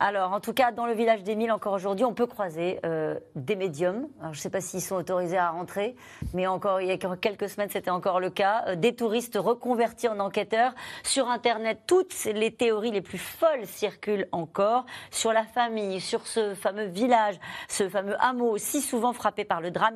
Alors, 0.05 0.33
en 0.33 0.41
tout 0.41 0.53
cas, 0.53 0.73
dans 0.73 0.87
le 0.87 0.95
village 0.95 1.23
d'Émile, 1.23 1.53
encore 1.53 1.75
aujourd'hui, 1.75 2.05
on 2.05 2.13
peut 2.13 2.27
croiser 2.27 2.81
euh, 2.85 3.21
des 3.37 3.55
médiums. 3.55 4.09
Je 4.21 4.29
ne 4.31 4.35
sais 4.35 4.51
pas 4.51 4.61
s'ils 4.61 4.83
sont 4.83 4.97
autorisés 4.97 5.39
à 5.39 5.51
rentrer, 5.51 5.95
mais 6.35 6.49
encore 6.49 6.81
il 6.81 6.89
y 6.89 6.91
a 6.91 6.97
quelques 6.97 7.49
semaines, 7.49 7.69
c'était 7.71 7.89
encore 7.89 8.19
le 8.19 8.29
cas. 8.29 8.65
Euh, 8.67 8.75
des 8.75 8.97
touristes 8.97 9.39
reconvertis 9.41 10.09
en 10.09 10.19
enquêteurs. 10.19 10.75
Sur 11.05 11.29
Internet, 11.29 11.83
toutes 11.87 12.13
les 12.25 12.51
théories 12.51 12.91
les 12.91 13.01
plus 13.01 13.19
folles 13.19 13.65
circulent 13.65 14.27
encore 14.33 14.87
sur 15.13 15.33
la 15.33 15.45
famille, 15.45 16.01
sur 16.01 16.27
ce 16.27 16.57
fameux 16.57 16.87
village, 16.87 17.39
ce 17.69 17.89
fameux 17.89 18.17
hameau, 18.19 18.59
si 18.59 18.81
souvent 18.81 19.13
frappé 19.13 19.45
par 19.45 19.61
le 19.61 19.71
drame, 19.71 19.95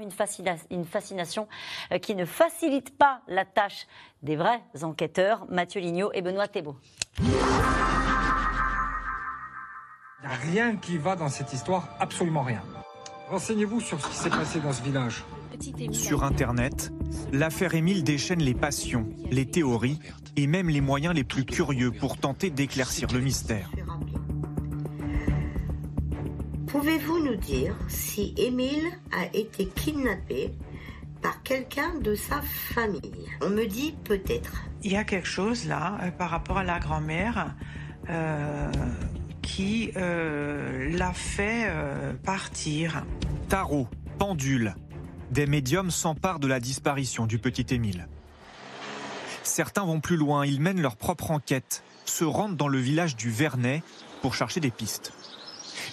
une 0.71 0.85
fascination 0.85 1.49
euh, 1.90 1.99
qui 1.99 2.14
ne 2.14 2.27
facilite 2.27 2.97
pas 2.97 3.23
la 3.27 3.45
tâche 3.45 3.88
des 4.23 4.37
vrais 4.37 4.62
enquêteurs, 4.85 5.47
Mathieu 5.49 5.81
Lignot 5.81 6.12
et 6.14 6.23
Benoît 6.23 6.47
Thébault. 6.47 6.77
Il 10.22 10.29
n'y 10.29 10.33
a 10.33 10.37
rien 10.37 10.76
qui 10.76 10.96
va 10.96 11.14
dans 11.14 11.29
cette 11.29 11.52
histoire, 11.52 11.88
absolument 12.00 12.42
rien. 12.42 12.62
Renseignez-vous 13.29 13.81
sur 13.81 14.00
ce 14.00 14.09
qui 14.09 14.16
s'est 14.16 14.31
passé 14.31 14.61
dans 14.61 14.72
ce 14.72 14.83
village. 14.83 15.24
Sur 15.92 16.24
Internet, 16.24 16.92
l'affaire 17.33 17.74
Émile 17.74 18.02
déchaîne 18.02 18.40
les 18.40 18.55
passions, 18.55 19.09
les 19.31 19.46
théories 19.46 19.98
et 20.37 20.46
même 20.46 20.68
les 20.68 20.81
moyens 20.81 21.14
les 21.14 21.24
plus 21.24 21.44
curieux 21.44 21.90
pour 21.92 22.18
tenter 22.18 22.50
d'éclaircir 22.50 23.12
le 23.12 23.20
mystère. 23.20 23.70
Pouvez-vous 26.66 27.24
nous 27.24 27.37
dire 27.37 27.74
si 27.88 28.35
Émile 28.37 28.87
a 29.12 29.26
été 29.35 29.66
kidnappé 29.66 30.52
par 31.22 31.42
quelqu'un 31.42 31.94
de 32.00 32.14
sa 32.14 32.40
famille? 32.42 33.29
On 33.42 33.50
me 33.50 33.66
dit 33.66 33.94
peut-être. 34.05 34.64
Il 34.83 34.92
y 34.92 34.96
a 34.96 35.05
quelque 35.05 35.29
chose 35.29 35.66
là 35.66 35.98
euh, 36.02 36.11
par 36.11 36.31
rapport 36.31 36.59
à 36.59 36.64
la 36.64 36.79
grand-mère 36.79 37.55
euh, 38.11 38.70
qui 39.47 39.93
euh, 39.97 40.91
l'a 40.91 41.13
fait 41.13 41.67
euh, 41.69 42.13
partir. 42.25 43.05
Tarot, 43.49 43.87
pendule, 44.19 44.75
des 45.31 45.47
médiums 45.47 45.91
s'emparent 45.93 46.41
de 46.41 46.49
la 46.49 46.59
disparition 46.61 47.27
du 47.27 47.39
petit 47.39 47.73
Émile. 47.75 48.09
Certains 49.45 49.85
vont 49.85 50.01
plus 50.01 50.17
loin, 50.17 50.45
ils 50.45 50.61
mènent 50.61 50.81
leur 50.81 50.97
propre 50.97 51.31
enquête, 51.31 51.85
se 52.05 52.25
rendent 52.25 52.57
dans 52.57 52.69
le 52.69 52.79
village 52.79 53.15
du 53.15 53.31
Vernet 53.31 53.83
pour 54.21 54.35
chercher 54.35 54.59
des 54.61 54.73
pistes. 54.73 55.13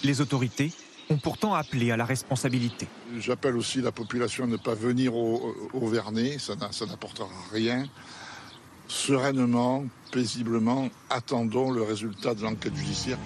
Les 0.02 0.20
autorités 0.20 0.72
ont 1.08 1.18
pourtant 1.18 1.54
appelé 1.54 1.92
à 1.92 1.96
la 1.96 2.04
responsabilité. 2.04 2.88
J'appelle 3.18 3.56
aussi 3.56 3.80
la 3.80 3.92
population 3.92 4.44
à 4.44 4.46
ne 4.48 4.56
pas 4.56 4.74
venir 4.74 5.14
au, 5.14 5.54
au 5.72 5.86
Vernet, 5.86 6.38
ça 6.40 6.56
n'a- 6.56 6.72
ça 6.72 6.86
n'apportera 6.86 7.28
rien. 7.52 7.84
Sereinement, 8.86 9.84
paisiblement, 10.12 10.88
attendons 11.10 11.70
le 11.70 11.82
résultat 11.82 12.34
de 12.34 12.42
l'enquête 12.42 12.74
judiciaire. 12.76 13.18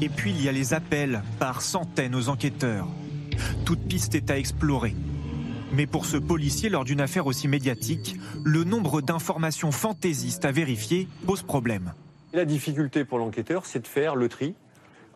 Et 0.00 0.08
puis 0.08 0.30
il 0.30 0.42
y 0.42 0.48
a 0.48 0.52
les 0.52 0.74
appels 0.74 1.22
par 1.38 1.62
centaines 1.62 2.14
aux 2.14 2.28
enquêteurs. 2.28 2.86
Toute 3.64 3.86
piste 3.88 4.14
est 4.14 4.30
à 4.30 4.38
explorer. 4.38 4.94
Mais 5.72 5.86
pour 5.86 6.04
ce 6.04 6.16
policier, 6.16 6.68
lors 6.68 6.84
d'une 6.84 7.00
affaire 7.00 7.26
aussi 7.26 7.48
médiatique, 7.48 8.16
le 8.44 8.64
nombre 8.64 9.00
d'informations 9.00 9.72
fantaisistes 9.72 10.44
à 10.44 10.52
vérifier 10.52 11.08
pose 11.26 11.42
problème. 11.42 11.92
La 12.32 12.44
difficulté 12.44 13.04
pour 13.04 13.18
l'enquêteur, 13.18 13.66
c'est 13.66 13.80
de 13.80 13.86
faire 13.86 14.16
le 14.16 14.28
tri 14.28 14.54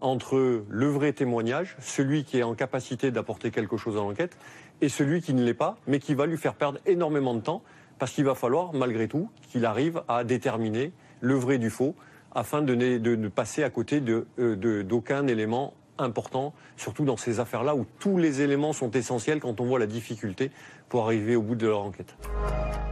entre 0.01 0.65
le 0.69 0.87
vrai 0.87 1.13
témoignage, 1.13 1.77
celui 1.81 2.25
qui 2.25 2.39
est 2.39 2.43
en 2.43 2.55
capacité 2.55 3.11
d'apporter 3.11 3.51
quelque 3.51 3.77
chose 3.77 3.97
à 3.97 4.01
l'enquête, 4.01 4.37
et 4.81 4.89
celui 4.89 5.23
qui 5.23 5.33
ne 5.33 5.43
l'est 5.43 5.55
pas, 5.55 5.77
mais 5.87 5.99
qui 5.99 6.15
va 6.15 6.27
lui 6.27 6.37
faire 6.37 6.55
perdre 6.55 6.79
énormément 6.87 7.35
de 7.35 7.41
temps, 7.41 7.63
parce 7.99 8.13
qu'il 8.13 8.25
va 8.25 8.35
falloir, 8.35 8.73
malgré 8.73 9.09
tout, 9.09 9.31
qu'il 9.51 9.65
arrive 9.65 10.03
à 10.09 10.25
déterminer 10.25 10.93
le 11.21 11.35
vrai 11.35 11.59
du 11.59 11.71
faux, 11.71 11.95
afin 12.35 12.63
de 12.63 12.75
ne, 12.75 12.99
de 12.99 13.29
passer 13.29 13.63
à 13.63 13.71
côté 13.71 14.03
euh, 14.39 14.83
d'aucun 14.83 15.27
élément 15.27 15.75
important, 15.99 16.53
surtout 16.77 17.05
dans 17.05 17.17
ces 17.17 17.39
affaires-là 17.39 17.77
où 17.77 17.87
tous 18.01 18.19
les 18.19 18.41
éléments 18.41 18.73
sont 18.73 18.91
essentiels 18.91 19.41
quand 19.41 19.61
on 19.61 19.65
voit 19.65 19.79
la 19.79 19.87
difficulté 19.87 20.51
pour 20.89 21.05
arriver 21.05 21.37
au 21.37 21.43
bout 21.43 21.55
de 21.55 21.69
leur 21.69 21.83
enquête. 21.83 22.17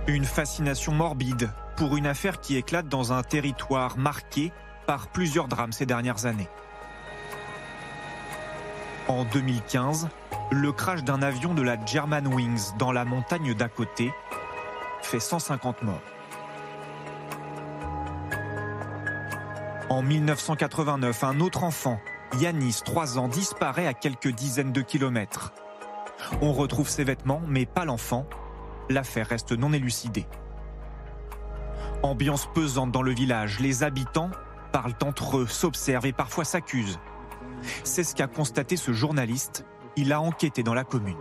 Une 0.06 0.24
fascination 0.24 0.92
morbide 0.92 1.50
pour 1.76 1.96
une 1.96 2.06
affaire 2.06 2.40
qui 2.40 2.56
éclate 2.56 2.88
dans 2.88 3.12
un 3.12 3.22
territoire 3.22 3.98
marqué 3.98 4.52
par 4.86 5.08
plusieurs 5.08 5.48
drames 5.48 5.72
ces 5.72 5.86
dernières 5.86 6.26
années. 6.26 6.48
En 9.08 9.24
2015, 9.24 10.08
le 10.52 10.72
crash 10.72 11.02
d'un 11.02 11.22
avion 11.22 11.54
de 11.54 11.62
la 11.62 11.82
Germanwings 11.84 12.76
dans 12.78 12.92
la 12.92 13.04
montagne 13.04 13.54
d'à 13.54 13.68
côté 13.68 14.12
fait 15.04 15.20
150 15.20 15.82
morts. 15.82 16.00
En 19.88 20.02
1989, 20.02 21.24
un 21.24 21.40
autre 21.40 21.64
enfant, 21.64 22.00
Yanis, 22.38 22.80
3 22.84 23.18
ans, 23.18 23.28
disparaît 23.28 23.86
à 23.86 23.92
quelques 23.92 24.30
dizaines 24.30 24.72
de 24.72 24.80
kilomètres. 24.80 25.52
On 26.40 26.52
retrouve 26.52 26.88
ses 26.88 27.04
vêtements, 27.04 27.42
mais 27.46 27.66
pas 27.66 27.84
l'enfant. 27.84 28.26
L'affaire 28.88 29.28
reste 29.28 29.52
non 29.52 29.72
élucidée. 29.72 30.26
Ambiance 32.02 32.48
pesante 32.54 32.90
dans 32.90 33.02
le 33.02 33.12
village, 33.12 33.60
les 33.60 33.82
habitants 33.82 34.30
parlent 34.72 34.96
entre 35.04 35.38
eux, 35.38 35.46
s'observent 35.46 36.06
et 36.06 36.12
parfois 36.12 36.44
s'accusent. 36.44 36.98
C'est 37.84 38.02
ce 38.02 38.14
qu'a 38.14 38.26
constaté 38.26 38.76
ce 38.76 38.92
journaliste. 38.92 39.64
Il 39.96 40.12
a 40.12 40.20
enquêté 40.20 40.62
dans 40.62 40.74
la 40.74 40.84
commune. 40.84 41.18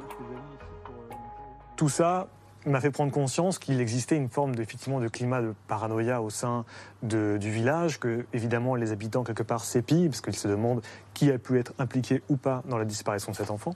Tout 1.75 1.89
ça 1.89 2.29
m'a 2.65 2.79
fait 2.79 2.91
prendre 2.91 3.11
conscience 3.11 3.57
qu'il 3.57 3.79
existait 3.81 4.15
une 4.15 4.29
forme 4.29 4.53
effectivement, 4.59 4.99
de 4.99 5.07
climat 5.07 5.41
de 5.41 5.53
paranoïa 5.67 6.21
au 6.21 6.29
sein 6.29 6.63
de- 7.01 7.37
du 7.39 7.49
village, 7.49 7.99
que 7.99 8.25
évidemment 8.33 8.75
les 8.75 8.91
habitants 8.91 9.23
quelque 9.23 9.43
part 9.43 9.65
s'épient, 9.65 10.07
parce 10.09 10.21
qu'ils 10.21 10.35
se 10.35 10.47
demandent 10.47 10.81
qui 11.13 11.31
a 11.31 11.37
pu 11.39 11.57
être 11.59 11.73
impliqué 11.79 12.21
ou 12.29 12.37
pas 12.37 12.61
dans 12.67 12.77
la 12.77 12.85
disparition 12.85 13.31
de 13.31 13.37
cet 13.37 13.49
enfant. 13.51 13.73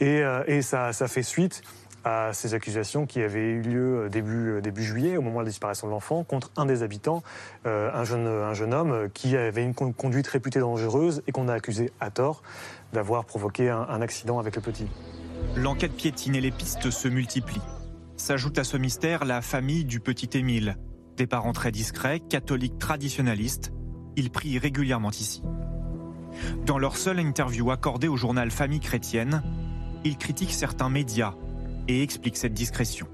Et, 0.00 0.22
euh, 0.22 0.42
et 0.46 0.62
ça, 0.62 0.92
ça 0.92 1.06
fait 1.08 1.22
suite 1.22 1.62
à 2.04 2.32
ces 2.32 2.54
accusations 2.54 3.04
qui 3.06 3.20
avaient 3.20 3.50
eu 3.50 3.62
lieu 3.62 4.04
euh, 4.04 4.08
début, 4.08 4.50
euh, 4.50 4.60
début 4.60 4.84
juillet, 4.84 5.16
au 5.16 5.22
moment 5.22 5.38
de 5.40 5.44
la 5.44 5.50
disparition 5.50 5.86
de 5.86 5.92
l'enfant, 5.92 6.24
contre 6.24 6.50
un 6.56 6.66
des 6.66 6.82
habitants, 6.82 7.22
un, 7.64 8.04
jeune, 8.04 8.26
un 8.26 8.54
jeune 8.54 8.74
homme 8.74 9.08
qui 9.12 9.36
avait 9.36 9.62
une 9.64 9.74
con- 9.74 9.92
conduite 9.92 10.26
réputée 10.26 10.60
dangereuse 10.60 11.22
et 11.26 11.32
qu'on 11.32 11.48
a 11.48 11.54
accusé 11.54 11.92
à 12.00 12.10
tort 12.10 12.42
d'avoir 12.92 13.24
provoqué 13.24 13.70
un 13.70 14.00
accident 14.00 14.38
avec 14.38 14.56
le 14.56 14.62
petit. 14.62 14.86
L'enquête 15.56 15.92
piétine 15.92 16.34
et 16.34 16.40
les 16.40 16.50
pistes 16.50 16.90
se 16.90 17.08
multiplient. 17.08 17.60
S'ajoute 18.16 18.58
à 18.58 18.64
ce 18.64 18.78
mystère 18.78 19.26
la 19.26 19.42
famille 19.42 19.84
du 19.84 20.00
petit 20.00 20.38
Émile. 20.38 20.78
Des 21.18 21.26
parents 21.26 21.52
très 21.52 21.70
discrets, 21.70 22.20
catholiques 22.20 22.78
traditionnalistes, 22.78 23.72
ils 24.16 24.30
prient 24.30 24.58
régulièrement 24.58 25.10
ici. 25.10 25.42
Dans 26.64 26.78
leur 26.78 26.96
seule 26.96 27.20
interview 27.20 27.70
accordée 27.70 28.08
au 28.08 28.16
journal 28.16 28.50
Famille 28.50 28.80
chrétienne, 28.80 29.42
ils 30.04 30.16
critiquent 30.16 30.52
certains 30.52 30.88
médias 30.88 31.34
et 31.88 32.02
expliquent 32.02 32.38
cette 32.38 32.54
discrétion. 32.54 33.06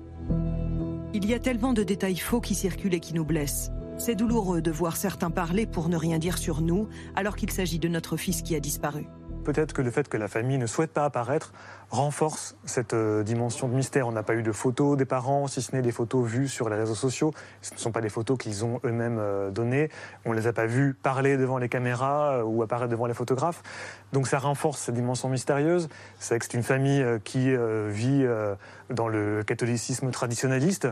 Il 1.13 1.27
y 1.27 1.35
a 1.35 1.41
tellement 1.41 1.73
de 1.73 1.83
détails 1.83 2.17
faux 2.17 2.41
qui 2.41 2.55
circulent 2.55 2.95
et 2.95 3.01
qui 3.01 3.15
nous 3.15 3.25
blessent. 3.25 3.71
C'est 3.99 4.15
douloureux 4.15 4.63
de 4.63 4.71
voir 4.71 4.97
certains 4.97 5.31
parler 5.31 5.67
pour 5.67 5.89
ne 5.89 5.97
rien 5.97 6.19
dire 6.19 6.39
sur 6.39 6.61
nous, 6.61 6.89
alors 7.17 7.35
qu'il 7.35 7.51
s'agit 7.51 7.79
de 7.81 7.89
notre 7.89 8.17
fils 8.17 8.43
qui 8.43 8.55
a 8.55 8.61
disparu. 8.61 9.07
peut-être 9.45 9.73
que 9.73 9.83
le 9.83 9.91
fait 9.91 10.09
que 10.09 10.17
la 10.17 10.29
famille 10.29 10.59
ne 10.59 10.67
souhaite 10.67 10.93
pas 10.93 11.05
apparaître 11.05 11.53
renforce 11.93 12.57
cette 12.65 12.95
euh, 12.95 13.23
dimension 13.23 13.69
de 13.69 13.75
mystère. 13.75 14.09
On 14.09 14.13
n'a 14.13 14.23
pas 14.23 14.35
eu 14.35 14.43
de 14.43 14.51
photos 14.51 14.97
des 14.97 15.05
parents, 15.05 15.47
si 15.47 15.61
ce 15.61 15.77
n'est 15.77 15.83
des 15.83 15.93
photos 15.93 16.27
vues 16.27 16.49
sur 16.49 16.71
les 16.71 16.77
réseaux 16.77 16.95
sociaux. 16.95 17.33
Ce 17.61 17.75
ne 17.75 17.79
sont 17.79 17.93
pas 17.93 18.01
des 18.01 18.09
photos 18.09 18.39
qu'ils 18.39 18.65
ont 18.65 18.81
eux-mêmes 18.83 19.19
euh, 19.21 19.51
données. 19.51 19.91
On 20.25 20.31
ne 20.31 20.37
les 20.37 20.47
a 20.47 20.55
pas 20.55 20.65
vus 20.65 20.95
parler 20.95 21.37
devant 21.37 21.59
les 21.59 21.69
caméras 21.69 22.39
euh, 22.39 22.45
ou 22.45 22.63
apparaître 22.63 22.91
devant 22.91 23.05
les 23.05 23.13
photographes. 23.13 23.63
Donc 24.15 24.27
ça 24.27 24.39
renforce 24.39 24.81
cette 24.81 24.95
dimension 24.95 25.29
mystérieuse. 25.29 25.91
C'est 26.19 26.39
que 26.39 26.47
c'est 26.47 26.55
une 26.55 26.63
famille 26.63 27.05
qui 27.25 27.55
vit 27.89 28.27
dans 28.91 29.09
le 29.09 29.43
catholicisme 29.43 30.11
traditionnaliste. 30.11 30.87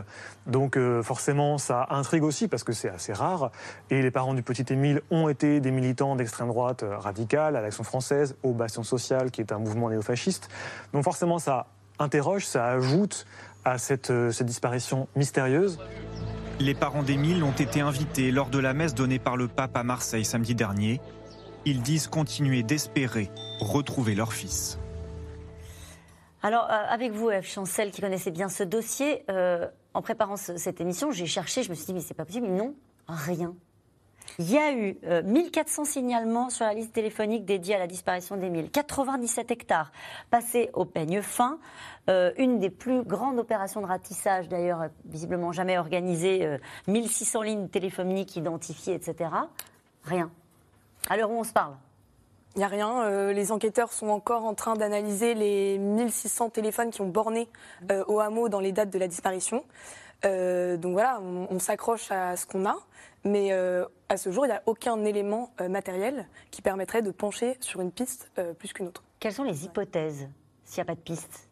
Donc 0.47 0.75
forcément, 1.03 1.59
ça 1.59 1.85
intrigue 1.91 2.23
aussi 2.23 2.47
parce 2.47 2.63
que 2.63 2.73
c'est 2.73 2.89
assez 2.89 3.13
rare. 3.13 3.51
Et 3.91 4.01
les 4.01 4.09
parents 4.09 4.33
du 4.33 4.41
petit 4.41 4.65
Émile 4.73 5.01
ont 5.11 5.29
été 5.29 5.59
des 5.59 5.69
militants 5.69 6.15
d'extrême 6.15 6.47
droite 6.47 6.83
radicale, 6.83 7.55
à 7.55 7.61
l'Action 7.61 7.83
française, 7.83 8.35
au 8.41 8.53
Bastion 8.53 8.81
social, 8.81 9.29
qui 9.29 9.41
est 9.41 9.51
un 9.51 9.59
mouvement 9.59 9.91
néofasciste. 9.91 10.49
Donc 10.93 11.03
forcément, 11.03 11.39
ça 11.39 11.67
interroge, 11.99 12.45
ça 12.45 12.67
ajoute 12.67 13.25
à 13.65 13.77
cette, 13.77 14.09
euh, 14.11 14.31
cette 14.31 14.47
disparition 14.47 15.07
mystérieuse. 15.15 15.79
Les 16.59 16.73
parents 16.73 17.03
d'Émile 17.03 17.43
ont 17.43 17.51
été 17.51 17.81
invités 17.81 18.31
lors 18.31 18.49
de 18.49 18.59
la 18.59 18.73
messe 18.73 18.93
donnée 18.93 19.19
par 19.19 19.37
le 19.37 19.47
pape 19.47 19.75
à 19.75 19.83
Marseille 19.83 20.25
samedi 20.25 20.53
dernier. 20.55 20.99
Ils 21.65 21.81
disent 21.81 22.07
continuer 22.07 22.63
d'espérer 22.63 23.29
retrouver 23.59 24.15
leur 24.15 24.33
fils. 24.33 24.77
Alors, 26.43 26.65
euh, 26.65 26.73
avec 26.89 27.11
vous, 27.11 27.29
Eve 27.29 27.45
Chancel, 27.45 27.91
qui 27.91 28.01
connaissait 28.01 28.31
bien 28.31 28.49
ce 28.49 28.63
dossier, 28.63 29.23
euh, 29.29 29.67
en 29.93 30.01
préparant 30.01 30.37
ce- 30.37 30.57
cette 30.57 30.81
émission, 30.81 31.11
j'ai 31.11 31.27
cherché, 31.27 31.61
je 31.61 31.69
me 31.69 31.75
suis 31.75 31.85
dit, 31.85 31.93
mais 31.93 31.99
c'est 32.01 32.15
pas 32.15 32.25
possible. 32.25 32.47
Non, 32.47 32.73
rien. 33.07 33.53
Il 34.39 34.51
y 34.51 34.57
a 34.57 34.71
eu 34.73 34.97
euh, 35.05 35.21
1400 35.23 35.85
signalements 35.85 36.49
sur 36.49 36.65
la 36.65 36.73
liste 36.73 36.93
téléphonique 36.93 37.45
dédiée 37.45 37.75
à 37.75 37.79
la 37.79 37.87
disparition 37.87 38.37
d'Émile. 38.37 38.69
97 38.71 39.51
hectares 39.51 39.91
passés 40.29 40.69
au 40.73 40.85
peigne 40.85 41.21
fin. 41.21 41.59
Euh, 42.09 42.31
une 42.37 42.59
des 42.59 42.69
plus 42.69 43.03
grandes 43.03 43.37
opérations 43.39 43.81
de 43.81 43.85
ratissage, 43.85 44.47
d'ailleurs, 44.49 44.81
euh, 44.81 44.87
visiblement 45.05 45.51
jamais 45.51 45.77
organisée. 45.77 46.45
euh, 46.45 46.57
1600 46.87 47.41
lignes 47.43 47.67
téléphoniques 47.67 48.35
identifiées, 48.35 48.95
etc. 48.95 49.29
Rien. 50.03 50.31
À 51.09 51.17
l'heure 51.17 51.29
où 51.31 51.35
on 51.39 51.43
se 51.43 51.53
parle. 51.53 51.75
Il 52.55 52.59
n'y 52.59 52.63
a 52.65 52.67
rien. 52.67 53.03
euh, 53.03 53.31
les 53.33 53.51
enquêteurs 53.51 53.93
sont 53.93 54.09
encore 54.09 54.43
en 54.45 54.53
train 54.55 54.75
d'analyser 54.75 55.35
les 55.35 55.77
1600 55.77 56.49
téléphones 56.49 56.89
qui 56.89 57.01
ont 57.01 57.07
borné 57.07 57.47
euh, 57.91 58.03
au 58.07 58.19
hameau 58.19 58.49
dans 58.49 58.59
les 58.59 58.71
dates 58.71 58.89
de 58.89 58.99
la 58.99 59.07
disparition. 59.07 59.63
Euh, 60.25 60.77
donc 60.77 60.93
voilà, 60.93 61.19
on, 61.21 61.47
on 61.49 61.59
s'accroche 61.59 62.11
à 62.11 62.35
ce 62.35 62.45
qu'on 62.45 62.65
a. 62.65 62.75
Mais 63.23 63.51
euh, 63.51 63.85
à 64.09 64.17
ce 64.17 64.31
jour, 64.31 64.45
il 64.45 64.49
n'y 64.49 64.55
a 64.55 64.63
aucun 64.65 65.03
élément 65.05 65.51
euh, 65.61 65.69
matériel 65.69 66.27
qui 66.49 66.61
permettrait 66.61 67.01
de 67.01 67.11
pencher 67.11 67.57
sur 67.59 67.81
une 67.81 67.91
piste 67.91 68.31
plus 68.57 68.73
qu'une 68.73 68.87
autre. 68.87 69.03
Quelles 69.19 69.33
sont 69.33 69.43
les 69.43 69.65
hypothèses 69.65 70.27
s'il 70.63 70.77
n'y 70.77 70.81
a 70.81 70.85
pas 70.85 70.95
de 70.95 71.01
piste? 71.01 71.50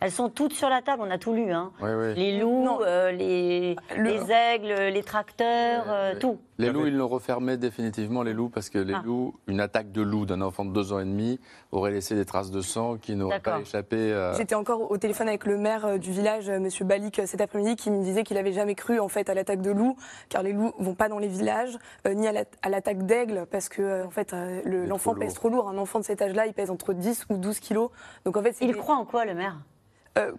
Elles 0.00 0.10
sont 0.12 0.28
toutes 0.28 0.52
sur 0.52 0.68
la 0.68 0.82
table, 0.82 1.02
on 1.06 1.10
a 1.10 1.16
tout 1.16 1.32
lu. 1.32 1.50
Hein. 1.52 1.72
Oui, 1.80 1.88
oui. 1.90 2.14
Les 2.16 2.38
loups, 2.38 2.80
euh, 2.82 3.10
les, 3.12 3.76
les 3.96 4.30
aigles, 4.30 4.92
les 4.92 5.02
tracteurs, 5.02 5.84
euh, 5.88 6.14
tout. 6.20 6.38
Les 6.58 6.70
loups, 6.70 6.86
ils 6.86 6.94
l'ont 6.96 7.08
refermé 7.08 7.56
définitivement, 7.56 8.22
les 8.22 8.32
loups, 8.34 8.50
parce 8.50 8.68
que 8.68 8.78
les 8.78 8.94
Ah. 8.94 9.02
loups, 9.04 9.34
une 9.46 9.58
attaque 9.60 9.92
de 9.92 10.02
loup 10.02 10.26
d'un 10.26 10.40
enfant 10.42 10.64
de 10.66 10.70
deux 10.72 10.92
ans 10.92 10.98
et 11.00 11.04
demi 11.04 11.40
aurait 11.72 11.90
laissé 11.92 12.14
des 12.14 12.24
traces 12.26 12.50
de 12.50 12.60
sang 12.60 12.96
qui 12.98 13.14
n'auraient 13.16 13.40
pas 13.40 13.60
échappé 13.60 14.12
à... 14.12 14.32
J'étais 14.34 14.54
encore 14.54 14.90
au 14.90 14.96
téléphone 14.98 15.28
avec 15.28 15.44
le 15.46 15.56
maire 15.56 15.86
euh, 15.86 15.98
du 15.98 16.10
village, 16.12 16.48
euh, 16.50 16.58
Monsieur 16.60 16.84
Balik, 16.84 17.18
euh, 17.18 17.26
cet 17.26 17.40
après-midi, 17.40 17.76
qui 17.76 17.90
me 17.90 18.02
disait 18.02 18.22
qu'il 18.22 18.36
avait 18.36 18.52
jamais 18.52 18.74
cru 18.74 19.00
en 19.00 19.08
fait 19.08 19.28
à 19.30 19.34
l'attaque 19.34 19.62
de 19.62 19.70
loups, 19.70 19.96
car 20.28 20.42
les 20.42 20.52
loups 20.52 20.72
vont 20.78 20.94
pas 20.94 21.08
dans 21.08 21.18
les 21.18 21.28
villages, 21.28 21.76
euh, 22.06 22.12
ni 22.14 22.26
à 22.28 22.32
la- 22.32 22.44
à 22.62 22.68
l'attaque 22.68 23.04
d'aigle, 23.06 23.46
parce 23.50 23.68
que 23.70 23.80
euh, 23.82 24.06
en 24.06 24.10
fait 24.10 24.32
euh, 24.34 24.60
le- 24.64 24.84
l'enfant 24.86 25.14
pèse 25.14 25.28
lourd. 25.28 25.34
trop 25.34 25.48
lourd. 25.48 25.68
Un 25.70 25.78
enfant 25.78 25.98
de 26.00 26.04
cet 26.04 26.20
âge-là, 26.22 26.46
il 26.46 26.52
pèse 26.54 26.70
entre 26.70 26.92
10 26.92 27.24
ou 27.30 27.38
12 27.38 27.60
kilos. 27.60 27.90
Donc 28.26 28.36
en 28.36 28.42
fait, 28.42 28.56
il 28.60 28.76
croit 28.76 28.96
en 28.96 29.04
quoi 29.06 29.24
le 29.24 29.34
maire? 29.34 29.56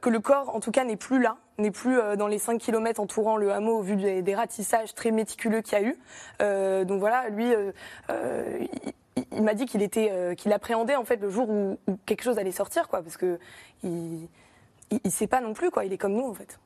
Que 0.01 0.09
le 0.09 0.19
corps, 0.19 0.55
en 0.55 0.59
tout 0.59 0.71
cas, 0.71 0.84
n'est 0.84 0.95
plus 0.97 1.21
là, 1.21 1.38
n'est 1.59 1.71
plus 1.71 1.99
euh, 1.99 2.15
dans 2.15 2.28
les 2.28 2.39
5 2.39 2.59
km 2.59 2.99
entourant 2.99 3.38
le 3.38 3.51
hameau 3.51 3.78
au 3.78 3.82
vu 3.82 3.95
des, 3.95 4.21
des 4.23 4.36
ratissages 4.36 4.95
très 4.95 5.11
méticuleux 5.11 5.61
qu'il 5.61 5.78
y 5.78 5.82
a 5.82 5.86
eu. 5.86 5.97
Euh, 6.41 6.84
donc 6.84 6.99
voilà, 6.99 7.30
lui. 7.30 7.53
euh, 7.53 7.71
euh, 8.09 8.59
il- 8.61 8.93
il, 9.32 9.41
m'a 9.41 9.55
dit 9.55 9.65
qu'il 9.65 9.82
était, 9.82 10.09
euh, 10.11 10.36
qu'il 10.36 10.53
appréhendait 10.53 10.95
en 10.95 11.03
fait 11.03 11.15
le 11.17 11.30
jour 11.32 11.49
où, 11.49 11.80
où 11.88 11.97
quelque 12.05 12.21
chose 12.23 12.38
allait 12.38 12.51
sortir, 12.51 12.88
quoi, 12.88 13.01
parce 13.01 13.17
que 13.17 13.39
il, 13.84 14.28
il, 14.91 14.99
il 15.03 15.11
sait 15.11 15.27
pas 15.27 15.41
non 15.41 15.53
plus, 15.53 15.69
quoi. 15.71 15.85
Il 15.85 15.93
est 15.93 15.97
comme 15.97 16.13
nous, 16.13 16.27
en 16.29 16.33
fait. 16.33 16.59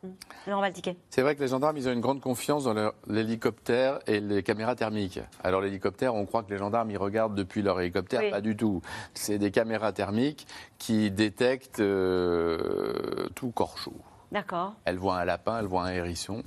Valtiquet. 0.48 0.98
C'est 1.10 1.22
vrai 1.22 1.36
que 1.36 1.42
les 1.42 1.48
gendarmes, 1.48 1.78
ils 1.78 1.88
ont 1.88 1.92
une 1.94 2.02
grande 2.02 2.22
confiance 2.22 2.64
dans 2.66 2.74
leur- 2.74 2.94
l'hélicoptère 3.08 4.00
et 4.08 4.20
les 4.20 4.44
caméras 4.44 4.76
thermiques. 4.76 5.20
Alors 5.44 5.62
l'hélicoptère, 5.62 6.16
on 6.16 6.26
croit 6.26 6.44
que 6.44 6.52
les 6.52 6.58
gendarmes, 6.58 6.92
ils 6.92 6.98
regardent 6.98 7.36
depuis 7.36 7.62
leur 7.62 7.80
hélicoptère. 7.80 8.22
Oui. 8.22 8.32
Pas 8.32 8.42
du 8.42 8.56
tout. 8.56 8.82
C'est 9.14 9.38
des 9.38 9.52
caméras 9.52 9.92
thermiques 9.94 10.48
qui 10.78 11.12
détectent 11.12 11.80
euh, 11.80 13.28
tout 13.36 13.52
corps 13.52 13.78
chaud. 13.78 13.96
D'accord. 14.32 14.74
Elle 14.86 14.98
voit 14.98 15.18
un 15.18 15.26
lapin, 15.26 15.60
elle 15.60 15.66
voit 15.66 15.84
un 15.84 15.92
hérisson. 15.92 16.42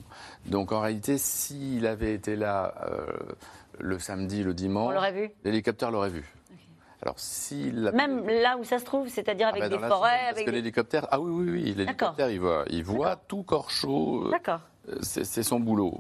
Donc 0.47 0.73
en 0.73 0.81
réalité, 0.81 1.19
s'il 1.19 1.87
avait 1.87 2.15
été 2.15 2.35
là 2.35 2.75
euh, 2.89 3.07
le 3.79 3.99
samedi, 3.99 4.43
le 4.43 4.55
dimanche, 4.55 4.91
On 4.91 4.95
l'aurait 4.95 5.13
vu 5.13 5.31
l'hélicoptère 5.45 5.91
l'aurait 5.91 6.09
vu. 6.11 6.25
Alors 7.05 7.17
Même 7.95 8.27
là 8.27 8.57
où 8.59 8.65
ça 8.65 8.79
se 8.79 8.85
trouve, 8.85 9.09
c'est-à-dire 9.09 9.49
avec 9.49 9.63
Ah 9.63 9.67
bah, 9.67 9.69
des 9.69 9.75
dans 9.77 9.81
la 9.83 9.89
forêts, 9.89 10.11
parce 10.21 10.31
avec 10.33 10.47
que 10.47 10.51
des... 10.51 10.57
l'hélicoptère, 10.57 11.07
ah 11.11 11.21
oui, 11.21 11.31
oui, 11.31 11.51
oui, 11.51 11.75
l'hélicoptère, 11.75 12.31
il 12.31 12.41
voit, 12.41 12.65
il 12.71 12.83
voit 12.83 13.17
tout 13.17 13.43
corps 13.43 13.71
chaud. 13.71 14.25
euh, 14.27 14.31
D'accord. 14.31 14.61
euh, 14.89 14.97
C'est 15.03 15.43
son 15.43 15.61
boulot. 15.61 15.95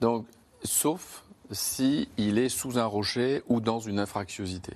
Donc, 0.00 0.26
sauf 0.64 1.22
si 1.50 2.08
il 2.16 2.38
est 2.38 2.48
sous 2.48 2.78
un 2.78 2.86
rocher 2.86 3.42
ou 3.48 3.60
dans 3.60 3.78
une 3.78 3.98
infractuosité. 3.98 4.72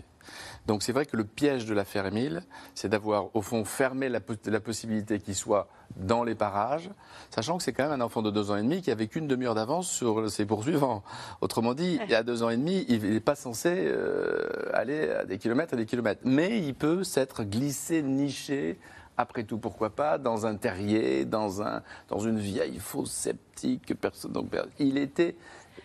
Donc 0.66 0.82
c'est 0.82 0.92
vrai 0.92 1.06
que 1.06 1.16
le 1.16 1.24
piège 1.24 1.66
de 1.66 1.74
l'affaire 1.74 2.06
Émile, 2.06 2.42
c'est 2.74 2.88
d'avoir 2.88 3.34
au 3.34 3.42
fond 3.42 3.64
fermé 3.64 4.08
la, 4.08 4.20
po- 4.20 4.34
la 4.46 4.60
possibilité 4.60 5.18
qu'il 5.18 5.34
soit 5.34 5.68
dans 5.96 6.24
les 6.24 6.34
parages, 6.34 6.90
sachant 7.30 7.58
que 7.58 7.62
c'est 7.62 7.72
quand 7.72 7.82
même 7.88 8.00
un 8.00 8.04
enfant 8.04 8.22
de 8.22 8.30
deux 8.30 8.50
ans 8.50 8.56
et 8.56 8.62
demi 8.62 8.80
qui 8.80 8.90
avait 8.90 9.08
qu'une 9.08 9.26
demi-heure 9.28 9.54
d'avance 9.54 9.90
sur 9.90 10.30
ses 10.30 10.46
poursuivants. 10.46 11.02
Autrement 11.40 11.74
dit, 11.74 11.98
il 12.08 12.14
a 12.14 12.22
deux 12.22 12.42
ans 12.42 12.48
et 12.48 12.56
demi, 12.56 12.86
il 12.88 13.02
n'est 13.12 13.20
pas 13.20 13.34
censé 13.34 13.68
euh, 13.74 14.70
aller 14.72 15.10
à 15.10 15.24
des 15.24 15.36
kilomètres 15.38 15.74
et 15.74 15.76
des 15.76 15.84
kilomètres. 15.86 16.22
Mais 16.24 16.60
il 16.60 16.74
peut 16.74 17.04
s'être 17.04 17.44
glissé, 17.44 18.02
niché, 18.02 18.78
après 19.18 19.44
tout, 19.44 19.58
pourquoi 19.58 19.90
pas, 19.90 20.16
dans 20.16 20.46
un 20.46 20.56
terrier, 20.56 21.26
dans, 21.26 21.60
un, 21.62 21.82
dans 22.08 22.20
une 22.20 22.38
vieille 22.38 22.78
fosse 22.78 23.10
sceptique. 23.12 23.84
que 23.84 23.94
Personne, 23.94 24.32
donc, 24.32 24.50
il 24.78 24.96
était... 24.96 25.36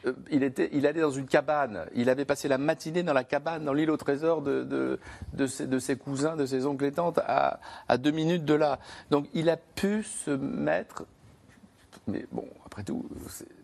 euh, 0.07 0.13
Il, 0.31 0.43
était, 0.43 0.69
il 0.73 0.85
allait 0.87 1.01
dans 1.01 1.11
une 1.11 1.27
cabane. 1.27 1.85
Il 1.95 2.09
avait 2.09 2.25
passé 2.25 2.47
la 2.47 2.57
matinée 2.57 3.03
dans 3.03 3.13
la 3.13 3.23
cabane, 3.23 3.63
dans 3.65 3.73
l'île 3.73 3.91
au 3.91 3.97
trésor 3.97 4.41
de, 4.41 4.63
de, 4.63 4.99
de, 5.33 5.47
ses, 5.47 5.67
de 5.67 5.79
ses 5.79 5.95
cousins, 5.97 6.35
de 6.35 6.45
ses 6.45 6.65
oncles 6.65 6.85
et 6.85 6.91
tantes, 6.91 7.19
à, 7.19 7.59
à 7.87 7.97
deux 7.97 8.11
minutes 8.11 8.45
de 8.45 8.53
là. 8.53 8.79
Donc 9.11 9.27
il 9.33 9.49
a 9.49 9.57
pu 9.57 10.03
se 10.03 10.31
mettre. 10.31 11.05
Mais 12.07 12.25
bon, 12.31 12.47
après 12.65 12.83
tout, 12.83 13.05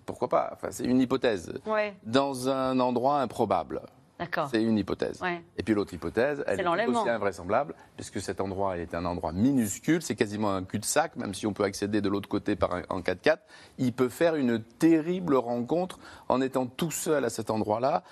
pourquoi 0.05 0.27
pas? 0.27 0.49
Enfin, 0.53 0.67
C'est 0.71 0.83
une 0.83 0.99
hypothèse. 0.99 1.53
Ouais. 1.65 1.95
Dans 2.03 2.49
un 2.49 2.79
endroit 2.79 3.21
improbable. 3.21 3.81
D'accord. 4.19 4.47
C'est 4.51 4.61
une 4.61 4.77
hypothèse. 4.77 5.21
Ouais. 5.21 5.43
Et 5.57 5.63
puis 5.63 5.73
l'autre 5.73 5.93
hypothèse, 5.93 6.43
elle 6.47 6.59
est 6.61 6.85
aussi 6.87 7.09
invraisemblable, 7.09 7.73
puisque 7.95 8.21
cet 8.21 8.39
endroit 8.41 8.77
est 8.77 8.93
un 8.93 9.05
endroit 9.05 9.31
minuscule, 9.31 10.01
c'est 10.01 10.15
quasiment 10.15 10.53
un 10.53 10.63
cul-de-sac, 10.63 11.15
même 11.15 11.33
si 11.33 11.47
on 11.47 11.53
peut 11.53 11.63
accéder 11.63 11.99
de 11.99 12.09
l'autre 12.09 12.29
côté 12.29 12.55
par 12.55 12.75
un- 12.75 12.83
en 12.89 13.01
4x4. 13.01 13.39
Il 13.79 13.91
peut 13.93 14.09
faire 14.09 14.35
une 14.35 14.61
terrible 14.61 15.35
rencontre 15.35 15.99
en 16.29 16.41
étant 16.41 16.67
tout 16.67 16.91
seul 16.91 17.25
à 17.25 17.29
cet 17.29 17.49
endroit-là, 17.49 18.03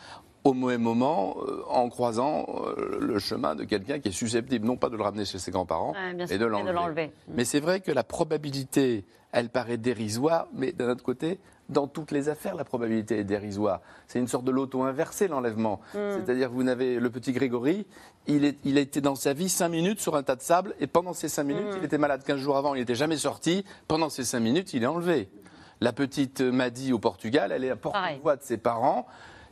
au 0.43 0.53
même 0.55 0.81
moment, 0.81 1.37
euh, 1.47 1.61
en 1.69 1.87
croisant 1.89 2.47
euh, 2.65 2.97
le 2.99 3.19
chemin 3.19 3.53
de 3.53 3.63
quelqu'un 3.63 3.99
qui 3.99 4.09
est 4.09 4.11
susceptible, 4.11 4.65
non 4.65 4.75
pas 4.75 4.89
de 4.89 4.97
le 4.97 5.03
ramener 5.03 5.23
chez 5.23 5.37
ses 5.37 5.51
grands-parents, 5.51 5.93
Ouais, 5.93 6.25
et 6.31 6.39
de 6.39 6.45
l'enlever. 6.45 7.11
Mais 7.27 7.45
c'est 7.45 7.59
vrai 7.59 7.79
que 7.79 7.91
la 7.91 8.03
probabilité, 8.03 9.05
elle 9.31 9.49
paraît 9.49 9.77
dérisoire, 9.77 10.47
mais 10.53 10.71
d'un 10.71 10.89
autre 10.89 11.03
côté, 11.03 11.39
dans 11.69 11.87
toutes 11.87 12.11
les 12.11 12.27
affaires, 12.27 12.55
la 12.55 12.65
probabilité 12.65 13.19
est 13.19 13.23
dérisoire. 13.23 13.79
C'est 14.07 14.19
une 14.19 14.27
sorte 14.27 14.43
de 14.43 14.51
loto 14.51 14.83
inversé, 14.83 15.27
l'enlèvement. 15.29 15.79
Mm. 15.93 15.97
C'est-à-dire 16.17 16.49
que 16.49 16.53
vous 16.53 16.63
n'avez 16.63 16.99
le 16.99 17.09
petit 17.09 17.31
Grégory, 17.31 17.85
il, 18.27 18.43
est, 18.43 18.57
il 18.65 18.77
a 18.77 18.81
été 18.81 18.99
dans 18.99 19.15
sa 19.15 19.31
vie 19.33 19.47
cinq 19.47 19.69
minutes 19.69 19.99
sur 20.01 20.15
un 20.17 20.23
tas 20.23 20.35
de 20.35 20.41
sable, 20.41 20.75
et 20.79 20.87
pendant 20.87 21.13
ces 21.13 21.29
cinq 21.29 21.43
minutes, 21.45 21.67
Mm. 21.73 21.77
il 21.77 21.83
était 21.85 21.97
malade 21.97 22.23
15 22.25 22.37
jours 22.39 22.57
avant, 22.57 22.75
il 22.75 22.79
n'était 22.79 22.95
jamais 22.95 23.17
sorti. 23.17 23.63
Pendant 23.87 24.09
ces 24.09 24.25
cinq 24.25 24.41
minutes, 24.41 24.73
il 24.73 24.83
est 24.83 24.87
enlevé. 24.87 25.29
La 25.79 25.93
petite 25.93 26.41
Maddy 26.41 26.93
au 26.93 26.99
Portugal, 26.99 27.51
elle 27.51 27.63
est 27.63 27.69
à 27.71 27.75
porte-voix 27.75 28.35
de 28.35 28.43
ses 28.43 28.57
parents. 28.57 29.07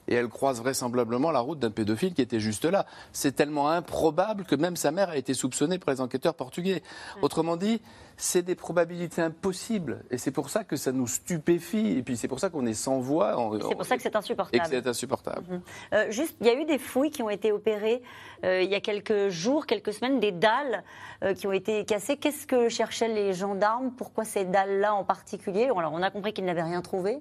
Et 0.09 0.15
elle 0.15 0.27
croise 0.27 0.59
vraisemblablement 0.59 1.31
la 1.31 1.39
route 1.39 1.59
d'un 1.59 1.69
pédophile 1.69 2.13
qui 2.13 2.21
était 2.21 2.39
juste 2.39 2.65
là. 2.65 2.85
C'est 3.13 3.35
tellement 3.35 3.69
improbable 3.69 4.43
que 4.43 4.55
même 4.55 4.75
sa 4.75 4.91
mère 4.91 5.09
a 5.09 5.17
été 5.17 5.33
soupçonnée 5.33 5.77
par 5.77 5.93
les 5.93 6.01
enquêteurs 6.01 6.33
portugais. 6.33 6.81
Autrement 7.21 7.55
dit, 7.55 7.79
c'est 8.17 8.41
des 8.41 8.55
probabilités 8.55 9.21
impossibles. 9.21 10.03
Et 10.09 10.17
c'est 10.17 10.31
pour 10.31 10.49
ça 10.49 10.63
que 10.63 10.75
ça 10.75 10.91
nous 10.91 11.07
stupéfie. 11.07 11.97
Et 11.97 12.03
puis 12.03 12.17
c'est 12.17 12.27
pour 12.27 12.39
ça 12.39 12.49
qu'on 12.49 12.65
est 12.65 12.73
sans 12.73 12.99
voix. 12.99 13.35
C'est 13.61 13.75
pour 13.75 13.85
ça 13.85 13.95
que 13.95 14.01
c'est 14.01 14.09
et 14.09 14.11
que 14.11 14.17
insupportable. 14.17 14.67
c'est 14.67 14.87
insupportable. 14.87 15.61
Euh, 15.93 16.11
juste, 16.11 16.35
il 16.41 16.47
y 16.47 16.49
a 16.49 16.53
eu 16.53 16.65
des 16.65 16.79
fouilles 16.79 17.11
qui 17.11 17.21
ont 17.21 17.29
été 17.29 17.51
opérées 17.51 18.01
euh, 18.43 18.61
il 18.61 18.69
y 18.69 18.75
a 18.75 18.79
quelques 18.81 19.29
jours, 19.29 19.65
quelques 19.65 19.93
semaines, 19.93 20.19
des 20.19 20.31
dalles 20.31 20.83
euh, 21.23 21.33
qui 21.33 21.47
ont 21.47 21.51
été 21.51 21.85
cassées. 21.85 22.17
Qu'est-ce 22.17 22.47
que 22.47 22.67
cherchaient 22.67 23.07
les 23.07 23.33
gendarmes? 23.33 23.91
Pourquoi 23.91 24.25
ces 24.25 24.45
dalles-là 24.45 24.95
en 24.95 25.03
particulier? 25.03 25.65
Alors, 25.65 25.93
on 25.93 26.01
a 26.01 26.09
compris 26.09 26.33
qu'ils 26.33 26.45
n'avaient 26.45 26.63
rien 26.63 26.81
trouvé. 26.81 27.19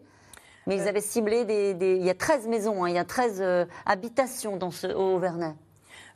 Mais 0.69 0.77
ils 0.77 0.87
avaient 0.87 1.01
ciblé 1.01 1.45
des, 1.45 1.75
des- 1.75 1.97
Il 1.97 2.05
y 2.05 2.11
a 2.11 2.14
13 2.14 2.47
maisons, 2.47 2.85
hein, 2.85 2.89
il 2.89 2.95
y 2.95 2.99
a 2.99 3.05
13 3.05 3.39
euh, 3.41 3.64
habitations 3.87 4.57
dans 4.57 4.71
ce, 4.71 4.87
au 4.87 5.19
Vernet. 5.19 5.55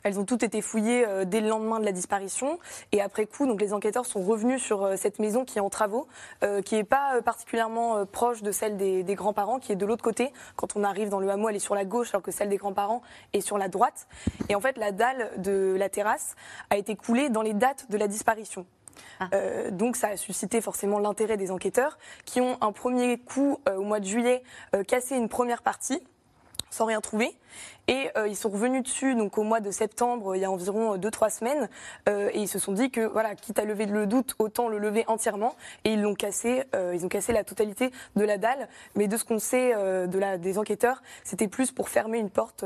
Elles 0.05 0.19
ont 0.19 0.25
toutes 0.25 0.43
été 0.43 0.61
fouillées 0.61 1.07
euh, 1.07 1.23
dès 1.25 1.39
le 1.39 1.47
lendemain 1.47 1.79
de 1.79 1.85
la 1.85 1.93
disparition. 1.93 2.59
Et 2.91 3.01
après 3.01 3.25
coup, 3.25 3.47
donc, 3.47 3.61
les 3.61 3.73
enquêteurs 3.73 4.05
sont 4.05 4.21
revenus 4.21 4.61
sur 4.61 4.83
euh, 4.83 4.95
cette 4.97 5.17
maison 5.19 5.45
qui 5.45 5.57
est 5.57 5.61
en 5.61 5.69
travaux, 5.69 6.07
euh, 6.43 6.61
qui 6.61 6.75
n'est 6.75 6.83
pas 6.83 7.21
particulièrement 7.21 8.05
proche 8.05 8.41
de 8.43 8.51
celle 8.51 8.75
des, 8.77 9.03
des 9.03 9.15
grands-parents, 9.15 9.59
qui 9.59 9.71
est 9.71 9.77
de 9.77 9.85
l'autre 9.85 10.03
côté. 10.03 10.31
Quand 10.57 10.75
on 10.75 10.83
arrive 10.83 11.07
dans 11.09 11.19
le 11.19 11.29
hameau, 11.29 11.47
elle 11.49 11.55
est 11.55 11.59
sur 11.59 11.73
la 11.75 11.85
gauche, 11.85 12.09
alors 12.13 12.21
que 12.21 12.31
celle 12.31 12.49
des 12.49 12.57
grands-parents 12.57 13.01
est 13.31 13.39
sur 13.41 13.57
la 13.57 13.69
droite. 13.69 14.07
Et 14.49 14.55
en 14.55 14.59
fait, 14.59 14.77
la 14.77 14.91
dalle 14.91 15.31
de 15.37 15.73
la 15.79 15.87
terrasse 15.89 16.35
a 16.69 16.75
été 16.77 16.95
coulée 16.97 17.29
dans 17.29 17.41
les 17.41 17.53
dates 17.53 17.89
de 17.89 17.97
la 17.97 18.07
disparition. 18.09 18.65
Euh, 19.33 19.71
donc 19.71 19.95
ça 19.95 20.09
a 20.09 20.17
suscité 20.17 20.61
forcément 20.61 20.99
l'intérêt 20.99 21.37
des 21.37 21.51
enquêteurs 21.51 21.97
qui 22.25 22.41
ont 22.41 22.57
un 22.61 22.71
premier 22.71 23.17
coup 23.17 23.59
euh, 23.69 23.75
au 23.77 23.83
mois 23.83 23.99
de 23.99 24.05
juillet 24.05 24.43
euh, 24.75 24.83
cassé 24.83 25.15
une 25.15 25.29
première 25.29 25.61
partie 25.61 26.01
sans 26.73 26.85
rien 26.85 26.99
trouver. 27.01 27.33
Et 27.87 28.09
euh, 28.17 28.27
ils 28.27 28.35
sont 28.35 28.49
revenus 28.49 28.83
dessus 28.83 29.15
donc 29.15 29.37
au 29.37 29.43
mois 29.43 29.59
de 29.59 29.71
septembre, 29.71 30.35
il 30.35 30.41
y 30.41 30.45
a 30.45 30.51
environ 30.51 30.97
2-3 30.97 31.29
semaines, 31.29 31.69
euh, 32.09 32.29
et 32.33 32.39
ils 32.39 32.47
se 32.47 32.59
sont 32.59 32.71
dit 32.71 32.89
que 32.89 33.01
voilà, 33.01 33.35
quitte 33.35 33.59
à 33.59 33.65
lever 33.65 33.85
le 33.85 34.07
doute, 34.07 34.35
autant 34.39 34.67
le 34.67 34.79
lever 34.79 35.03
entièrement. 35.07 35.55
Et 35.83 35.93
ils 35.93 36.01
l'ont 36.01 36.15
cassé, 36.15 36.63
euh, 36.75 36.93
ils 36.95 37.05
ont 37.05 37.09
cassé 37.09 37.31
la 37.31 37.43
totalité 37.43 37.91
de 38.15 38.25
la 38.25 38.37
dalle. 38.37 38.67
Mais 38.95 39.07
de 39.07 39.15
ce 39.17 39.23
qu'on 39.23 39.39
sait 39.39 39.73
de 39.73 40.19
la, 40.19 40.37
des 40.37 40.57
enquêteurs, 40.57 41.03
c'était 41.23 41.47
plus 41.47 41.71
pour 41.71 41.89
fermer 41.89 42.17
une 42.17 42.29
porte 42.29 42.65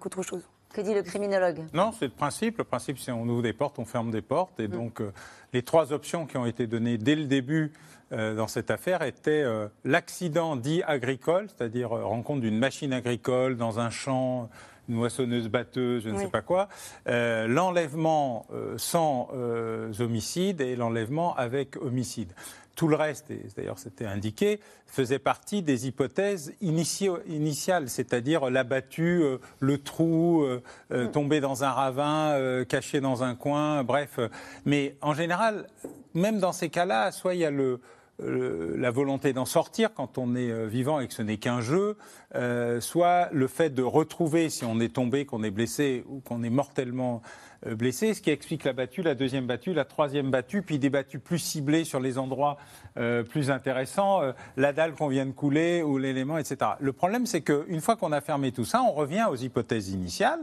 qu'autre 0.00 0.22
chose. 0.22 0.46
Que 0.72 0.80
dit 0.80 0.94
le 0.94 1.02
criminologue? 1.02 1.58
Non, 1.74 1.92
c'est 1.92 2.06
le 2.06 2.12
principe. 2.12 2.58
Le 2.58 2.64
principe, 2.64 2.98
c'est 2.98 3.12
on 3.12 3.28
ouvre 3.28 3.42
des 3.42 3.52
portes, 3.52 3.78
on 3.78 3.84
ferme 3.84 4.10
des 4.10 4.22
portes. 4.22 4.58
Mm. 4.58 4.62
Et 4.62 4.68
donc, 4.68 5.00
euh, 5.00 5.12
les 5.52 5.62
trois 5.62 5.92
options 5.92 6.26
qui 6.26 6.36
ont 6.38 6.46
été 6.46 6.66
données 6.66 6.96
dès 6.96 7.14
le 7.14 7.26
début 7.26 7.72
euh, 8.12 8.34
dans 8.34 8.46
cette 8.46 8.70
affaire 8.70 9.02
étaient 9.02 9.42
euh, 9.42 9.68
l'accident 9.84 10.56
dit 10.56 10.82
agricole, 10.82 11.48
c'est-à-dire 11.48 11.90
rencontre 11.90 12.40
d'une 12.40 12.58
machine 12.58 12.92
agricole 12.92 13.56
dans 13.56 13.80
un 13.80 13.90
champ, 13.90 14.48
une 14.88 14.94
moissonneuse 14.96 15.48
batteuse, 15.48 16.04
je 16.04 16.08
ne 16.08 16.14
Oui. 16.16 16.22
sais 16.22 16.30
pas 16.30 16.42
quoi, 16.42 16.68
l'enlèvement 17.06 18.46
sans 18.76 19.28
homicide 20.00 20.60
et 20.60 20.74
l'enlèvement 20.74 21.36
avec 21.36 21.76
homicide. 21.76 22.32
Tout 22.74 22.88
le 22.88 22.96
reste, 22.96 23.30
et 23.30 23.42
d'ailleurs 23.56 23.78
c'était 23.78 24.06
indiqué, 24.06 24.58
faisait 24.86 25.18
partie 25.18 25.62
des 25.62 25.86
hypothèses 25.86 26.54
initia- 26.62 27.20
initiales, 27.28 27.88
c'est-à-dire 27.90 28.48
l'abattu, 28.48 29.22
euh, 29.22 29.38
le 29.60 29.78
trou, 29.78 30.42
euh, 30.42 30.62
euh, 30.90 31.06
tombé 31.06 31.40
dans 31.40 31.64
un 31.64 31.70
ravin, 31.70 32.64
caché 32.64 33.00
dans 33.00 33.22
un 33.22 33.34
coin, 33.34 33.84
bref. 33.84 34.18
Mais 34.64 34.96
en 35.02 35.12
général, 35.12 35.66
même 36.14 36.38
dans 36.38 36.52
ces 36.52 36.70
cas-là, 36.70 37.12
soit 37.12 37.34
il 37.34 37.40
y 37.40 37.44
a 37.44 37.50
le, 37.50 37.80
la 38.18 38.90
volonté 38.90 39.32
d'en 39.32 39.46
sortir 39.46 39.92
quand 39.94 40.16
on 40.16 40.34
est 40.34 40.66
vivant 40.66 41.00
et 41.00 41.08
que 41.08 41.14
ce 41.14 41.22
n'est 41.22 41.38
qu'un 41.38 41.60
jeu, 41.60 41.96
euh, 42.34 42.80
soit 42.80 43.28
le 43.32 43.48
fait 43.48 43.70
de 43.70 43.82
retrouver, 43.82 44.48
si 44.48 44.64
on 44.64 44.80
est 44.80 44.94
tombé, 44.94 45.26
qu'on 45.26 45.42
est 45.42 45.50
blessé 45.50 46.04
ou 46.08 46.20
qu'on 46.20 46.42
est 46.42 46.50
mortellement 46.50 47.20
euh, 47.66 47.74
blessé, 47.74 48.14
ce 48.14 48.20
qui 48.20 48.30
explique 48.30 48.64
la 48.64 48.72
battue, 48.72 49.02
la 49.02 49.14
deuxième 49.14 49.46
battue, 49.46 49.72
la 49.72 49.84
troisième 49.84 50.30
battue, 50.30 50.62
puis 50.62 50.78
des 50.78 50.90
battues 50.90 51.18
plus 51.18 51.38
ciblées 51.38 51.84
sur 51.84 52.00
les 52.00 52.18
endroits 52.18 52.56
euh, 52.96 53.22
plus 53.22 53.50
intéressants, 53.50 54.22
euh, 54.22 54.32
la 54.56 54.72
dalle 54.72 54.92
qu'on 54.92 55.08
vient 55.08 55.26
de 55.26 55.32
couler 55.32 55.82
ou 55.82 55.98
l'élément, 55.98 56.38
etc. 56.38 56.72
Le 56.80 56.92
problème, 56.92 57.26
c'est 57.26 57.42
qu'une 57.42 57.80
fois 57.80 57.96
qu'on 57.96 58.12
a 58.12 58.20
fermé 58.20 58.52
tout 58.52 58.64
ça, 58.64 58.82
on 58.82 58.92
revient 58.92 59.26
aux 59.30 59.36
hypothèses 59.36 59.90
initiales, 59.90 60.40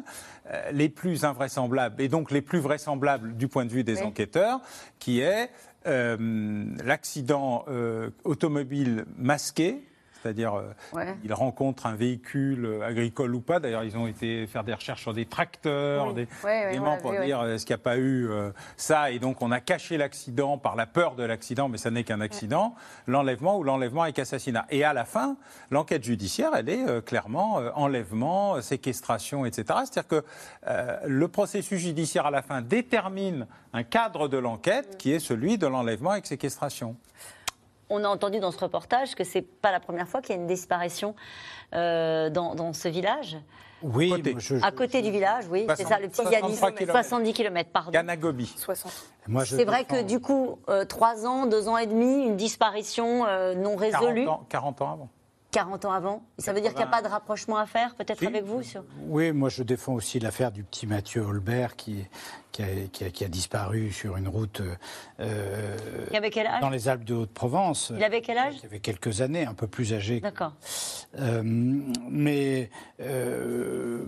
euh, 0.51 0.71
les 0.71 0.89
plus 0.89 1.25
invraisemblables 1.25 2.01
et 2.01 2.07
donc 2.07 2.31
les 2.31 2.41
plus 2.41 2.59
vraisemblables 2.59 3.35
du 3.35 3.47
point 3.47 3.65
de 3.65 3.71
vue 3.71 3.83
des 3.83 3.97
Oui. 3.99 4.03
enquêteurs, 4.03 4.61
qui 4.99 5.19
est 5.19 5.49
euh, 5.87 6.65
l'accident 6.83 7.63
euh, 7.69 8.09
automobile 8.23 9.05
masqué. 9.17 9.81
C'est-à-dire, 10.21 10.53
euh, 10.55 10.73
Ouais. 10.93 11.15
ils 11.23 11.33
rencontrent 11.33 11.85
un 11.85 11.95
véhicule 11.95 12.65
euh, 12.65 12.81
agricole 12.87 13.33
ou 13.35 13.41
pas. 13.41 13.59
D'ailleurs, 13.59 13.83
ils 13.83 13.97
ont 13.97 14.07
été 14.07 14.47
faire 14.47 14.63
des 14.63 14.73
recherches 14.73 15.01
sur 15.01 15.13
des 15.13 15.25
tracteurs, 15.25 16.07
Oui. 16.07 16.13
des 16.13 16.27
Ouais, 16.43 16.79
pour 17.01 17.11
vu, 17.11 17.25
dire 17.25 17.43
est-ce 17.45 17.65
qu'il 17.65 17.75
n'y 17.75 17.81
a 17.81 17.83
pas 17.83 17.97
eu 17.97 18.27
euh, 18.29 18.51
ça. 18.77 19.11
Et 19.11 19.19
donc, 19.19 19.41
on 19.41 19.51
a 19.51 19.59
caché 19.59 19.97
l'accident 19.97 20.57
par 20.57 20.75
la 20.75 20.85
peur 20.85 21.15
de 21.15 21.23
l'accident, 21.23 21.69
mais 21.69 21.77
ça 21.77 21.91
n'est 21.91 22.03
qu'un 22.03 22.21
accident, 22.21 22.75
l'enlèvement 23.07 23.57
ou 23.57 23.63
l'enlèvement 23.63 24.03
avec 24.03 24.19
assassinat. 24.19 24.65
Et 24.69 24.83
à 24.83 24.93
la 24.93 25.05
fin, 25.05 25.37
l'enquête 25.71 26.03
judiciaire, 26.03 26.51
elle 26.55 26.69
est 26.69 26.87
euh, 26.87 27.01
clairement 27.01 27.59
euh, 27.59 27.69
enlèvement, 27.75 28.61
séquestration, 28.61 29.45
etc. 29.45 29.63
C'est-à-dire 29.85 30.07
que 30.07 30.23
le 31.05 31.27
processus 31.27 31.79
judiciaire 31.79 32.25
à 32.25 32.31
la 32.31 32.41
fin 32.41 32.61
détermine 32.61 33.47
un 33.73 33.83
cadre 33.83 34.27
de 34.27 34.37
l'enquête 34.37 34.97
qui 34.97 35.11
est 35.11 35.19
celui 35.19 35.57
de 35.57 35.67
l'enlèvement 35.67 36.11
avec 36.11 36.25
séquestration. 36.25 36.95
On 37.89 38.03
a 38.03 38.07
entendu 38.07 38.39
dans 38.39 38.51
ce 38.51 38.59
reportage 38.59 39.15
que 39.15 39.23
c'est 39.23 39.41
pas 39.41 39.71
la 39.71 39.79
première 39.79 40.07
fois 40.07 40.21
qu'il 40.21 40.35
y 40.35 40.37
a 40.37 40.41
une 40.41 40.47
disparition 40.47 41.15
euh, 41.73 42.29
dans, 42.29 42.55
dans 42.55 42.73
ce 42.73 42.87
village. 42.87 43.37
Oui, 43.81 44.13
je- 44.37 44.55
à 44.61 44.71
côté 44.71 45.01
du 45.01 45.09
village, 45.09 45.45
oui, 45.49 45.65
c'est 45.77 45.85
ça, 45.87 45.99
le 45.99 46.09
petit 46.09 46.17
63 46.17 46.31
Yanis. 46.69 46.75
kilomètres. 46.77 46.91
70 47.07 47.33
km, 47.33 47.69
pardon. 47.71 47.91
Ganagobi. 47.91 48.45
60. 48.57 48.91
Moi, 49.27 49.45
je 49.45 49.55
C'est 49.55 49.63
vrai 49.63 49.85
que 49.85 50.01
du 50.03 50.19
coup, 50.19 50.59
euh, 50.67 50.83
trois 50.83 51.25
ans, 51.25 51.45
deux 51.45 51.69
ans 51.69 51.77
et 51.77 51.87
demi, 51.87 52.25
une 52.25 52.35
disparition 52.35 53.25
euh, 53.25 53.55
non 53.55 53.75
résolue, 53.77 54.25
40 54.25 54.27
ans, 54.41 54.45
40 54.49 54.81
ans 54.81 54.91
avant. 54.93 55.09
40 55.51 55.85
ans 55.85 55.91
avant. 55.91 56.23
Ça 56.37 56.53
veut 56.53 56.61
dire 56.61 56.69
qu'il 56.71 56.79
n'y 56.79 56.83
a 56.85 56.87
pas 56.87 57.01
de 57.01 57.07
rapprochement 57.07 57.57
à 57.57 57.65
faire, 57.65 57.95
peut-être 57.95 58.19
Si. 58.19 58.27
avec 58.27 58.43
vous 58.45 58.61
sur... 58.61 58.83
Oui, 59.07 59.31
moi 59.31 59.49
je 59.49 59.63
défends 59.63 59.93
aussi 59.93 60.19
l'affaire 60.19 60.51
du 60.51 60.63
petit 60.63 60.85
Mathieu 60.85 61.21
Holbert 61.21 61.75
qui, 61.75 62.05
qui, 62.51 62.61
a, 62.61 62.65
qui 62.91 63.03
a- 63.05 63.09
qui 63.09 63.25
a 63.25 63.27
disparu 63.27 63.91
sur 63.91 64.15
une 64.17 64.27
route 64.27 64.61
euh, 65.19 65.77
Il 66.11 66.15
avait 66.17 66.29
quel 66.29 66.45
âge? 66.47 66.61
dans 66.61 66.69
les 66.69 66.87
Alpes 66.87 67.03
de 67.03 67.15
Haute-Provence. 67.15 67.91
Il 67.95 68.03
avait 68.03 68.21
quel 68.21 68.37
âge? 68.37 68.55
Il 68.61 68.65
avait 68.67 68.79
quelques 68.79 69.21
années, 69.21 69.45
un 69.45 69.53
peu 69.55 69.65
plus 69.67 69.93
âgé. 69.93 70.19
D'accord. 70.19 70.53
Euh, 71.19 71.41
mais 71.43 72.69
euh, 73.01 74.03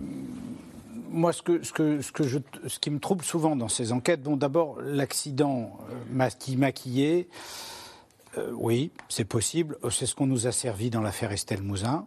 moi, 1.10 1.32
ce, 1.32 1.42
que, 1.42 1.62
ce, 1.64 1.72
que, 1.72 2.00
ce, 2.00 2.12
que 2.12 2.22
je, 2.22 2.38
ce 2.68 2.78
qui 2.78 2.90
me 2.90 2.98
trouble 3.00 3.24
souvent 3.24 3.56
dans 3.56 3.68
ces 3.68 3.92
enquêtes, 3.92 4.22
bon, 4.22 4.36
d'abord, 4.36 4.78
l'accident 4.80 5.76
euh, 5.90 5.94
maqui- 6.12 6.56
maquillé, 6.56 7.28
euh, 8.38 8.50
oui, 8.54 8.90
c'est 9.08 9.24
possible. 9.24 9.76
Euh, 9.84 9.90
C'est 9.90 10.06
ce 10.06 10.14
qu'on 10.14 10.26
nous 10.26 10.46
a 10.46 10.52
servi 10.52 10.90
dans 10.90 11.00
l'affaire 11.00 11.32
Estelle 11.32 11.62
Mouzin. 11.62 12.06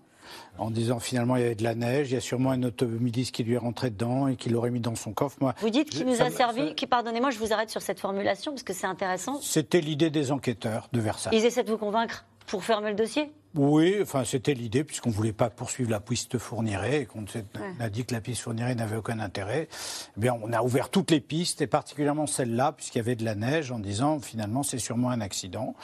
En 0.57 0.71
disant 0.71 0.99
finalement 0.99 1.36
il 1.36 1.43
y 1.43 1.45
avait 1.45 1.53
de 1.55 1.63
la 1.63 1.76
neige, 1.76 2.09
il 2.09 2.15
y 2.15 2.17
a 2.17 2.21
sûrement 2.21 2.49
un 2.49 2.63
automobiliste 2.63 3.32
qui 3.32 3.43
lui 3.43 3.53
est 3.53 3.59
rentré 3.59 3.91
dedans 3.91 4.28
et 4.28 4.36
qui 4.36 4.49
l'aurait 4.49 4.71
mis 4.71 4.80
dans 4.80 4.95
son 4.95 5.13
coffre. 5.13 5.38
Moi, 5.39 5.53
Vous 5.59 5.69
dites 5.69 5.91
qu'il 5.91 6.05
nous 6.07 6.19
a 6.19 6.32
servi, 6.32 6.73
qui, 6.73 6.88
pardonnez-moi, 6.88 7.30
je 7.30 7.38
vous 7.38 7.53
arrête 7.53 7.69
sur 7.69 7.84
cette 7.84 7.99
formulation 7.99 8.51
parce 8.51 8.63
que 8.63 8.73
c'est 8.73 8.88
intéressant. 8.88 9.39
C'était 9.41 9.82
l'idée 9.82 10.09
des 10.09 10.32
enquêteurs 10.32 10.89
de 10.93 10.99
Versailles. 10.99 11.38
Ils 11.38 11.45
essaient 11.45 11.63
de 11.63 11.69
vous 11.69 11.78
convaincre 11.78 12.26
pour 12.47 12.63
fermer 12.63 12.89
le 12.89 12.95
dossier? 12.95 13.32
Oui, 13.56 13.97
enfin 14.01 14.24
c'était 14.26 14.53
l'idée 14.53 14.84
puisqu'on 14.84 15.12
voulait 15.12 15.32
pas 15.34 15.49
poursuivre 15.49 15.89
la 15.89 15.99
piste 16.01 16.38
Fourniret 16.38 17.01
et 17.01 17.06
qu'on 17.06 17.26
a 17.80 17.89
dit 17.89 18.06
que 18.06 18.14
la 18.14 18.20
piste 18.20 18.41
Fourniret 18.41 18.76
n'avait 18.76 18.97
aucun 18.97 19.20
intérêt. 19.20 19.70
Eh 20.18 20.20
bien, 20.20 20.38
on 20.41 20.51
a 20.51 20.62
ouvert 20.62 20.89
toutes 20.89 21.12
les 21.12 21.22
pistes 21.22 21.62
et 21.62 21.68
particulièrement 21.68 22.28
celle-là 22.28 22.74
puisqu'il 22.74 22.97
y 22.97 23.01
avait 23.01 23.16
de 23.16 23.24
la 23.24 23.36
neige 23.36 23.72
en 23.72 23.80
disant 23.80 24.20
finalement 24.20 24.62
c'est 24.62 24.78
sûrement 24.78 25.10
un 25.10 25.22
accident 25.22 25.76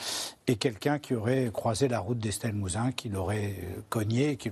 et 0.48 0.56
quelqu'un 0.56 0.98
qui 0.98 1.14
aurait 1.14 1.50
croisé 1.52 1.88
la 1.88 2.00
route 2.00 2.18
d'Estelle 2.18 2.54
Mouzin 2.54 2.92
qui 2.92 3.08
l'aurait 3.08 3.54
euh, 3.62 3.80
cogné. 3.88 4.36
Qui... 4.36 4.50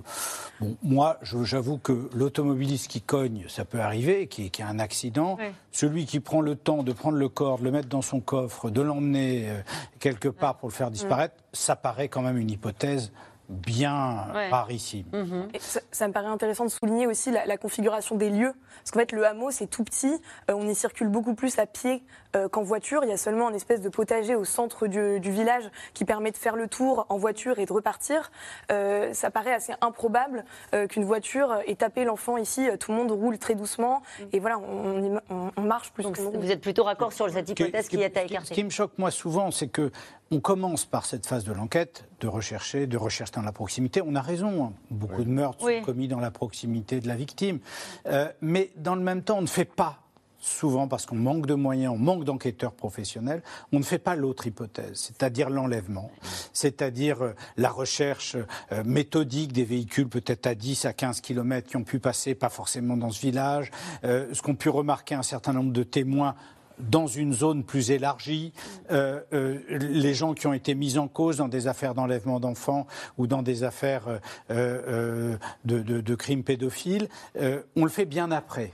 Bon, 0.61 0.77
moi, 0.83 1.18
j'avoue 1.23 1.79
que 1.79 2.09
l'automobiliste 2.14 2.89
qui 2.89 3.01
cogne, 3.01 3.45
ça 3.49 3.64
peut 3.64 3.81
arriver, 3.81 4.29
qui, 4.29 4.51
qui 4.51 4.62
a 4.62 4.68
un 4.68 4.79
accident. 4.79 5.37
Celui 5.73 6.07
qui 6.07 6.21
prend 6.21 6.41
le 6.41 6.55
temps 6.55 6.83
de 6.83 6.93
prendre 6.93 7.18
le 7.18 7.29
corps, 7.29 7.59
de 7.59 7.64
le 7.64 7.71
mettre 7.71 7.89
dans 7.89 8.03
son 8.03 8.21
coffre, 8.21 8.71
de 8.71 8.81
l'emmener 8.81 9.49
euh, 9.49 9.61
quelque 9.99 10.29
part 10.29 10.57
pour 10.59 10.68
le 10.68 10.75
faire 10.75 10.91
disparaître, 10.91 11.35
ça 11.53 11.76
paraît 11.76 12.09
quand 12.09 12.22
même 12.22 12.36
une 12.38 12.51
hypothèse 12.51 13.12
bien 13.48 14.28
Ouais. 14.32 14.48
rarissime. 14.48 15.07
Et 15.53 15.59
ça, 15.59 15.80
ça 15.90 16.07
me 16.07 16.12
paraît 16.12 16.28
intéressant 16.28 16.64
de 16.64 16.70
souligner 16.70 17.09
aussi 17.09 17.32
la, 17.32 17.46
la 17.46 17.57
configuration 17.57 18.14
des 18.14 18.30
lieux. 18.30 18.53
Parce 18.78 18.92
qu'en 18.92 19.01
fait, 19.01 19.11
le 19.11 19.26
hameau, 19.26 19.51
c'est 19.51 19.66
tout 19.66 19.82
petit. 19.82 20.20
Euh, 20.48 20.55
on 20.55 20.68
y 20.68 20.74
circule 20.76 21.09
beaucoup 21.09 21.34
plus 21.34 21.59
à 21.59 21.66
pied 21.66 22.05
euh, 22.36 22.48
qu'en 22.48 22.62
voiture. 22.62 23.03
Il 23.03 23.11
y 23.11 23.12
a 23.12 23.16
seulement 23.16 23.48
un 23.48 23.53
espèce 23.53 23.80
de 23.80 23.88
potager 23.88 24.36
au 24.36 24.44
centre 24.44 24.86
du, 24.86 25.18
du 25.18 25.32
village 25.32 25.68
qui 25.94 26.05
permet 26.05 26.30
de 26.30 26.36
faire 26.36 26.55
le 26.55 26.68
tour 26.68 27.07
en 27.09 27.16
voiture 27.18 27.59
et 27.59 27.66
de 27.66 27.72
repartir. 27.72 28.30
Euh, 28.70 29.12
ça 29.14 29.32
paraît 29.32 29.53
assez 29.53 29.72
improbable 29.80 30.44
euh, 30.72 30.86
qu'une 30.86 31.05
voiture 31.05 31.59
ait 31.66 31.74
tapé 31.74 32.05
l'enfant 32.05 32.36
ici. 32.36 32.68
Tout 32.78 32.92
le 32.92 32.98
monde 32.98 33.11
roule 33.11 33.36
très 33.38 33.57
doucement. 33.57 34.01
Et 34.32 34.38
voilà, 34.38 34.61
on, 34.61 35.03
y- 35.16 35.18
on- 35.28 35.51
on 35.57 35.62
marche 35.62 35.90
plus. 35.90 36.05
Donc 36.05 36.16
vous 36.18 36.53
êtes 36.53 36.61
plutôt 36.61 36.84
raccord 36.84 37.12
sur 37.12 37.28
cette 37.28 37.46
qui- 37.46 37.61
hypothèse 37.64 37.88
qui- 37.88 37.96
qui 37.96 38.03
est 38.05 38.16
à 38.16 38.20
qui- 38.22 38.28
Ce 38.28 38.32
écarter 38.34 38.55
qui 38.55 38.62
me 38.62 38.70
choque 38.70 38.92
moi 38.96 39.11
souvent, 39.11 39.51
c'est 39.51 39.66
que 39.68 39.90
on 40.33 40.39
commence 40.39 40.85
par 40.85 41.07
cette 41.07 41.26
phase 41.26 41.43
de 41.43 41.53
l'enquête, 41.53 42.05
de 42.20 42.28
rechercher, 42.28 42.87
de 42.87 42.97
recherche 42.97 43.33
dans 43.33 43.43
la 43.43 43.51
proximité. 43.51 44.01
On 44.01 44.14
a 44.14 44.22
raison, 44.22 44.64
hein. 44.66 44.72
beaucoup 44.91 45.24
de 45.24 45.28
meurtres 45.28 45.64
Oui. 45.64 45.78
sont 45.78 45.85
commis 45.85 46.07
dans 46.07 46.20
la 46.20 46.31
proximité 46.31 47.01
de 47.01 47.09
la 47.09 47.16
victime. 47.16 47.59
Euh, 48.07 48.31
mais 48.41 48.70
dans 48.76 48.95
le 48.95 49.03
même 49.03 49.22
temps, 49.22 49.39
on 49.39 49.43
ne 49.43 49.49
fait 49.49 49.64
pas 49.64 49.99
souvent 50.39 50.87
parce 50.87 51.05
qu'on 51.05 51.16
manque 51.16 51.47
de 51.47 51.55
moyens, 51.55 51.93
on 51.93 51.99
manque 51.99 52.22
d'enquêteurs 52.24 52.72
professionnels, 52.72 53.43
on 53.72 53.78
ne 53.81 53.85
fait 53.85 53.99
pas 53.99 54.14
l'autre 54.14 54.47
hypothèse, 54.47 54.95
c'est-à-dire 54.95 55.51
l'enlèvement, 55.51 56.11
c'est-à-dire 56.53 57.22
euh, 57.22 57.35
la 57.57 57.68
recherche 57.68 58.37
euh, 58.70 58.85
méthodique 58.85 59.53
des 59.53 59.64
véhicules 59.64 60.09
peut-être 60.09 60.47
à 60.47 60.55
10 60.55 60.85
à 60.85 60.93
15 60.93 61.20
kilomètres 61.20 61.68
qui 61.68 61.76
ont 61.76 61.85
pu 61.85 61.99
passer, 61.99 62.35
pas 62.37 62.49
forcément 62.49 62.97
dans 62.97 63.11
ce 63.11 63.20
village, 63.20 63.70
euh, 64.05 64.28
ce 64.33 64.41
qu'ont 64.41 64.55
pu 64.55 64.68
remarquer 64.68 65.16
un 65.16 65.22
certain 65.24 65.53
nombre 65.53 65.72
de 65.72 65.83
témoins 65.83 66.37
dans 66.89 67.07
une 67.07 67.33
zone 67.33 67.64
plus 67.64 67.91
élargie, 67.91 68.53
euh, 68.91 69.20
euh, 69.33 69.59
les 69.70 70.14
gens 70.14 70.35
qui 70.35 70.47
ont 70.47 70.53
été 70.53 70.74
mis 70.74 70.99
en 70.99 71.09
cause 71.09 71.39
dans 71.39 71.49
des 71.49 71.66
affaires 71.66 71.95
d'enlèvement 71.95 72.41
d'enfants 72.41 72.87
ou 73.18 73.26
dans 73.26 73.43
des 73.43 73.64
affaires 73.64 74.05
euh, 74.51 75.37
de, 75.64 75.81
de- 75.81 76.14
crimes 76.14 76.43
pédophiles, 76.45 77.09
on 77.76 77.85
le 77.85 77.91
fait 77.91 78.05
bien 78.05 78.31
après. 78.31 78.72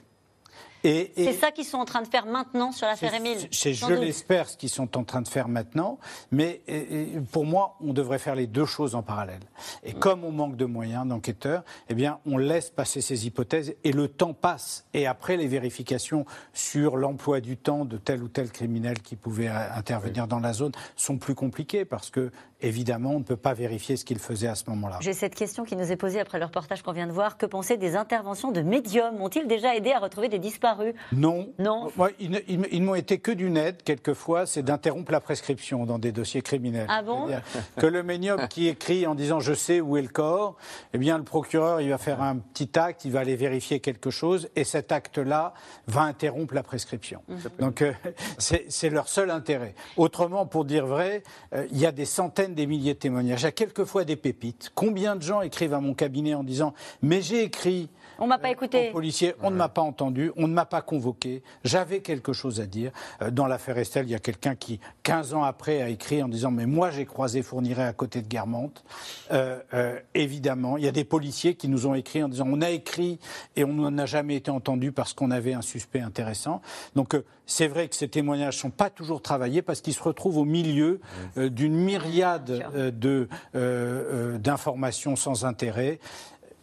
Et, 0.89 1.13
C'est 1.17 1.33
ça 1.33 1.51
qu'ils 1.51 1.65
sont 1.65 1.79
en 1.79 1.85
train 1.85 2.03
de 2.03 2.07
faire 2.07 2.27
maintenant 2.27 2.71
sur 2.71 2.87
l'affaire 2.87 3.13
Émile. 3.15 3.49
C'est, 3.51 3.75
je 3.75 3.93
l'espère, 3.93 4.49
ce 4.49 4.57
qu'ils 4.57 4.69
sont 4.69 4.97
en 4.97 5.03
train 5.05 5.21
de 5.21 5.29
faire 5.29 5.49
maintenant. 5.49 5.99
Mais 6.31 6.61
et- 6.69 7.15
et 7.17 7.21
pour 7.33 7.45
moi, 7.45 7.77
on 7.81 7.93
devrait 7.93 8.19
faire 8.21 8.35
les 8.37 8.47
deux 8.47 8.67
choses 8.67 8.95
en 8.95 9.03
parallèle. 9.03 9.41
Et 9.83 9.93
comme 9.95 10.23
on 10.25 10.31
manque 10.31 10.57
de 10.57 10.65
moyens 10.65 11.07
d'enquêteurs, 11.07 11.65
eh 11.89 11.95
bien, 11.95 12.21
on 12.25 12.37
laisse 12.39 12.71
passer 12.71 13.01
ces 13.01 13.27
hypothèses 13.27 13.75
et 13.83 13.93
le 13.93 14.07
temps 14.09 14.33
passe. 14.35 14.85
Et 14.95 15.07
après, 15.07 15.37
les 15.37 15.49
vérifications 15.49 16.25
sur 16.53 16.97
l'emploi 16.97 17.41
du 17.41 17.57
temps 17.57 17.85
de 17.85 17.97
tel 17.97 18.23
ou 18.23 18.29
tel 18.29 18.51
criminel 18.51 19.01
qui 19.03 19.17
pouvait 19.17 19.49
intervenir 19.49 20.29
dans 20.29 20.41
la 20.41 20.53
zone 20.53 20.73
sont 20.95 21.19
plus 21.19 21.35
compliquées 21.35 21.85
parce 21.85 22.11
que, 22.11 22.31
évidemment, 22.61 23.11
on 23.11 23.19
ne 23.19 23.25
peut 23.25 23.37
pas 23.37 23.55
vérifier 23.55 23.97
ce 23.97 24.05
qu'il 24.05 24.19
faisait 24.19 24.49
à 24.49 24.55
ce 24.55 24.69
moment-là. 24.71 24.99
J'ai 25.01 25.13
cette 25.13 25.35
question 25.35 25.65
qui 25.65 25.77
nous 25.77 25.91
est 25.93 25.97
posée 25.97 26.21
après 26.21 26.39
le 26.39 26.45
reportage 26.45 26.83
qu'on 26.83 26.93
vient 26.93 27.07
de 27.07 27.13
voir. 27.13 27.37
Que 27.37 27.47
penser 27.47 27.77
des 27.77 27.97
interventions 27.97 28.53
de 28.53 28.63
médiums? 28.63 29.21
Ont-ils 29.21 29.47
déjà 29.47 29.75
aidé 29.75 29.93
à 29.93 29.99
retrouver 29.99 30.29
des 30.29 30.39
disparus? 30.39 30.95
Non. 31.13 31.49
Non. 31.59 31.91
Moi, 31.97 32.11
ils 32.19 32.31
ne, 32.31 32.39
ils 32.49 32.83
m'ont 32.83 32.95
été 32.95 33.19
que 33.19 33.31
d'une 33.31 33.57
aide, 33.57 33.83
quelquefois, 33.83 34.47
c'est 34.47 34.63
d'interrompre 34.63 35.13
la 35.13 35.21
prescription 35.21 35.87
dans 35.87 35.99
des 35.99 36.13
dossiers 36.13 36.43
criminels. 36.43 36.87
Ah 36.89 37.03
bon? 37.03 37.29
Que 37.77 37.87
le 37.87 38.03
médium 38.03 38.49
qui 38.49 38.69
écrit 38.69 39.07
en 39.07 39.15
disant 39.15 39.41
je 39.41 39.55
sais 39.55 39.81
où 39.81 39.97
est 39.97 40.03
le 40.03 40.09
corps, 40.09 40.57
eh 40.93 40.99
bien, 40.99 41.19
le 41.19 41.25
procureur, 41.25 41.81
il 41.81 41.91
va 41.91 41.99
faire 41.99 42.23
un 42.23 42.37
petit 42.37 42.79
acte, 42.79 43.05
il 43.05 43.13
va 43.13 43.21
aller 43.21 43.37
vérifier 43.37 43.81
quelque 43.81 44.11
chose, 44.11 44.49
et 44.57 44.65
cet 44.65 44.93
acte-là 44.93 45.55
va 45.87 46.03
interrompre 46.03 46.55
la 46.55 46.63
prescription. 46.63 47.23
Donc, 47.59 47.83
euh, 47.83 47.93
c'est 48.39 48.67
c'est 48.69 48.91
leur 48.91 49.09
seul 49.09 49.31
intérêt. 49.31 49.75
Autrement, 49.97 50.47
pour 50.47 50.65
dire 50.65 50.87
vrai, 50.87 51.23
euh, 51.55 51.67
il 51.71 51.79
y 51.79 51.87
a 51.87 51.93
des 51.93 52.05
centaines, 52.05 52.46
des 52.55 52.67
milliers 52.67 52.95
de 52.95 52.99
témoignages. 52.99 53.45
A 53.45 53.53
quelquefois 53.53 54.05
des 54.05 54.17
pépites. 54.17 54.71
Combien 54.75 55.17
de 55.17 55.23
gens 55.23 55.43
écrivent 55.43 55.75
à 55.75 55.81
mon 55.81 55.95
cabinet 55.95 56.35
en 56.35 56.45
disant 56.45 56.75
mais 57.03 57.23
j'ai 57.23 57.43
écrit 57.43 57.89
On 58.19 58.27
m'a 58.27 58.39
pas 58.39 58.51
écouté. 58.51 58.89
aux 58.91 58.93
policiers, 58.93 59.35
on 59.43 59.51
ne 59.51 59.57
m'a 59.57 59.69
pas 59.69 59.83
entendu, 59.83 60.33
on 60.37 60.49
ne 60.49 60.53
m'a 60.53 60.65
pas 60.65 60.83
convoqué, 60.83 61.43
j'avais 61.65 62.01
quelque 62.01 62.33
chose 62.33 62.61
à 62.61 62.67
dire. 62.67 62.93
Euh, 63.23 63.31
Dans 63.31 63.47
l'affaire 63.47 63.79
Estelle, 63.79 64.07
il 64.07 64.13
y 64.13 64.15
a 64.15 64.19
quelqu'un 64.19 64.55
qui, 64.55 64.81
15 65.03 65.35
ans 65.35 65.43
après, 65.43 65.83
a 65.83 65.89
écrit 65.89 66.23
en 66.23 66.29
disant 66.29 66.51
Mais 66.51 66.67
moi, 66.67 66.91
j'ai 66.91 67.05
croisé 67.07 67.43
Fourniret 67.43 67.85
à 67.85 67.93
côté 67.93 68.23
de 68.23 68.29
Guermantes. 68.29 68.85
Euh, 69.33 69.61
euh, 69.75 69.99
évidemment, 70.15 70.77
il 70.77 70.85
y 70.85 70.89
a 70.89 70.93
des 70.93 71.05
policiers 71.05 71.55
qui 71.55 71.69
nous 71.69 71.87
ont 71.87 71.95
écrit 71.95 72.23
en 72.23 72.29
disant 72.29 72.47
On 72.49 72.63
a 72.63 72.71
écrit 72.71 73.19
et 73.57 73.65
on 73.65 73.91
n'a 73.91 74.07
jamais 74.07 74.37
été 74.37 74.51
entendu 74.51 74.93
parce 74.93 75.13
qu'on 75.13 75.31
avait 75.31 75.55
un 75.55 75.63
suspect 75.63 76.01
intéressant. 76.01 76.63
Donc, 76.95 77.15
euh, 77.15 77.25
c'est 77.47 77.69
vrai 77.69 77.87
que 77.89 77.95
ces 77.95 78.09
témoignages 78.09 78.57
ne 78.57 78.61
sont 78.61 78.71
pas 78.71 78.91
toujours 78.91 79.23
travaillés 79.23 79.63
parce 79.63 79.81
qu'ils 79.81 79.95
se 79.95 80.03
retrouvent 80.03 80.39
au 80.39 80.45
milieu 80.45 81.01
euh, 81.37 81.49
d'une 81.49 81.77
myriade 81.77 82.65
euh, 82.75 82.91
de, 82.91 83.29
euh, 83.55 84.35
euh, 84.35 84.39
d'informations 84.39 85.15
sans 85.17 85.45
intérêt. 85.45 86.01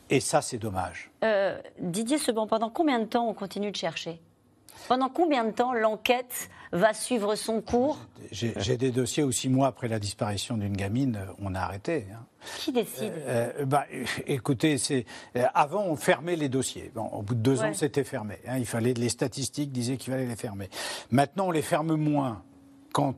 Et 0.10 0.20
ça, 0.20 0.42
c'est 0.42 0.58
dommage. 0.58 1.10
Euh, 1.24 1.60
Didier 1.80 2.18
Seban, 2.18 2.48
pendant 2.48 2.70
combien 2.70 3.00
de 3.00 3.06
temps 3.06 3.28
on 3.28 3.34
continue 3.34 3.72
de 3.72 3.76
chercher? 3.78 4.22
Pendant 4.88 5.08
combien 5.10 5.46
de 5.46 5.52
temps 5.52 5.72
l'enquête 5.74 6.50
va 6.72 6.94
suivre 6.94 7.36
son 7.36 7.62
cours? 7.62 7.98
J'ai 8.32 8.76
des 8.76 8.92
dossiers 8.92 9.24
où 9.24 9.32
six 9.32 9.48
mois 9.48 9.68
après 9.68 9.88
la 9.88 10.00
disparition 10.00 10.58
d'une 10.58 10.76
gamine, 10.76 11.16
euh, 11.16 11.32
on 11.40 11.56
a 11.56 11.60
arrêté. 11.62 12.08
hein. 12.14 12.26
Qui 12.58 12.72
décide? 12.74 13.14
Euh, 13.20 13.66
bah, 13.66 13.86
euh, 13.94 14.04
écoutez, 14.28 14.78
c'est 14.78 15.06
euh, 15.38 15.46
avant 15.54 15.84
on 15.84 15.96
fermait 15.96 16.36
les 16.36 16.50
dossiers. 16.50 16.92
Bon, 16.94 17.06
au 17.06 17.22
bout 17.22 17.36
de 17.36 17.40
deux 17.40 17.62
Ouais. 17.62 17.70
ans, 17.70 17.74
c'était 17.74 18.04
fermé. 18.04 18.40
hein. 18.48 18.58
il 18.58 18.66
fallait 18.66 18.94
les 18.94 19.10
statistiques 19.10 19.72
disaient 19.72 19.96
qu'il 19.98 20.12
fallait 20.12 20.26
les 20.26 20.36
fermer. 20.36 20.70
Maintenant, 21.12 21.48
on 21.48 21.52
les 21.52 21.62
ferme 21.62 21.96
moins 21.96 22.44
quand 22.92 23.16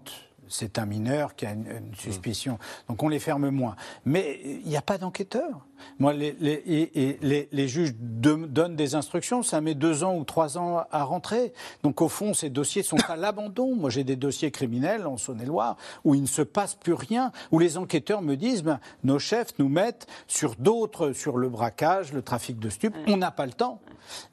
c'est 0.48 0.78
un 0.78 0.86
mineur 0.86 1.36
qui 1.36 1.48
a 1.48 1.54
une, 1.54 1.66
une 1.66 1.96
suspicion. 1.96 2.60
Donc 2.88 3.02
on 3.02 3.10
les 3.10 3.18
ferme 3.20 3.50
moins. 3.50 3.76
Mais 4.06 4.40
euh, 4.46 4.60
il 4.64 4.68
n'y 4.70 4.78
a 4.78 4.82
pas 4.84 5.00
d'enquêteur? 5.00 5.66
Moi, 6.00 6.14
les, 6.14 6.36
les- 6.40 7.18
les- 7.22 7.50
les 7.52 7.68
juges 7.68 7.94
de- 8.00 8.46
donnent 8.48 8.76
des 8.76 8.96
instructions, 8.96 9.44
ça 9.44 9.62
met 9.62 9.76
deux 9.76 10.04
ans 10.04 10.16
ou 10.18 10.24
trois 10.24 10.58
ans 10.58 10.84
à 10.92 11.04
rentrer. 11.04 11.54
Donc 11.84 12.02
au 12.02 12.10
fond, 12.10 12.34
ces 12.34 12.50
dossiers 12.50 12.84
sont 12.84 12.98
à 13.08 13.16
l'abandon. 13.16 13.76
Moi, 13.76 13.90
j'ai 13.90 14.04
des 14.04 14.16
dossiers 14.16 14.52
criminels 14.52 15.06
en 15.08 15.18
Saône-et-Loire 15.18 15.78
où 16.04 16.16
il 16.16 16.22
ne 16.22 16.28
se 16.28 16.42
passe 16.42 16.76
plus 16.76 16.94
rien, 16.94 17.32
où 17.52 17.60
les 17.60 17.78
enquêteurs 17.78 18.22
me 18.22 18.36
disent, 18.36 18.64
ben, 18.64 18.80
nos 19.04 19.20
chefs 19.20 19.58
nous 19.60 19.70
mettent 19.70 20.08
sur 20.28 20.56
d'autres, 20.58 21.12
sur 21.14 21.38
le 21.38 21.50
braquage, 21.50 22.14
le 22.14 22.22
trafic 22.22 22.60
de 22.60 22.70
stupes. 22.70 22.96
On 23.08 23.18
n'a 23.18 23.32
pas 23.32 23.46
le 23.46 23.54
temps. 23.54 23.80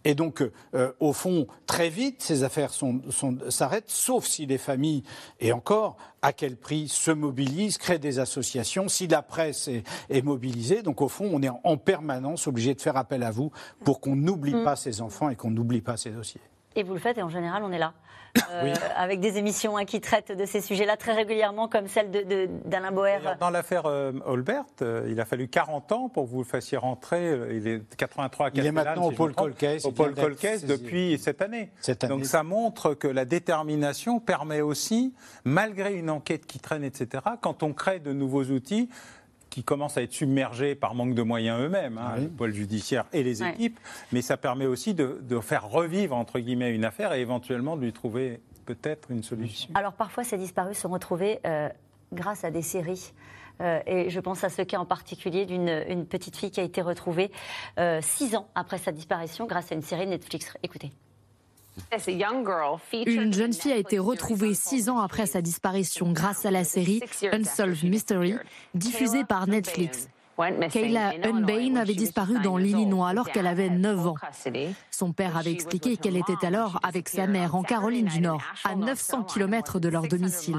Et 0.05 0.15
donc, 0.15 0.45
euh, 0.75 0.93
au 1.01 1.13
fond, 1.13 1.47
très 1.67 1.89
vite, 1.89 2.23
ces 2.23 2.45
affaires 2.45 2.73
sont- 2.75 3.01
sont- 3.11 3.39
s'arrêtent, 3.49 3.89
sauf 3.91 4.27
si 4.27 4.45
les 4.47 4.59
familles, 4.59 5.03
et 5.41 5.53
encore, 5.53 5.97
à 6.23 6.33
quel 6.33 6.57
prix, 6.57 6.89
se 6.89 7.11
mobilisent, 7.11 7.79
créent 7.79 7.99
des 7.99 8.21
associations, 8.21 8.89
si 8.89 9.09
la 9.09 9.23
presse 9.23 9.67
est, 9.69 9.83
est 10.09 10.23
mobilisée. 10.23 10.83
Donc, 10.83 11.01
au 11.03 11.09
fond, 11.09 11.29
on 11.33 11.43
est 11.43 11.49
en, 11.49 11.61
en 11.65 11.77
permanence 11.77 12.47
obligé 12.47 12.75
de 12.75 12.81
faire 12.81 12.97
appel 12.97 13.23
à 13.25 13.31
vous 13.33 13.51
pour 13.85 14.01
qu'on 14.01 14.15
n'oublie 14.17 14.55
Mm. 14.55 14.65
pas 14.65 14.77
ces 14.77 15.01
enfants 15.01 15.29
et 15.31 15.37
qu'on 15.37 15.51
n'oublie 15.51 15.81
pas 15.81 15.97
ces 15.97 16.11
dossiers. 16.11 16.41
Et 16.77 16.83
vous 16.83 16.95
le 16.95 17.01
faites, 17.01 17.19
et 17.19 17.23
en 17.23 17.29
général, 17.29 17.63
on 17.65 17.73
est 17.73 17.79
là. 17.79 17.93
Euh, 18.51 18.63
Oui. 18.65 18.73
Avec 18.97 19.21
des 19.21 19.37
émissions 19.37 19.77
hein, 19.77 19.85
qui 19.85 20.01
traitent 20.01 20.33
de 20.33 20.47
ces 20.47 20.63
sujets-là 20.63 20.97
très 20.97 21.13
régulièrement, 21.13 21.69
comme 21.69 21.87
celle 21.87 22.11
de- 22.11 22.23
de- 22.23 22.49
d'Alain 22.65 22.91
Boer. 22.91 23.19
Dans 23.39 23.51
l'affaire 23.51 23.85
euh, 23.85 24.13
Holbert, 24.25 24.65
euh, 24.81 25.07
il 25.11 25.21
a 25.21 25.27
fallu 25.27 25.49
40 25.49 25.93
ans 25.93 26.09
pour 26.09 26.25
que 26.25 26.31
vous 26.31 26.39
le 26.39 26.45
fassiez 26.47 26.79
rentrer. 26.79 27.29
euh, 27.29 27.53
Il 27.53 27.69
est 27.69 27.95
83 27.97 28.47
à 28.47 28.51
Il 28.55 28.65
est 28.65 28.73
maintenant 28.73 29.11
si 29.11 29.21
au 29.21 29.29
trompe, 29.29 29.35
Colquès, 29.37 29.85
Au 29.85 29.91
d'être 29.91 30.15
Colquès 30.15 30.65
depuis 30.65 31.19
cette 31.19 31.43
année. 31.43 31.71
Cette 31.83 32.05
année. 32.05 32.15
Donc 32.15 32.25
ça 32.25 32.43
montre 32.43 32.95
que 32.95 33.07
la 33.09 33.27
détermination 33.27 34.19
permet 34.19 34.63
aussi, 34.63 35.13
malgré 35.45 35.93
une 35.95 36.09
enquête 36.09 36.47
qui 36.47 36.59
traîne, 36.59 36.85
etc., 36.85 37.23
quand 37.43 37.63
on 37.63 37.75
crée 37.75 37.99
de 38.01 38.15
nouveaux 38.15 38.45
outils, 38.45 38.89
qui 39.53 39.63
commencent 39.63 39.99
à 39.99 40.03
être 40.03 40.15
submergés 40.15 40.75
par 40.75 40.95
manque 40.95 41.15
de 41.15 41.21
moyens 41.23 41.61
eux-mêmes, 41.61 41.99
hein, 41.99 42.15
le 42.19 42.29
pôle 42.29 42.53
judiciaire 42.55 43.05
et 43.13 43.23
les 43.23 43.43
Ouais. 43.43 43.51
équipes, 43.51 43.79
mais 44.11 44.23
ça 44.23 44.39
permet 44.39 44.65
aussi 44.65 44.95
de, 44.95 45.19
de 45.21 45.41
faire 45.41 45.69
revivre, 45.69 46.17
entre 46.17 46.39
guillemets, 46.39 46.75
une 46.75 46.87
affaire 46.87 47.13
et 47.13 47.21
éventuellement 47.21 47.77
de 47.77 47.83
lui 47.83 47.93
trouver 47.93 48.41
peut-être 48.65 49.11
une 49.11 49.23
solution. 49.23 49.69
Alors 49.75 49.93
parfois, 49.93 50.25
ces 50.25 50.39
disparus 50.39 50.79
sont 50.79 50.89
retrouvés 50.89 51.41
euh, 51.45 51.69
grâce 52.15 52.45
à 52.45 52.51
des 52.51 52.63
séries. 52.63 53.13
Euh, 53.61 53.81
et 53.87 54.09
je 54.09 54.21
pense 54.21 54.43
à 54.43 54.49
ce 54.49 54.63
cas 54.63 54.79
en 54.79 54.87
particulier 54.87 55.45
d'une 55.45 55.69
une 55.87 56.07
petite 56.07 56.37
fille 56.39 56.51
qui 56.51 56.61
a 56.61 56.63
été 56.63 56.81
retrouvée 56.81 57.31
euh, 57.79 58.01
six 58.01 58.35
ans 58.35 58.49
après 58.55 58.79
sa 58.79 58.91
disparition 58.91 59.47
grâce 59.47 59.71
à 59.71 59.75
une 59.75 59.83
série 59.83 60.07
Netflix. 60.07 60.55
Écoutez. 60.63 60.91
Une 63.07 63.33
jeune 63.33 63.53
fille 63.53 63.73
a 63.73 63.77
été 63.77 63.99
retrouvée 63.99 64.55
six 64.55 64.89
ans 64.89 64.99
après 64.99 65.27
sa 65.27 65.41
disparition 65.43 66.13
grâce 66.13 66.45
à 66.45 66.51
la 66.51 66.65
série 66.65 67.01
Unsolved 67.33 67.85
Mystery, 67.85 68.35
diffusée 68.75 69.25
par 69.25 69.47
Netflix. 69.47 70.09
Kayla 70.71 71.13
Unbane 71.25 71.77
avait 71.77 71.95
disparu 71.95 72.41
dans 72.41 72.57
l'Illinois 72.57 73.09
alors 73.09 73.29
qu'elle 73.31 73.47
avait 73.47 73.69
9 73.71 74.07
ans. 74.07 74.15
Son 74.91 75.13
père 75.13 75.37
avait 75.37 75.53
expliqué 75.53 75.97
qu'elle 75.97 76.17
était 76.17 76.45
alors 76.47 76.81
avec 76.83 77.09
sa 77.09 77.27
mère 77.27 77.55
en 77.55 77.63
Caroline 77.63 78.07
du 78.07 78.21
Nord, 78.21 78.43
à 78.65 78.75
900 78.75 79.25
km 79.25 79.79
de 79.79 79.89
leur 79.89 80.09
domicile. 80.09 80.57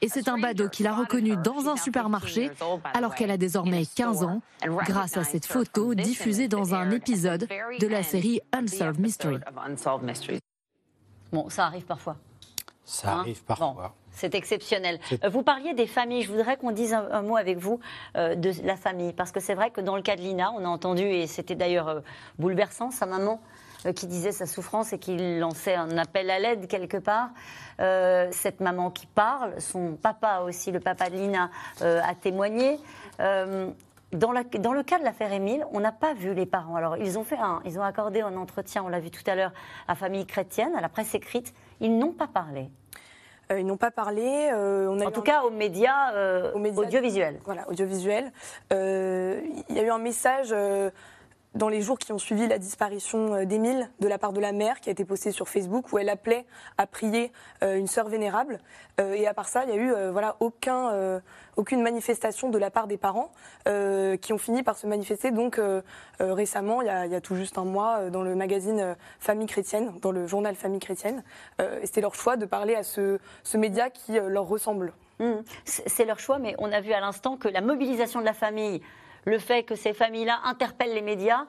Et 0.00 0.08
c'est 0.08 0.28
un 0.28 0.38
badaud 0.38 0.68
qu'il 0.68 0.86
a 0.86 0.94
reconnu 0.94 1.36
dans 1.36 1.68
un 1.68 1.76
supermarché 1.76 2.50
alors 2.94 3.14
qu'elle 3.14 3.30
a 3.30 3.36
désormais 3.36 3.84
15 3.86 4.22
ans, 4.24 4.42
grâce 4.84 5.16
à 5.16 5.24
cette 5.24 5.46
photo 5.46 5.94
diffusée 5.94 6.48
dans 6.48 6.74
un 6.74 6.90
épisode 6.90 7.48
de 7.80 7.86
la 7.86 8.02
série 8.02 8.40
Unsolved 8.52 9.00
Mystery. 9.00 9.38
Bon, 11.32 11.48
ça 11.48 11.66
arrive 11.66 11.84
parfois. 11.84 12.16
Ça 12.84 13.14
Hein? 13.14 13.20
arrive 13.20 13.42
parfois. 13.44 13.94
C'est 14.12 14.34
exceptionnel. 14.34 14.98
Euh, 15.24 15.28
Vous 15.28 15.42
parliez 15.42 15.74
des 15.74 15.86
familles. 15.86 16.22
Je 16.22 16.30
voudrais 16.30 16.56
qu'on 16.56 16.70
dise 16.70 16.92
un, 16.94 17.08
un 17.10 17.22
mot 17.22 17.36
avec 17.36 17.58
vous 17.58 17.80
euh, 18.16 18.34
de 18.34 18.52
la 18.64 18.76
famille. 18.76 19.12
Parce 19.12 19.32
que 19.32 19.40
c'est 19.40 19.54
vrai 19.54 19.70
que 19.70 19.80
dans 19.80 19.96
le 19.96 20.02
cas 20.02 20.16
de 20.16 20.20
Lina, 20.20 20.52
on 20.56 20.64
a 20.64 20.68
entendu, 20.68 21.02
et 21.02 21.26
c'était 21.26 21.54
d'ailleurs 21.54 21.88
euh, 21.88 22.00
bouleversant, 22.38 22.90
sa 22.90 23.06
maman 23.06 23.40
euh, 23.86 23.92
qui 23.92 24.06
disait 24.06 24.32
sa 24.32 24.46
souffrance 24.46 24.92
et 24.92 24.98
qui 24.98 25.16
lançait 25.38 25.74
un 25.74 25.96
appel 25.98 26.30
à 26.30 26.38
l'aide 26.38 26.68
quelque 26.68 26.98
part. 26.98 27.30
Cette 28.30 28.60
maman 28.60 28.90
qui 28.90 29.06
parle, 29.06 29.60
son 29.60 29.96
papa 29.96 30.42
aussi, 30.46 30.70
le 30.70 30.78
papa 30.78 31.10
de 31.10 31.16
Lina, 31.16 31.50
a 31.80 32.14
témoigné. 32.14 32.78
Dans, 33.18 34.30
la- 34.30 34.44
dans 34.44 34.72
le 34.74 34.82
cas 34.82 34.98
de 34.98 35.04
l'affaire 35.04 35.32
Émile, 35.32 35.66
on 35.72 35.80
n'a 35.80 35.90
pas 35.90 36.12
vu 36.14 36.34
les 36.34 36.44
parents. 36.46 36.76
Alors, 36.76 36.96
ils 36.98 37.18
ont, 37.18 37.24
fait 37.24 37.38
un, 37.38 37.60
ils 37.64 37.78
ont 37.78 37.82
accordé 37.82 38.20
un 38.20 38.36
entretien, 38.36 38.84
on 38.84 38.88
l'a 38.88 39.00
vu 39.00 39.10
tout 39.10 39.22
à 39.26 39.34
l'heure, 39.34 39.52
à 39.88 39.94
Famille 39.94 40.26
chrétienne, 40.26 40.76
à 40.76 40.80
la 40.82 40.88
presse 40.90 41.14
écrite. 41.14 41.54
Ils 41.80 41.96
n'ont 41.98 42.12
pas 42.12 42.28
parlé. 42.28 42.68
Euh, 43.50 43.58
ils 43.60 43.66
n'ont 43.66 43.76
pas 43.76 43.90
parlé. 43.90 44.50
euh, 44.52 44.86
on 44.88 45.00
a 45.00 45.06
En 45.06 45.10
tout 45.10 45.20
un- 45.20 45.24
cas, 45.24 45.42
aux 45.42 45.50
médias, 45.50 46.12
euh, 46.14 46.52
aux 46.54 46.58
médias 46.58 46.82
audiovisuels. 46.82 47.40
Voilà, 47.44 47.68
audiovisuel. 47.68 48.30
Euh, 48.72 49.40
Il 49.68 49.76
y 49.76 49.80
a 49.80 49.82
eu 49.82 49.90
un 49.90 49.98
message 49.98 50.54
dans 51.54 51.68
les 51.68 51.82
jours 51.82 51.98
qui 51.98 52.12
ont 52.12 52.18
suivi 52.18 52.46
la 52.46 52.58
disparition 52.58 53.34
euh, 53.34 53.44
d'Émile 53.44 53.90
de 54.00 54.08
la 54.08 54.18
part 54.18 54.32
de 54.32 54.40
la 54.40 54.52
mère 54.52 54.80
qui 54.80 54.88
a 54.88 54.92
été 54.92 55.04
posté 55.04 55.32
sur 55.32 55.48
Facebook 55.48 55.92
où 55.92 55.98
elle 55.98 56.08
appelait 56.08 56.46
à 56.78 56.86
prier 56.86 57.32
euh, 57.62 57.76
une 57.76 57.86
sœur 57.86 58.08
vénérable. 58.08 58.60
Euh, 59.00 59.12
et 59.14 59.26
à 59.26 59.34
part 59.34 59.48
ça, 59.48 59.64
il 59.64 59.70
n'y 59.70 59.78
a 59.78 59.82
eu 59.82 60.10
voilà, 60.10 60.36
aucun, 60.40 61.20
aucune 61.56 61.82
manifestation 61.82 62.50
de 62.50 62.58
la 62.58 62.70
part 62.70 62.86
des 62.86 62.96
parents 62.96 63.32
qui 63.64 64.32
ont 64.32 64.38
fini 64.38 64.62
par 64.62 64.76
se 64.76 64.86
manifester 64.86 65.30
donc 65.30 65.60
récemment, 66.20 66.82
il 66.82 66.86
y, 66.86 66.90
a, 66.90 67.06
il 67.06 67.12
y 67.12 67.14
a 67.14 67.20
tout 67.20 67.36
juste 67.36 67.58
un 67.58 67.64
mois, 67.64 68.10
dans 68.10 68.22
le 68.22 68.34
magazine 68.34 68.96
Famille 69.18 69.46
chrétienne, 69.46 69.92
dans 70.00 70.12
le 70.12 70.26
journal 70.26 70.54
Famille 70.54 70.80
chrétienne. 70.80 71.22
C'était 71.84 72.00
leur 72.00 72.14
choix 72.14 72.36
de 72.36 72.46
parler 72.46 72.74
à 72.74 72.82
ce, 72.82 73.18
média 73.54 73.90
qui 73.90 74.12
leur 74.12 74.46
ressemble. 74.46 74.92
Mmh. 75.18 75.32
C'est 75.64 76.04
leur 76.04 76.18
choix, 76.18 76.38
mais 76.38 76.54
on 76.58 76.70
a 76.72 76.80
vu 76.80 76.92
à 76.92 77.00
l'instant 77.00 77.36
que 77.36 77.48
la 77.48 77.60
mobilisation 77.60 78.20
de 78.20 78.24
la 78.24 78.34
famille, 78.34 78.82
le 79.24 79.38
fait 79.38 79.62
que 79.62 79.74
ces 79.74 79.92
familles-là 79.92 80.40
interpellent 80.44 80.94
les 80.94 81.02
médias, 81.02 81.46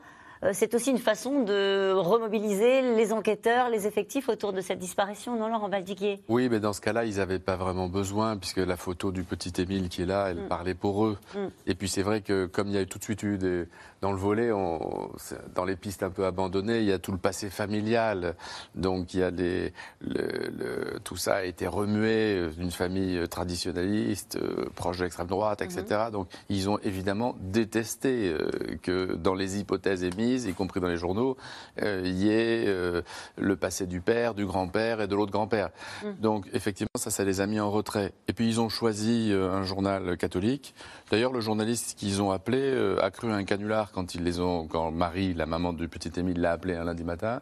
c'est 0.51 0.73
aussi 0.75 0.91
une 0.91 0.97
façon 0.97 1.43
de 1.43 1.93
remobiliser 1.93 2.81
les 2.95 3.13
enquêteurs, 3.13 3.69
les 3.69 3.87
effectifs 3.87 4.27
autour 4.29 4.51
de 4.51 4.61
cette 4.61 4.79
disparition, 4.79 5.37
non, 5.37 5.47
Laurent 5.47 5.69
Baldiguier 5.69 6.21
Oui, 6.27 6.49
mais 6.49 6.59
dans 6.59 6.73
ce 6.73 6.81
cas-là, 6.81 7.05
ils 7.05 7.17
n'avaient 7.17 7.39
pas 7.39 7.55
vraiment 7.55 7.87
besoin, 7.87 8.35
puisque 8.35 8.57
la 8.57 8.75
photo 8.75 9.11
du 9.11 9.23
petit 9.23 9.53
Émile 9.61 9.89
qui 9.89 10.01
est 10.01 10.05
là, 10.05 10.27
elle 10.31 10.41
Mm. 10.43 10.47
parlait 10.47 10.73
pour 10.73 11.05
eux. 11.05 11.17
Mm. 11.35 11.37
Et 11.67 11.75
puis 11.75 11.87
c'est 11.87 12.01
vrai 12.01 12.21
que 12.21 12.45
comme 12.47 12.67
il 12.67 12.73
y 12.73 12.77
a 12.77 12.85
tout 12.85 12.97
de 12.99 13.03
suite 13.03 13.23
eu 13.23 13.37
des, 13.37 13.65
dans 14.01 14.11
le 14.11 14.17
volet, 14.17 14.51
on- 14.51 15.09
dans 15.55 15.63
les 15.65 15.75
pistes 15.77 16.03
un 16.03 16.09
peu 16.09 16.25
abandonnées, 16.25 16.79
il 16.79 16.85
y 16.85 16.91
a 16.91 16.99
tout 16.99 17.11
le 17.13 17.17
passé 17.17 17.49
familial. 17.49 18.35
Donc 18.75 19.13
il 19.13 19.21
y 19.21 19.23
a 19.23 19.31
des, 19.31 19.71
le- 20.01 20.49
le- 20.57 20.99
tout 21.03 21.15
ça 21.15 21.35
a 21.35 21.43
été 21.43 21.67
remué 21.67 22.49
d'une 22.57 22.71
famille 22.71 23.27
traditionnaliste, 23.29 24.37
euh, 24.41 24.65
proche 24.75 24.97
de 24.97 25.03
l'extrême 25.03 25.27
droite, 25.27 25.61
etc. 25.61 25.83
Donc 26.11 26.27
ils 26.49 26.69
ont 26.69 26.79
évidemment 26.79 27.35
détesté 27.39 28.29
euh, 28.33 28.49
que 28.81 29.13
dans 29.15 29.35
les 29.35 29.59
hypothèses 29.59 30.03
émises, 30.03 30.32
y 30.35 30.53
compris 30.53 30.79
dans 30.79 30.87
les 30.87 30.97
journaux, 30.97 31.37
euh, 31.81 32.01
il 32.03 32.17
y 32.17 32.29
ait 32.29 32.65
euh, 32.67 33.01
le 33.37 33.55
passé 33.55 33.85
du 33.85 34.01
père, 34.01 34.33
du 34.33 34.45
grand-père 34.45 35.01
et 35.01 35.07
de 35.07 35.15
l'autre 35.15 35.31
grand-père. 35.31 35.69
Mm. 36.03 36.21
Donc 36.21 36.47
effectivement, 36.53 36.89
ça, 36.95 37.11
ça 37.11 37.23
les 37.23 37.41
a 37.41 37.47
mis 37.47 37.59
en 37.59 37.71
retrait. 37.71 38.13
Et 38.27 38.33
puis 38.33 38.47
ils 38.47 38.59
ont 38.59 38.69
choisi 38.69 39.29
euh, 39.31 39.51
un 39.51 39.63
journal 39.63 40.17
catholique. 40.17 40.73
D'ailleurs, 41.11 41.31
le 41.31 41.41
journaliste 41.41 41.97
qu'ils 41.97 42.21
ont 42.21 42.31
appelé 42.31 42.59
euh, 42.59 43.03
a 43.03 43.11
cru 43.11 43.31
un 43.31 43.43
canular 43.43 43.91
quand 43.91 44.15
ils 44.15 44.23
les 44.23 44.39
ont, 44.39 44.67
quand 44.67 44.91
Marie, 44.91 45.33
la 45.33 45.45
maman 45.45 45.73
du 45.73 45.87
petit 45.87 46.11
Émile, 46.19 46.41
l'a 46.41 46.51
appelé 46.51 46.75
un 46.75 46.85
lundi 46.85 47.03
matin. 47.03 47.41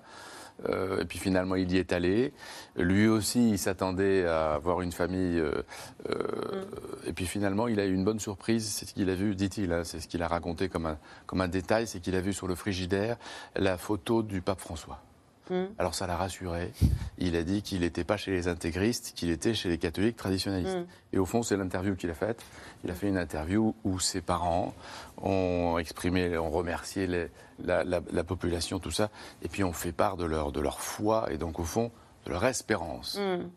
Euh, 0.70 1.02
et 1.02 1.06
puis 1.06 1.20
finalement, 1.20 1.56
il 1.56 1.72
y 1.72 1.78
est 1.78 1.94
allé. 1.94 2.34
Lui 2.76 3.08
aussi, 3.08 3.52
il 3.52 3.58
s'attendait 3.58 4.26
à 4.26 4.58
voir 4.58 4.82
une 4.82 4.92
famille. 4.92 5.40
euh, 5.40 5.64
euh, 6.10 6.66
Et 7.06 7.14
puis 7.14 7.26
finalement, 7.26 7.68
il 7.68 7.80
a 7.80 7.86
eu 7.86 7.94
une 7.94 8.04
bonne 8.04 8.20
surprise. 8.20 8.68
C'est 8.68 8.86
ce 8.86 8.94
qu'il 8.94 9.10
a 9.10 9.16
vu, 9.16 9.36
dit-il. 9.36 9.72
hein, 9.74 9.84
c'est 9.84 10.00
ce 10.00 10.08
qu'il 10.08 10.22
a 10.24 10.28
raconté 10.28 10.70
comme 10.70 10.86
un, 10.86 10.98
comme 11.26 11.42
un 11.42 11.48
détail. 11.48 11.88
C'est 11.88 12.00
qu'il 12.00 12.16
a 12.16 12.22
vu 12.22 12.34
sur 12.34 12.48
le 12.48 12.56
frigidaire 12.56 13.18
la 13.56 13.78
photo 13.78 14.24
du 14.24 14.42
pape 14.42 14.60
François. 14.60 15.02
Mm. 15.50 15.64
Alors 15.80 15.96
ça 15.96 16.08
l'a 16.08 16.16
rassuré. 16.16 16.72
Il 17.18 17.36
a 17.36 17.44
dit 17.44 17.62
qu'il 17.62 17.82
n'était 17.82 18.04
pas 18.04 18.18
chez 18.18 18.32
les 18.32 18.48
intégristes, 18.48 19.14
qu'il 19.16 19.30
était 19.32 19.54
chez 19.54 19.70
les 19.70 19.78
catholiques 19.78 20.16
traditionnalistes. 20.18 20.78
Mm. 20.78 20.86
Et 21.14 21.18
au 21.20 21.26
fond, 21.26 21.44
c'est 21.44 21.58
l'interview 21.58 21.96
qu'il 21.96 22.10
a 22.10 22.14
faite. 22.14 22.42
Il 22.84 22.92
a 22.92 22.94
fait 22.94 23.08
une 23.08 23.18
interview 23.18 23.76
où 23.84 24.00
ses 24.00 24.22
parents 24.22 24.74
ont 25.22 25.78
exprimé, 25.80 26.38
ont 26.38 26.50
remercié 26.50 27.08
les- 27.08 27.28
la, 27.64 27.84
la- 27.84 28.02
la 28.12 28.24
population, 28.24 28.80
tout 28.80 28.92
ça, 28.92 29.10
et 29.44 29.48
puis 29.50 29.64
ont 29.64 29.74
fait 29.74 29.92
part 29.92 30.18
de 30.18 30.26
leur, 30.26 30.52
de 30.52 30.60
leur 30.60 30.80
foi 30.80 31.28
et 31.32 31.38
donc 31.38 31.60
au 31.60 31.64
fond 31.64 31.92
de 32.26 32.32
leur 32.32 32.46
espérance. 32.46 33.18
Hmm. 33.20 33.48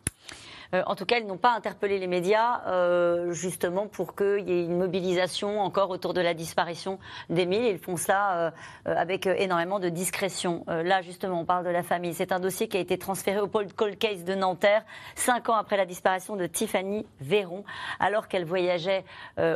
Euh, 0.75 0.83
en 0.87 0.95
tout 0.95 1.07
cas, 1.07 1.19
ils 1.19 1.27
n'ont 1.27 1.37
pas 1.37 1.53
interpellé 1.53 1.99
les 1.99 2.07
médias, 2.07 2.63
euh, 2.67 3.33
justement 3.33 3.87
pour 3.87 4.15
qu'il 4.15 4.49
y 4.49 4.53
ait 4.53 4.65
une 4.65 4.77
mobilisation 4.77 5.61
encore 5.61 5.91
autour 5.91 6.15
de 6.15 6.21
la 6.21 6.35
disparition 6.35 6.99
d'Émile. 7.31 7.65
Ils 7.65 7.79
font 7.79 7.97
ça 7.97 8.33
euh, 8.33 8.51
avec 8.85 9.27
énormément 9.27 9.79
de 9.79 9.89
discrétion. 9.89 10.65
Là, 10.67 11.03
justement, 11.03 11.41
on 11.41 11.45
parle 11.45 11.65
de 11.65 11.71
la 11.71 11.83
famille. 11.83 12.15
C'est 12.15 12.33
un 12.33 12.41
dossier 12.41 12.69
qui 12.69 12.77
a 12.77 12.81
été 12.81 12.99
transféré 12.99 13.41
au 13.41 13.47
pôle 13.47 13.73
Cold 13.73 13.99
Case 13.99 14.25
de 14.25 14.35
Nanterre, 14.35 14.85
cinq 15.15 15.49
ans 15.49 15.55
après 15.55 15.77
la 15.77 15.87
disparition 15.87 16.37
de 16.37 16.47
Tiffany 16.47 17.07
Véron, 17.21 17.65
alors 18.01 18.29
qu'elle 18.29 18.45
voyageait 18.45 19.05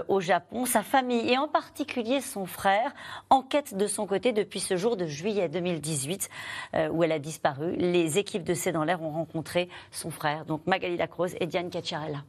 au 0.09 0.21
Japon. 0.21 0.64
Sa 0.66 0.83
famille, 0.83 1.31
et 1.31 1.39
en 1.39 1.49
particulier 1.49 2.21
son 2.21 2.47
frère, 2.47 2.93
enquête 3.31 3.77
de 3.77 3.87
son 3.87 4.07
côté 4.07 4.33
depuis 4.33 4.61
ce 4.61 4.77
jour 4.77 4.97
de 4.97 5.07
juillet 5.07 5.49
2018, 5.49 6.29
euh, 6.75 6.89
où 6.89 7.03
elle 7.03 7.12
a 7.12 7.19
disparu. 7.19 7.77
Les 7.77 8.19
équipes 8.19 8.45
de 8.45 8.55
C'est 8.55 8.73
dans 8.73 8.85
l'air 8.85 9.03
ont 9.03 9.11
rencontré 9.11 9.69
son 9.91 10.11
frère, 10.11 10.45
donc 10.45 10.66
Magali 10.66 10.97
Et 11.41 11.47
Diane 11.47 11.69
Cacciarella. 11.69 12.25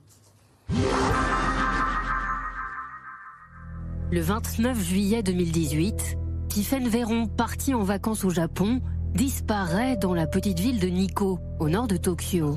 Le 4.12 4.22
29 4.22 4.84
juillet 4.84 5.22
2018, 5.22 6.18
Tiphaine 6.50 6.88
Véron, 6.88 7.28
partie 7.28 7.76
en 7.76 7.84
vacances 7.84 8.26
au 8.26 8.32
Japon, 8.32 8.82
disparaît 9.14 9.98
dans 9.98 10.16
la 10.16 10.26
petite 10.26 10.60
ville 10.60 10.80
de 10.80 10.88
Nikko, 10.88 11.40
au 11.60 11.70
nord 11.70 11.88
de 11.88 11.98
Tokyo. 11.98 12.56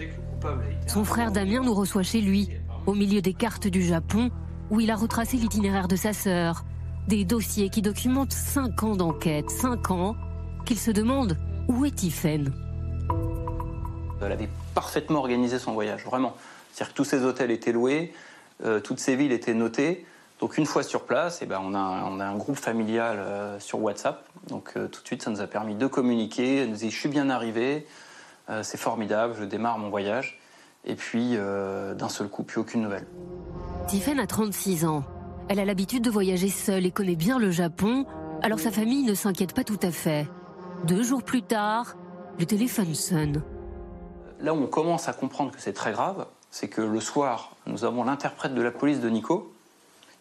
Son 0.86 1.04
frère 1.04 1.32
Damien 1.32 1.60
nous 1.62 1.74
reçoit 1.74 2.02
chez 2.02 2.22
lui, 2.22 2.48
au 2.86 2.94
milieu 2.94 3.20
des 3.20 3.34
cartes 3.34 3.68
du 3.68 3.82
Japon, 3.82 4.30
où 4.70 4.80
il 4.80 4.90
a 4.90 4.96
retracé 4.96 5.36
l'itinéraire 5.36 5.88
de 5.88 5.96
sa 5.96 6.14
sœur. 6.14 6.64
Des 7.08 7.26
dossiers 7.26 7.68
qui 7.68 7.82
documentent 7.82 8.32
5 8.32 8.82
ans 8.84 8.96
d'enquête, 8.96 9.50
5 9.50 9.90
ans, 9.90 10.16
qu'il 10.64 10.78
se 10.78 10.90
demande 10.90 11.36
où 11.68 11.84
est 11.84 11.94
Tiphaine. 11.94 12.52
Elle 14.24 14.32
avait 14.32 14.48
parfaitement 14.74 15.18
organisé 15.20 15.58
son 15.58 15.72
voyage, 15.72 16.04
vraiment. 16.04 16.36
C'est-à-dire 16.72 16.92
que 16.92 16.96
tous 16.96 17.04
ces 17.04 17.24
hôtels 17.24 17.50
étaient 17.50 17.72
loués, 17.72 18.12
euh, 18.64 18.80
toutes 18.80 18.98
ces 18.98 19.16
villes 19.16 19.32
étaient 19.32 19.54
notées. 19.54 20.06
Donc 20.40 20.58
une 20.58 20.66
fois 20.66 20.82
sur 20.82 21.04
place, 21.04 21.40
eh 21.42 21.46
ben, 21.46 21.60
on, 21.62 21.74
a, 21.74 21.78
un- 21.78 22.36
groupe 22.36 22.56
familial 22.56 23.18
euh, 23.18 23.60
sur 23.60 23.80
WhatsApp. 23.80 24.24
Donc 24.48 24.72
euh, 24.76 24.88
tout 24.88 25.02
de 25.02 25.06
suite, 25.06 25.22
ça 25.22 25.30
nous 25.30 25.40
a 25.40 25.46
permis 25.46 25.74
de 25.74 25.86
communiquer. 25.86 26.58
Elle 26.58 26.70
nous 26.70 26.76
dit, 26.76 26.90
je 26.90 26.98
suis 26.98 27.08
bien 27.08 27.30
arrivé, 27.30 27.86
c'est 28.62 28.76
formidable, 28.78 29.34
je 29.38 29.44
démarre 29.44 29.78
mon 29.78 29.88
voyage. 29.88 30.38
Et 30.84 30.94
puis, 30.94 31.36
d'un 31.36 32.08
seul 32.08 32.28
coup, 32.28 32.42
plus 32.42 32.60
aucune 32.60 32.82
nouvelle. 32.82 33.06
Tiphaine 33.86 34.18
a 34.18 34.26
36 34.26 34.84
ans. 34.84 35.04
Elle 35.48 35.60
a 35.60 35.64
l'habitude 35.64 36.02
de 36.02 36.10
voyager 36.10 36.48
seule 36.48 36.84
et 36.84 36.90
connaît 36.90 37.16
bien 37.16 37.38
le 37.38 37.50
Japon, 37.50 38.04
alors 38.42 38.58
sa 38.58 38.70
famille 38.70 39.04
ne 39.04 39.14
s'inquiète 39.14 39.54
pas 39.54 39.64
tout 39.64 39.78
à 39.82 39.90
fait. 39.90 40.26
Deux 40.84 41.02
jours 41.02 41.22
plus 41.22 41.42
tard, 41.42 41.96
le 42.38 42.44
téléphone 42.44 42.94
sonne. 42.94 43.42
Là 44.42 44.54
où 44.54 44.56
on 44.62 44.66
commence 44.66 45.08
à 45.08 45.12
comprendre 45.12 45.52
que 45.52 45.60
c'est 45.60 45.72
très 45.72 45.92
grave, 45.92 46.26
c'est 46.50 46.68
que 46.68 46.80
le 46.82 47.00
soir, 47.00 47.54
nous 47.66 47.84
avons 47.84 48.04
l'interprète 48.04 48.54
de 48.54 48.62
la 48.62 48.70
police 48.72 49.00
de 49.00 49.08
Nico 49.08 49.52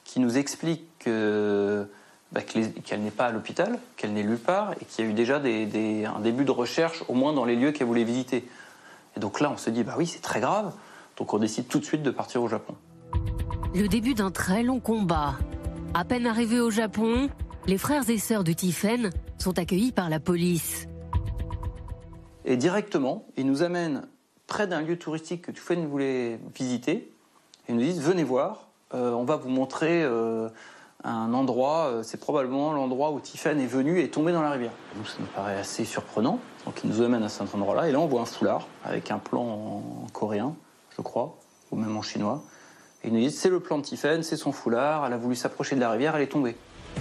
qui 0.04 0.20
nous 0.20 0.38
explique 0.38 0.84
que, 1.00 1.88
bah, 2.32 2.42
qu'elle 2.42 3.02
n'est 3.02 3.12
pas 3.12 3.26
à 3.28 3.32
l'hôpital, 3.32 3.80
qu'elle 3.98 4.14
n'est 4.14 4.24
nulle 4.24 4.38
part 4.38 4.74
et 4.80 4.86
qu'il 4.86 5.04
y 5.06 5.08
a 5.08 5.12
eu 5.12 5.14
déjà 5.14 5.40
des- 5.40 5.66
des- 5.66 6.06
un 6.06 6.20
début 6.20 6.46
de 6.46 6.52
recherche, 6.52 7.04
au 7.08 7.14
moins 7.14 7.34
dans 7.34 7.46
les 7.46 7.56
lieux 7.56 7.72
qu'elle 7.72 7.88
voulait 7.88 8.04
visiter. 8.04 8.48
Et 9.18 9.20
donc 9.20 9.40
là, 9.40 9.52
on 9.52 9.58
se 9.58 9.70
dit, 9.70 9.84
bah 9.84 9.96
oui, 9.98 10.06
c'est 10.06 10.22
très 10.22 10.40
grave. 10.40 10.74
Donc 11.18 11.34
on 11.34 11.40
décide 11.40 11.68
tout 11.68 11.80
de 11.80 11.86
suite 11.86 12.04
de 12.04 12.12
partir 12.12 12.42
au 12.44 12.48
Japon. 12.48 12.76
Le 13.74 13.88
début 13.88 14.14
d'un 14.14 14.32
très 14.32 14.64
long 14.64 14.80
combat. 14.80 15.34
À 15.94 16.06
peine 16.06 16.28
arrivés 16.28 16.60
au 16.60 16.70
Japon, 16.70 17.30
les 17.68 17.78
frères 17.78 18.10
et 18.10 18.18
sœurs 18.18 18.44
de 18.44 18.54
Tiphaine 18.54 19.10
sont 19.38 19.58
accueillis 19.60 19.92
par 19.92 20.10
la 20.10 20.20
police. 20.20 20.88
Et 22.46 22.58
directement, 22.58 23.26
ils 23.38 23.46
nous 23.46 23.62
amènent 23.62 24.08
près 24.52 24.68
d'un 24.68 24.82
lieu 24.82 24.98
touristique 24.98 25.44
que 25.44 25.52
Tufen 25.54 25.88
voulait 25.88 26.38
visiter. 26.54 27.10
Ils 27.70 27.76
nous 27.76 27.82
disent 27.82 28.02
venez 28.02 28.26
voir, 28.26 28.68
euh, 28.94 29.14
on 29.14 29.24
va 29.24 29.38
vous 29.38 29.48
montrer 29.48 30.04
euh, 30.04 30.50
un 31.06 31.34
endroit, 31.34 31.86
euh, 31.86 32.04
c'est 32.04 32.20
probablement 32.20 32.74
l'endroit 32.74 33.12
où 33.12 33.22
Tiffen 33.22 33.62
est 33.62 33.66
venu 33.66 34.00
et 34.00 34.04
est 34.04 34.14
tombé 34.14 34.34
dans 34.34 34.42
la 34.42 34.50
rivière. 34.50 34.74
Ça 35.06 35.16
nous 35.22 35.26
paraît 35.28 35.56
assez 35.56 35.86
surprenant. 35.86 36.38
Donc 36.66 36.82
ils 36.84 36.90
nous 36.90 37.02
amènent 37.02 37.24
à 37.24 37.30
cet 37.30 37.56
endroit-là. 37.56 37.88
Et 37.88 37.94
là, 37.94 38.02
on 38.02 38.08
voit 38.08 38.20
un 38.20 38.26
foulard 38.26 38.68
avec 38.84 39.10
un 39.10 39.20
plan 39.20 39.42
en 39.42 40.08
coréen, 40.12 40.54
je 40.98 41.02
crois, 41.02 41.38
ou 41.72 41.78
même 41.78 41.96
en 41.96 42.02
chinois. 42.02 42.44
Et 43.06 43.08
ils 43.08 43.14
nous 43.14 43.22
disent 43.22 43.40
c'est 43.40 43.50
le 43.50 43.62
plan 43.62 43.78
de 43.78 43.84
Tiffen, 43.84 44.22
c'est 44.22 44.36
son 44.36 44.52
foulard, 44.52 45.06
elle 45.06 45.14
a 45.14 45.18
voulu 45.18 45.36
s'approcher 45.36 45.78
de 45.78 45.80
la 45.80 45.92
rivière, 45.92 46.18
elle 46.18 46.24
est 46.24 46.28
tombée. 46.28 46.58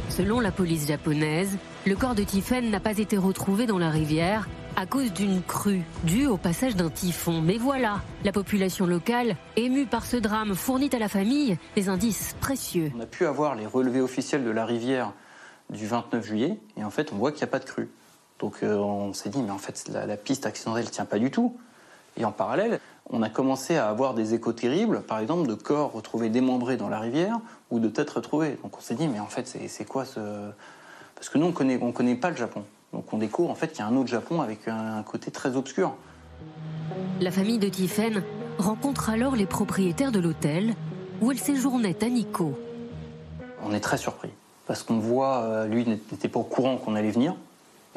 Selon 0.09 0.39
la 0.39 0.53
police 0.53 0.87
japonaise, 0.87 1.59
le 1.85 1.97
corps 1.97 2.15
de 2.15 2.23
Tiphaine 2.23 2.71
n'a 2.71 2.79
pas 2.79 2.97
été 2.97 3.17
retrouvé 3.17 3.67
dans 3.67 3.79
la 3.79 3.91
rivière 3.91 4.47
à 4.81 4.87
cause 4.87 5.13
d'une 5.13 5.43
crue 5.43 5.83
due 6.05 6.27
au 6.27 6.39
passage 6.39 6.75
d'un 6.75 6.89
typhon. 6.89 7.43
Mais 7.43 7.59
voilà, 7.59 8.01
la 8.25 8.33
population 8.33 8.87
locale, 8.87 9.37
émue 9.57 9.85
par 9.85 10.07
ce 10.07 10.17
drame, 10.17 10.55
fournit 10.55 10.89
à 10.95 10.99
la 10.99 11.11
famille 11.11 11.59
des 11.77 11.91
indices 11.91 12.35
précieux. 12.41 12.91
On 12.97 13.01
a 13.01 13.07
pu 13.07 13.27
avoir 13.27 13.57
les 13.57 13.67
relevés 13.67 14.01
officiels 14.01 14.43
de 14.43 14.51
la 14.51 14.65
rivière 14.65 15.13
du 15.69 15.87
29 15.87 16.25
juillet, 16.25 16.59
et 16.79 16.85
en 16.85 16.89
fait, 16.89 17.13
on 17.13 17.17
voit 17.17 17.31
qu'il 17.31 17.41
n'y 17.41 17.45
a 17.45 17.49
pas 17.49 17.59
de 17.59 17.67
crue. 17.67 17.91
Donc 18.39 18.63
euh, 18.63 18.75
on 18.75 19.13
s'est 19.13 19.29
dit, 19.29 19.43
mais 19.43 19.51
en 19.51 19.59
fait, 19.59 19.87
la, 19.93 20.17
piste 20.17 20.47
accidentelle 20.47 20.87
ne 20.87 20.91
tient 20.91 21.05
pas 21.05 21.19
du 21.19 21.31
tout. 21.31 21.59
Et 22.17 22.25
en 22.25 22.33
parallèle, 22.33 22.81
on 23.11 23.23
a 23.23 23.29
commencé 23.29 23.77
à 23.77 23.87
avoir 23.87 24.15
des 24.15 24.33
échos 24.33 24.55
terribles, 24.55 25.03
par 25.03 25.19
exemple, 25.19 25.47
de 25.47 25.55
corps 25.55 25.93
retrouvés 25.93 26.31
démembrés 26.31 26.79
dans 26.79 26.89
la 26.89 27.01
rivière 27.01 27.39
ou 27.71 27.81
de 27.81 27.89
têtes 27.91 28.09
retrouvées. 28.09 28.59
Donc 28.63 28.79
on 28.79 28.81
s'est 28.81 28.95
dit, 28.95 29.09
mais 29.09 29.21
en 29.21 29.27
fait, 29.27 29.47
c'est 29.47 29.85
quoi 29.85 30.07
ce. 30.07 30.21
Parce 31.17 31.29
que 31.29 31.37
nous, 31.37 31.45
on 31.45 31.53
connaît, 31.53 31.79
on 31.83 31.93
connaît 31.93 32.15
pas 32.15 32.31
le 32.31 32.37
Japon. 32.37 32.65
Donc 32.93 33.13
on 33.13 33.19
découvre 33.19 33.51
en 33.51 33.55
fait 33.55 33.69
qu'il 33.69 33.79
y 33.79 33.83
a 33.83 33.87
un 33.87 33.97
autre 33.97 34.09
Japon 34.09 34.41
avec 34.41 34.67
un, 34.69 35.03
côté 35.03 35.31
très 35.31 35.57
obscur. 35.57 35.95
La 37.21 37.31
famille 37.31 37.59
de 37.59 37.69
Tiphaine 37.69 38.23
rencontre 38.59 39.11
alors 39.11 39.37
les 39.37 39.47
propriétaires 39.47 40.13
de 40.13 40.19
l'hôtel 40.19 40.75
où 41.21 41.31
elle 41.31 41.39
séjournait 41.39 42.03
à 42.03 42.09
Nikko. 42.09 42.59
On 43.63 43.73
est 43.73 43.81
très 43.81 43.99
surpris 43.99 44.31
parce 44.67 44.83
qu'on 44.83 44.99
voit, 44.99 45.43
euh, 45.43 45.67
lui 45.67 45.85
n'était 45.87 46.29
pas 46.29 46.39
au 46.39 46.45
courant 46.45 46.77
qu'on 46.77 46.95
allait 46.95 47.11
venir. 47.11 47.35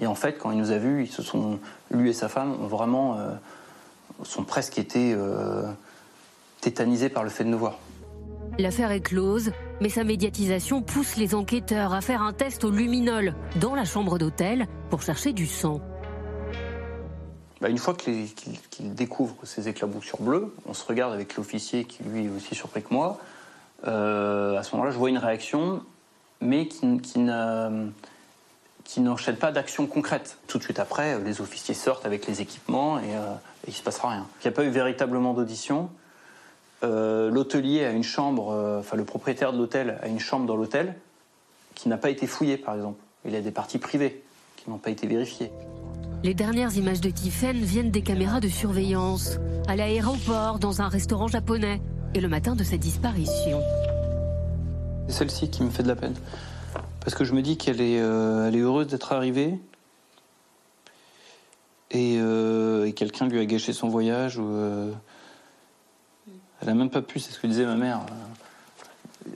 Et 0.01 0.07
en 0.07 0.15
fait, 0.15 0.39
quand 0.39 0.51
il 0.51 0.57
nous 0.57 0.71
a 0.71 0.77
vus, 0.77 1.03
ils 1.03 1.11
se 1.11 1.21
sont, 1.21 1.59
lui 1.91 2.09
et 2.09 2.13
sa 2.13 2.29
femme 2.29 2.51
ont 2.63 2.67
vraiment, 2.67 3.17
euh, 3.17 3.29
sont 4.23 4.43
presque 4.43 4.79
été 4.79 5.13
euh, 5.13 5.63
tétanisés 6.61 7.09
par 7.09 7.23
le 7.23 7.29
fait 7.29 7.43
de 7.43 7.49
nous 7.49 7.59
voir. 7.59 7.77
L'affaire 8.59 8.91
est 8.91 9.01
close, 9.01 9.51
mais 9.81 9.89
sa 9.89 10.03
médiatisation 10.03 10.83
pousse 10.83 11.15
les 11.15 11.33
enquêteurs 11.33 11.93
à 11.93 12.01
faire 12.01 12.21
un 12.21 12.33
test 12.33 12.63
au 12.63 12.69
luminol 12.69 13.33
dans 13.59 13.73
la 13.73 13.83
chambre 13.83 14.19
d'hôtel 14.19 14.67
pour 14.91 15.01
chercher 15.01 15.33
du 15.33 15.47
sang. 15.47 15.81
Bah, 17.61 17.69
une 17.69 17.79
fois 17.79 17.95
qu'il 17.95 18.27
qu'il 18.69 18.93
découvre 18.93 19.35
ces 19.43 19.69
éclaboussures 19.69 20.21
bleues, 20.21 20.53
on 20.67 20.73
se 20.73 20.85
regarde 20.85 21.13
avec 21.13 21.35
l'officier 21.35 21.85
qui 21.85 22.03
lui 22.03 22.25
est 22.25 22.29
aussi 22.29 22.53
surpris 22.53 22.83
que 22.83 22.93
moi. 22.93 23.17
Euh, 23.87 24.57
à 24.57 24.63
ce 24.63 24.75
moment-là, 24.75 24.91
je 24.91 24.97
vois 24.97 25.09
une 25.09 25.17
réaction, 25.17 25.81
mais 26.39 26.67
qui, 26.67 27.01
qui 27.01 29.01
n'enchaînent 29.01 29.37
pas 29.37 29.51
d'actions 29.51 29.87
concrètes. 29.87 30.37
Tout 30.45 30.59
de 30.59 30.63
suite 30.63 30.79
après, 30.79 31.19
les 31.21 31.41
officiers 31.41 31.73
sortent 31.73 32.05
avec 32.05 32.27
les 32.27 32.41
équipements 32.41 32.99
et, 32.99 33.15
euh, 33.15 33.33
et 33.65 33.69
il 33.69 33.71
ne 33.71 33.75
se 33.75 33.81
passera 33.81 34.09
rien. 34.09 34.27
Il 34.41 34.47
n'y 34.47 34.53
a 34.53 34.55
pas 34.55 34.63
eu 34.63 34.69
véritablement 34.69 35.33
d'audition. 35.33 35.89
Euh, 36.83 37.29
l'hôtelier 37.29 37.85
a 37.85 37.91
une 37.91 38.03
chambre, 38.03 38.51
euh, 38.51 38.79
enfin 38.79 38.97
le 38.97 39.05
propriétaire 39.05 39.53
de 39.53 39.57
l'hôtel 39.57 39.97
a 40.01 40.07
une 40.07 40.19
chambre 40.19 40.45
dans 40.45 40.55
l'hôtel 40.55 40.95
qui 41.75 41.87
n'a 41.89 41.97
pas 41.97 42.09
été 42.09 42.27
fouillée, 42.27 42.57
par 42.57 42.75
exemple. 42.75 42.99
Il 43.25 43.31
y 43.31 43.35
a 43.37 43.41
des 43.41 43.51
parties 43.51 43.77
privées 43.77 44.21
qui 44.57 44.69
n'ont 44.69 44.77
pas 44.77 44.89
été 44.89 45.07
vérifiées. 45.07 45.49
Les 46.23 46.33
dernières 46.33 46.75
images 46.77 47.01
de 47.01 47.09
Tiffen 47.09 47.57
viennent 47.57 47.91
des 47.91 48.01
caméras 48.01 48.39
de 48.39 48.47
surveillance, 48.47 49.39
à 49.67 49.75
l'aéroport, 49.75 50.59
dans 50.59 50.81
un 50.81 50.87
restaurant 50.87 51.27
japonais, 51.27 51.81
et 52.13 52.21
le 52.21 52.27
matin 52.27 52.55
de 52.55 52.63
sa 52.63 52.77
disparition. 52.77 53.61
C'est 55.07 55.13
celle-ci 55.13 55.49
qui 55.49 55.63
me 55.63 55.69
fait 55.69 55.83
de 55.83 55.87
la 55.87 55.95
peine. 55.95 56.15
Parce 57.01 57.15
que 57.15 57.23
je 57.23 57.33
me 57.33 57.41
dis 57.41 57.57
qu'elle 57.57 57.81
est, 57.81 57.99
euh, 57.99 58.47
elle 58.47 58.55
est 58.55 58.61
heureuse 58.61 58.87
d'être 58.87 59.11
arrivée. 59.11 59.59
Et, 61.91 62.17
euh, 62.19 62.85
et 62.85 62.93
quelqu'un 62.93 63.27
lui 63.27 63.39
a 63.39 63.45
gâché 63.45 63.73
son 63.73 63.89
voyage. 63.89 64.37
Ou, 64.37 64.93
elle 66.63 66.69
a 66.69 66.73
même 66.73 66.89
pas 66.89 67.01
pu, 67.01 67.19
c'est 67.19 67.31
ce 67.31 67.39
que 67.39 67.47
disait 67.47 67.65
ma 67.65 67.75
mère. 67.75 68.01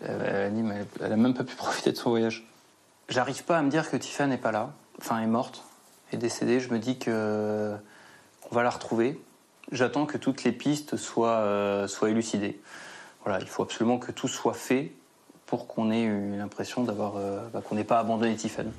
Elle, 0.01 0.21
elle 0.25 0.35
a 0.35 0.49
dit, 0.49 0.61
mais 0.61 0.85
elle 1.01 1.11
a 1.11 1.17
même 1.17 1.33
pas 1.33 1.43
pu 1.43 1.55
profiter 1.57 1.91
de 1.91 1.97
son 1.97 2.09
voyage. 2.09 2.47
J'arrive 3.09 3.43
pas 3.43 3.57
à 3.57 3.61
me 3.61 3.69
dire 3.69 3.89
que 3.89 3.97
Tiffany 3.97 4.31
n'est 4.31 4.37
pas 4.37 4.51
là. 4.51 4.71
Enfin, 4.99 5.19
est 5.19 5.27
morte, 5.27 5.63
est 6.11 6.17
décédée. 6.17 6.59
Je 6.59 6.73
me 6.73 6.79
dis 6.79 6.97
que 6.97 7.75
on 8.49 8.55
va 8.55 8.63
la 8.63 8.69
retrouver. 8.69 9.19
J'attends 9.71 10.05
que 10.05 10.17
toutes 10.17 10.43
les 10.43 10.53
pistes 10.53 10.95
soient, 10.95 11.39
euh, 11.39 11.87
soient 11.87 12.09
élucidées. 12.09 12.59
Voilà, 13.25 13.41
il 13.41 13.47
faut 13.47 13.63
absolument 13.63 13.97
que 13.97 14.13
tout 14.13 14.29
soit 14.29 14.53
fait 14.53 14.93
pour 15.45 15.67
qu'on 15.67 15.91
ait 15.91 16.03
eu 16.03 16.37
l'impression 16.37 16.83
d'avoir 16.83 17.17
euh, 17.17 17.45
bah, 17.53 17.61
qu'on 17.61 17.75
n'ait 17.75 17.83
pas 17.83 17.99
abandonné 17.99 18.35
Tiffany. 18.35 18.71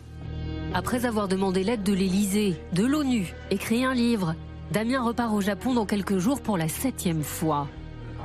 Après 0.72 1.04
avoir 1.04 1.28
demandé 1.28 1.62
l'aide 1.64 1.82
de 1.82 1.92
l'Élysée, 1.92 2.60
de 2.72 2.84
l'ONU, 2.84 3.34
écrit 3.50 3.84
un 3.84 3.94
livre, 3.94 4.34
Damien 4.70 5.02
repart 5.02 5.32
au 5.32 5.40
Japon 5.40 5.72
dans 5.72 5.86
quelques 5.86 6.18
jours 6.18 6.42
pour 6.42 6.58
la 6.58 6.68
septième 6.68 7.22
fois. 7.22 7.68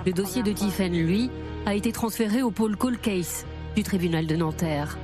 Le 0.06 0.12
dossier 0.12 0.44
de 0.44 0.52
Tiffen, 0.52 0.92
lui, 0.94 1.30
a 1.66 1.76
été 1.76 1.92
transféré 1.92 2.42
au 2.42 2.52
pôle 2.52 2.76
Cold 2.76 3.00
Case 3.00 3.46
du 3.76 3.84
tribunal 3.84 4.28
de 4.28 4.36
Nanterre. 4.36 4.98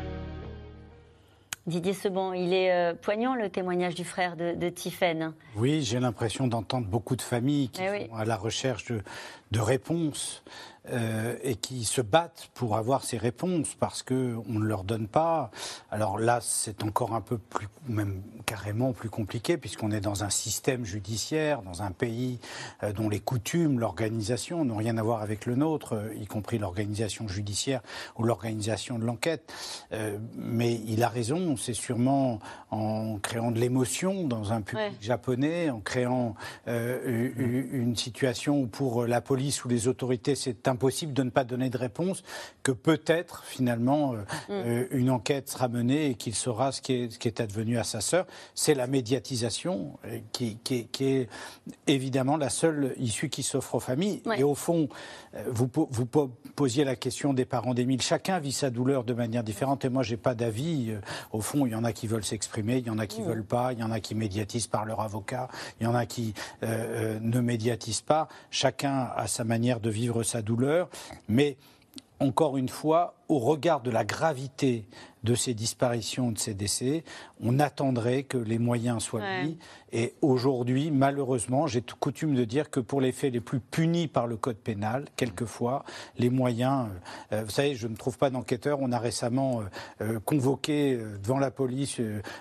Didier 1.67 1.93
Seban, 1.93 2.33
il 2.33 2.51
est 2.51 2.71
euh, 2.71 2.93
poignant 2.99 3.35
le 3.35 3.49
témoignage 3.49 3.93
du 3.93 4.03
frère 4.03 4.35
de, 4.35 4.55
de 4.55 4.69
Tiffen. 4.69 5.33
Oui, 5.55 5.83
j'ai 5.83 5.99
l'impression 5.99 6.47
d'entendre 6.47 6.87
beaucoup 6.87 7.15
de 7.15 7.21
familles 7.21 7.69
qui 7.69 7.81
Eh 7.83 7.89
oui. 7.91 8.07
sont 8.09 8.15
à 8.15 8.25
la 8.25 8.35
recherche 8.35 8.85
de, 8.85 9.01
de 9.51 9.59
réponses 9.59 10.43
euh, 10.91 11.35
et 11.43 11.55
qui 11.55 11.83
se 11.83 12.01
battent 12.01 12.49
pour 12.53 12.75
avoir 12.75 13.03
ces 13.03 13.17
réponses 13.17 13.75
parce 13.79 14.01
que 14.03 14.35
on 14.49 14.59
ne 14.59 14.65
leur 14.65 14.83
donne 14.83 15.07
pas. 15.07 15.51
Alors 15.91 16.17
là, 16.19 16.39
c'est 16.41 16.83
encore 16.83 17.13
un 17.13 17.21
peu 17.21 17.37
plus, 17.37 17.67
même 17.87 18.21
carrément 18.45 18.91
plus 18.93 19.09
compliqué 19.09 19.57
puisqu'on 19.57 19.91
est 19.91 20.01
dans 20.01 20.23
un 20.23 20.29
système 20.29 20.85
judiciaire, 20.85 21.61
dans 21.61 21.83
un 21.83 21.91
pays 21.91 22.39
euh, 22.83 22.91
dont 22.93 23.09
les 23.09 23.19
coutumes, 23.19 23.79
l'organisation 23.79 24.65
n'ont 24.65 24.77
rien 24.77 24.97
à 24.97 25.03
voir 25.03 25.21
avec 25.21 25.45
le 25.45 25.55
nôtre, 25.55 25.93
euh, 25.93 26.13
y 26.15 26.25
compris 26.25 26.57
l'organisation 26.57 27.27
judiciaire 27.27 27.81
ou 28.17 28.23
l'organisation 28.23 28.97
de 28.97 29.05
l'enquête. 29.05 29.53
Mais 30.35 30.81
il 30.87 31.03
a 31.03 31.09
raison, 31.09 31.55
c'est 31.57 31.73
sûrement 31.73 32.39
en 32.71 33.17
créant 33.17 33.51
de 33.51 33.59
l'émotion 33.59 34.23
dans 34.27 34.53
un 34.53 34.61
public 34.61 34.79
Ouais. 34.79 34.91
japonais, 35.01 35.69
en 35.69 35.81
créant 35.81 36.35
une 36.67 37.95
situation 37.97 38.61
où 38.61 38.67
pour 38.67 39.05
la 39.05 39.19
police 39.21 39.65
ou 39.65 39.67
les 39.67 39.87
autorités 39.87 40.35
c'est 40.35 40.67
impossible 40.79 41.11
de 41.11 41.23
ne 41.23 41.29
pas 41.29 41.43
donner 41.43 41.69
de 41.69 41.77
réponse, 41.77 42.23
que 42.63 42.71
peut-être 42.71 43.43
finalement 43.43 44.13
euh, 44.13 44.17
euh, 44.49 44.87
une 44.91 45.09
enquête 45.09 45.49
sera 45.49 45.67
menée 45.67 46.11
et 46.11 46.15
qu'il 46.15 46.33
saura 46.35 46.71
ce 46.71 46.81
qui 46.81 46.93
est, 46.93 47.11
ce 47.11 47.19
qui 47.19 47.27
est 47.27 47.41
advenu 47.41 47.77
à 47.77 47.83
sa 47.83 47.99
sœur. 47.99 48.25
C'est 48.55 48.73
la 48.75 48.87
médiatisation 48.87 49.97
euh, 50.05 50.19
qui, 50.31 50.57
qui 50.63 50.75
est- 50.75 50.83
qui 50.91 51.03
est 51.05 51.29
évidemment 51.87 52.37
la 52.37 52.49
seule 52.49 52.93
issue 52.97 53.27
qui 53.29 53.43
s'offre 53.43 53.75
aux 53.75 53.79
familles. 53.81 54.21
Ouais. 54.25 54.39
Et 54.39 54.43
au 54.43 54.55
fond, 54.55 54.87
vous, 55.47 55.69
vous 55.91 56.05
po- 56.05 56.31
posiez 56.55 56.85
la 56.85 56.95
question 56.95 57.33
des 57.33 57.45
parents 57.45 57.73
d'Émile. 57.73 58.01
Chacun 58.01 58.39
vit 58.39 58.53
sa 58.53 58.69
douleur 58.69 59.03
de 59.03 59.13
manière 59.13 59.43
différente 59.43 59.83
et 59.83 59.89
moi, 59.89 60.03
j'ai 60.03 60.17
pas 60.17 60.33
d'avis. 60.33 60.93
Au 61.33 61.41
fond, 61.41 61.65
il 61.65 61.73
y 61.73 61.75
en 61.75 61.83
a 61.83 61.91
qui 61.91 62.07
veulent 62.07 62.23
s'exprimer, 62.25 62.77
il 62.77 62.87
y 62.87 62.89
en 62.89 62.99
a 62.99 63.05
qui 63.07 63.21
veulent 63.21 63.43
pas, 63.45 63.73
il 63.73 63.79
y 63.79 63.83
en 63.83 63.91
a 63.91 63.99
qui 63.99 64.15
médiatisent 64.15 64.67
par 64.67 64.85
leur 64.85 65.01
avocat, 65.01 65.49
il 65.79 65.83
y 65.83 65.87
en 65.87 65.95
a 65.95 66.05
qui 66.05 66.33
euh, 66.63 67.19
ne 67.21 67.39
médiatisent 67.41 68.01
pas. 68.01 68.27
Chacun 68.49 69.09
a 69.15 69.27
sa 69.27 69.43
manière 69.43 69.79
de 69.79 69.89
vivre 69.89 70.23
sa 70.23 70.41
douleur, 70.41 70.68
mais 71.27 71.57
encore 72.19 72.57
une 72.57 72.69
fois, 72.69 73.15
au 73.29 73.39
regard 73.39 73.81
de 73.81 73.91
la 73.91 74.03
gravité 74.03 74.85
de 75.23 75.35
ces 75.35 75.53
disparitions, 75.53 76.31
de 76.31 76.37
ces 76.37 76.53
décès, 76.53 77.03
on 77.41 77.59
attendrait 77.59 78.23
que 78.23 78.37
les 78.37 78.57
moyens 78.59 79.03
soient 79.03 79.19
Ouais. 79.21 79.43
mis. 79.43 79.57
Et 79.91 80.13
aujourd'hui, 80.21 80.91
malheureusement, 80.91 81.65
j'ai 81.67 81.81
coutume 81.99 82.35
de 82.35 82.45
dire 82.45 82.69
que 82.69 82.79
pour 82.79 83.01
les 83.01 83.11
faits 83.11 83.33
les 83.33 83.39
plus 83.41 83.59
punis 83.59 84.07
par 84.07 84.27
le 84.27 84.37
code 84.37 84.55
pénal, 84.57 85.05
quelquefois, 85.15 85.83
les 86.17 86.29
moyens. 86.29 86.87
euh, 87.33 87.39
euh, 87.39 87.43
vous 87.43 87.49
savez, 87.49 87.75
je 87.75 87.87
ne 87.87 87.95
trouve 87.95 88.17
pas 88.17 88.29
d'enquêteur. 88.29 88.77
On 88.81 88.91
a 88.91 88.99
récemment 88.99 89.61
euh, 90.01 90.19
convoqué 90.19 90.93
euh, 90.93 91.17
devant 91.21 91.39
la 91.39 91.51
police 91.51 91.99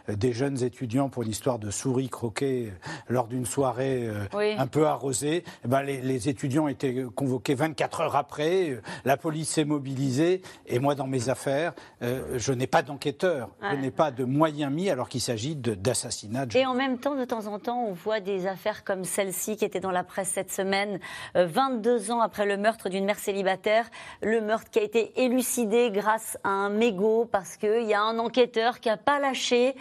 des 0.08 0.32
jeunes 0.32 0.62
étudiants 0.62 1.08
pour 1.08 1.22
une 1.24 1.30
histoire 1.30 1.58
de 1.58 1.70
souris 1.70 2.08
croquées 2.10 2.72
lors 3.08 3.26
d'une 3.26 3.46
soirée 3.46 4.08
Oui. 4.34 4.52
un 4.58 4.66
peu 4.66 4.86
arrosée. 4.86 5.42
Eh 5.64 5.68
ben, 5.68 5.82
les, 5.82 6.00
les 6.02 6.28
étudiants 6.28 6.68
étaient 6.68 7.04
convoqués 7.14 7.54
24 7.54 8.02
heures 8.02 8.16
après. 8.16 8.78
La 9.04 9.16
police 9.16 9.48
s'est 9.48 9.64
mobilisée. 9.64 10.42
Et 10.66 10.78
moi, 10.78 10.94
dans 10.94 11.06
mes 11.06 11.28
affaires, 11.30 11.72
je 12.02 12.52
n'ai 12.52 12.66
pas 12.68 12.82
d'enquêteur. 12.82 13.50
Je 13.60 13.66
Ouais. 13.66 13.76
n'ai 13.78 13.90
pas 13.90 14.10
de 14.12 14.24
moyens 14.24 14.72
mis 14.72 14.88
alors 14.90 15.08
qu'il 15.08 15.20
s'agit 15.20 15.56
de- 15.56 15.74
d'assassinat. 15.74 16.46
de 16.46 16.56
Et 16.56 16.64
en 16.66 16.74
même 16.74 16.98
temps, 16.98 17.16
de 17.16 17.24
temps 17.24 17.46
en 17.46 17.58
temps, 17.58 17.84
on 17.88 17.92
voit 17.92 18.20
des 18.20 18.46
affaires 18.46 18.84
comme 18.84 19.04
celle-ci 19.04 19.56
qui 19.56 19.64
était 19.64 19.80
dans 19.80 19.90
la 19.90 20.04
presse 20.04 20.28
cette 20.28 20.52
semaine. 20.52 21.00
Euh, 21.36 21.46
22 21.46 22.10
ans 22.12 22.20
après 22.20 22.46
le 22.46 22.56
meurtre 22.56 22.88
d'une 22.88 23.04
mère 23.04 23.18
célibataire, 23.18 23.88
le 24.22 24.40
meurtre 24.40 24.70
qui 24.70 24.78
a 24.78 24.82
été 24.82 25.20
élucidé 25.22 25.90
grâce 25.90 26.38
à 26.44 26.50
un 26.50 26.70
mégot 26.70 27.24
parce 27.24 27.56
qu'il 27.56 27.82
y 27.86 27.94
a 27.94 28.02
un 28.02 28.18
enquêteur 28.18 28.78
qui 28.80 28.88
n'a 28.88 28.96
pas 28.96 29.18
lâché 29.18 29.74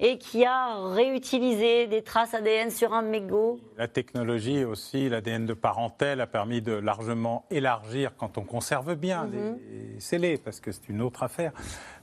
et 0.00 0.18
qui 0.18 0.44
a 0.44 0.74
réutilisé 0.94 1.86
des 1.86 2.02
traces 2.02 2.34
ADN 2.34 2.70
sur 2.70 2.94
un 2.94 3.02
mégot. 3.02 3.60
La 3.76 3.88
technologie 3.88 4.64
aussi, 4.64 5.08
l'ADN 5.08 5.46
de 5.46 5.54
parentèle 5.54 6.20
a 6.20 6.26
permis 6.26 6.62
de 6.62 6.72
largement 6.72 7.44
élargir, 7.50 8.12
quand 8.16 8.38
on 8.38 8.42
conserve 8.44 8.94
bien 8.94 9.24
Mhm. 9.24 9.58
les 9.94 10.00
scellés, 10.00 10.38
parce 10.38 10.60
que 10.60 10.72
c'est 10.72 10.88
une 10.88 11.02
autre 11.02 11.22
affaire, 11.22 11.52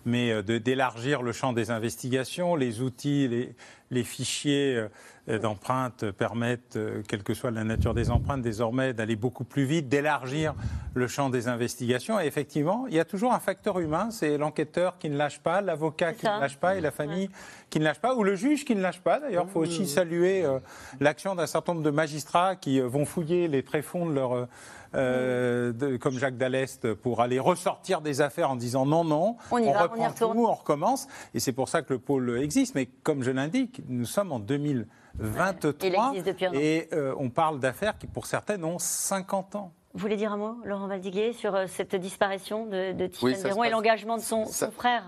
mais 0.05 0.31
euh, 0.31 0.41
d'élargir 0.41 1.21
le 1.21 1.31
champ 1.31 1.53
des 1.53 1.71
investigations. 1.71 2.55
Les 2.55 2.81
outils, 2.81 3.27
les, 3.27 3.55
les 3.91 4.03
fichiers 4.03 4.87
euh, 5.29 5.39
d'empreintes 5.39 6.11
permettent, 6.11 6.75
euh, 6.75 7.01
quelle 7.07 7.23
que 7.23 7.33
soit 7.33 7.51
la 7.51 7.63
nature 7.63 7.93
des 7.93 8.09
empreintes, 8.11 8.41
désormais 8.41 8.93
d'aller 8.93 9.15
beaucoup 9.15 9.43
plus 9.43 9.65
vite, 9.65 9.89
d'élargir 9.89 10.53
le 10.93 11.07
champ 11.07 11.29
des 11.29 11.47
investigations. 11.47 12.19
Et 12.19 12.25
effectivement, 12.25 12.85
il 12.87 12.95
y 12.95 12.99
a 12.99 13.05
toujours 13.05 13.33
un 13.33 13.39
facteur 13.39 13.79
humain, 13.79 14.09
c'est 14.11 14.37
l'enquêteur 14.37 14.97
qui 14.97 15.09
ne 15.09 15.17
lâche 15.17 15.39
pas, 15.39 15.61
l'avocat 15.61 16.13
qui 16.13 16.25
ne 16.25 16.39
lâche 16.39 16.57
pas 16.57 16.75
et 16.75 16.81
la 16.81 16.91
famille 16.91 17.29
qui 17.69 17.79
ne 17.79 17.83
lâche 17.83 17.99
pas, 17.99 18.15
ou 18.15 18.23
le 18.23 18.35
juge 18.35 18.65
qui 18.65 18.75
ne 18.75 18.81
lâche 18.81 19.01
pas. 19.01 19.19
D'ailleurs, 19.19 19.45
il 19.47 19.51
faut 19.51 19.59
aussi 19.59 19.87
saluer 19.87 20.45
euh, 20.45 20.59
l'action 20.99 21.35
d'un 21.35 21.47
certain 21.47 21.73
nombre 21.73 21.85
de 21.85 21.91
magistrats 21.91 22.55
qui 22.55 22.79
vont 22.79 23.05
fouiller 23.05 23.47
les 23.47 23.63
tréfonds 23.63 24.05
de 24.05 24.13
leur. 24.13 24.47
Euh, 24.95 25.71
de- 25.73 25.97
comme 25.97 26.17
Jacques 26.17 26.37
Dallest, 26.37 26.93
pour 26.95 27.21
aller 27.21 27.39
ressortir 27.39 28.01
des 28.01 28.21
affaires 28.21 28.51
en 28.51 28.55
disant 28.55 28.85
non, 28.85 29.03
non, 29.03 29.35
On 29.51 29.57
y 29.57 29.65
va, 29.65 29.89
on 29.97 30.09
y 30.09 30.13
tout, 30.13 30.25
on 30.25 30.53
recommence. 30.53 31.07
Et 31.33 31.39
c'est 31.39 31.51
pour 31.53 31.69
ça 31.69 31.81
que 31.81 31.93
le 31.93 31.99
pôle 31.99 32.39
existe. 32.41 32.75
Mais 32.75 32.85
comme 33.03 33.23
je 33.23 33.31
l'indique, 33.31 33.81
nous 33.87 34.05
sommes 34.05 34.31
en 34.31 34.39
2023 34.39 35.67
Il 35.83 35.95
existe 35.95 36.25
depuis 36.27 36.45
un 36.45 36.51
an. 36.51 36.53
et 36.55 36.87
euh, 36.93 37.13
on 37.17 37.29
parle 37.29 37.59
d'affaires 37.59 37.97
qui, 37.97 38.07
pour 38.07 38.25
certaines, 38.25 38.63
ont 38.63 38.79
50 38.79 39.55
ans. 39.55 39.71
Vous 39.93 40.01
voulez 40.01 40.15
dire 40.17 40.31
un 40.31 40.37
mot, 40.37 40.57
Laurent 40.63 40.87
Valdiguier, 40.87 41.33
sur 41.33 41.55
euh, 41.55 41.65
cette 41.67 41.95
disparition 41.95 42.65
de, 42.67 42.91
de 42.93 43.07
Tiffany 43.07 43.35
Oui, 43.57 43.67
et 43.67 43.69
l'engagement 43.71 44.17
de 44.17 44.21
son, 44.21 44.45
ça- 44.45 44.67
son 44.67 44.71
frère? 44.71 45.03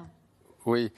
Oui. 0.65 0.91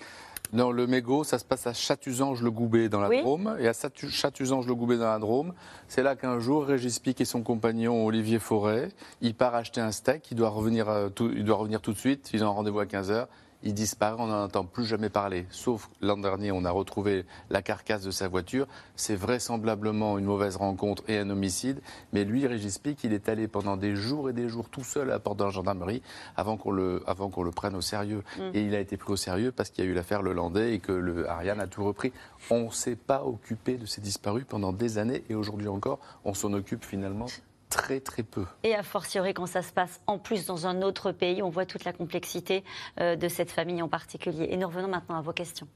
Non, 0.53 0.71
le 0.71 0.85
mégot, 0.85 1.23
ça 1.23 1.39
se 1.39 1.45
passe 1.45 1.65
à 1.67 1.73
Chatuzange-le-Goubet 1.73 2.89
dans 2.89 2.99
la 2.99 3.07
Oui. 3.09 3.21
Drôme. 3.21 3.55
Et 3.59 3.67
à 3.67 3.73
Satu- 3.73 4.09
Chatuzange-le-Goubet 4.09 4.97
dans 4.97 5.05
la 5.11 5.19
Drôme, 5.19 5.53
c'est 5.87 6.03
là 6.03 6.15
qu'un 6.15 6.39
jour, 6.39 6.65
Régis 6.65 6.99
Pic 6.99 7.21
et 7.21 7.25
son 7.25 7.41
compagnon 7.41 8.05
Olivier 8.05 8.37
Forêt, 8.39 8.89
il 9.21 9.33
part 9.33 9.55
acheter 9.55 9.79
un 9.79 9.91
steak, 9.91 10.29
il 10.31 10.35
doit 10.35 10.49
revenir, 10.49 10.89
euh, 10.89 11.09
tout, 11.09 11.31
il 11.33 11.45
doit 11.45 11.55
revenir 11.57 11.79
tout 11.79 11.93
de 11.93 11.97
suite, 11.97 12.29
ils 12.33 12.43
ont 12.43 12.47
un 12.47 12.51
rendez-vous 12.51 12.79
à 12.79 12.85
15h. 12.85 13.27
Il 13.63 13.73
disparaît, 13.73 14.15
on 14.19 14.27
n'en 14.27 14.43
entend 14.43 14.65
plus 14.65 14.85
jamais 14.85 15.09
parler. 15.09 15.45
Sauf 15.49 15.89
l'an 16.01 16.17
dernier, 16.17 16.51
on 16.51 16.65
a 16.65 16.71
retrouvé 16.71 17.25
la 17.49 17.61
carcasse 17.61 18.01
de 18.03 18.11
sa 18.11 18.27
voiture. 18.27 18.67
C'est 18.95 19.15
vraisemblablement 19.15 20.17
une 20.17 20.25
mauvaise 20.25 20.55
rencontre 20.55 21.03
et 21.07 21.17
un 21.17 21.29
homicide. 21.29 21.81
Mais 22.13 22.23
lui, 22.25 22.47
Régis 22.47 22.79
Pic, 22.79 23.03
il 23.03 23.13
est 23.13 23.29
allé 23.29 23.47
pendant 23.47 23.77
des 23.77 23.95
jours 23.95 24.29
et 24.29 24.33
des 24.33 24.49
jours 24.49 24.69
tout 24.69 24.83
seul 24.83 25.09
à 25.09 25.13
la 25.13 25.19
porte 25.19 25.37
de 25.37 25.43
la 25.43 25.49
gendarmerie 25.51 26.01
avant 26.35 26.57
qu'on 26.57 26.71
le, 26.71 27.03
avant 27.05 27.29
qu'on 27.29 27.43
le 27.43 27.51
prenne 27.51 27.75
au 27.75 27.81
sérieux. 27.81 28.23
Mm. 28.37 28.41
Et 28.53 28.61
il 28.61 28.75
a 28.75 28.79
été 28.79 28.97
pris 28.97 29.13
au 29.13 29.17
sérieux 29.17 29.51
parce 29.51 29.69
qu'il 29.69 29.85
y 29.85 29.87
a 29.87 29.91
eu 29.91 29.93
l'affaire 29.93 30.21
Lelandais 30.21 30.73
et 30.73 30.79
que 30.79 30.91
le 30.91 31.29
Ariane 31.29 31.59
a 31.59 31.67
tout 31.67 31.83
repris. 31.83 32.11
On 32.49 32.65
ne 32.65 32.71
s'est 32.71 32.95
pas 32.95 33.23
occupé 33.23 33.77
de 33.77 33.85
ces 33.85 34.01
disparus 34.01 34.45
pendant 34.47 34.73
des 34.73 34.97
années 34.97 35.23
et 35.29 35.35
aujourd'hui 35.35 35.67
encore, 35.67 35.99
on 36.25 36.33
s'en 36.33 36.53
occupe 36.53 36.83
finalement 36.83 37.27
très 37.71 37.99
très 37.99 38.21
peu. 38.21 38.45
Et 38.63 38.75
a 38.75 38.83
fortiori 38.83 39.33
quand 39.33 39.47
ça 39.47 39.63
se 39.63 39.71
passe 39.71 40.01
en 40.05 40.19
plus 40.19 40.45
dans 40.45 40.67
un 40.67 40.83
autre 40.83 41.11
pays, 41.11 41.41
on 41.41 41.49
voit 41.49 41.65
toute 41.65 41.85
la 41.85 41.93
complexité 41.93 42.63
euh, 42.99 43.15
de 43.15 43.27
cette 43.27 43.49
famille 43.49 43.81
en 43.81 43.89
particulier. 43.89 44.47
Et 44.51 44.57
nous 44.57 44.67
revenons 44.67 44.89
maintenant 44.89 45.17
à 45.17 45.21
vos 45.21 45.33
questions. 45.33 45.67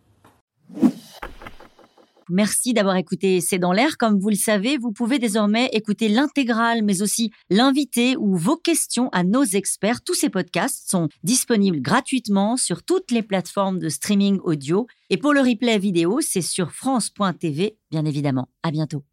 Merci 2.30 2.74
d'avoir 2.74 2.96
écouté 2.96 3.40
C'est 3.40 3.60
dans 3.60 3.72
l'air. 3.72 3.98
Comme 3.98 4.20
vous 4.20 4.30
le 4.30 4.36
savez, 4.36 4.78
vous 4.78 4.92
pouvez 4.92 5.20
désormais 5.20 5.70
écouter 5.74 6.10
l'intégrale, 6.10 6.84
mais 6.84 7.04
aussi 7.04 7.32
l'invité 7.52 8.18
ou 8.18 8.36
vos 8.36 8.58
questions 8.58 9.10
à 9.12 9.24
nos 9.24 9.44
experts. 9.44 10.02
Tous 10.04 10.16
ces 10.16 10.30
podcasts 10.30 10.90
sont 10.90 11.08
disponibles 11.24 11.82
gratuitement 11.82 12.58
sur 12.58 12.84
toutes 12.84 13.12
les 13.12 13.22
plateformes 13.22 13.78
de 13.78 13.90
streaming 13.90 14.40
audio. 14.44 14.88
Et 15.12 15.18
pour 15.18 15.34
le 15.34 15.42
replay 15.42 15.78
vidéo, 15.78 16.20
c'est 16.22 16.42
sur 16.42 16.72
France.tv, 16.72 17.78
bien 17.92 18.06
évidemment. 18.06 18.50
À 18.64 18.72
bientôt. 18.72 19.04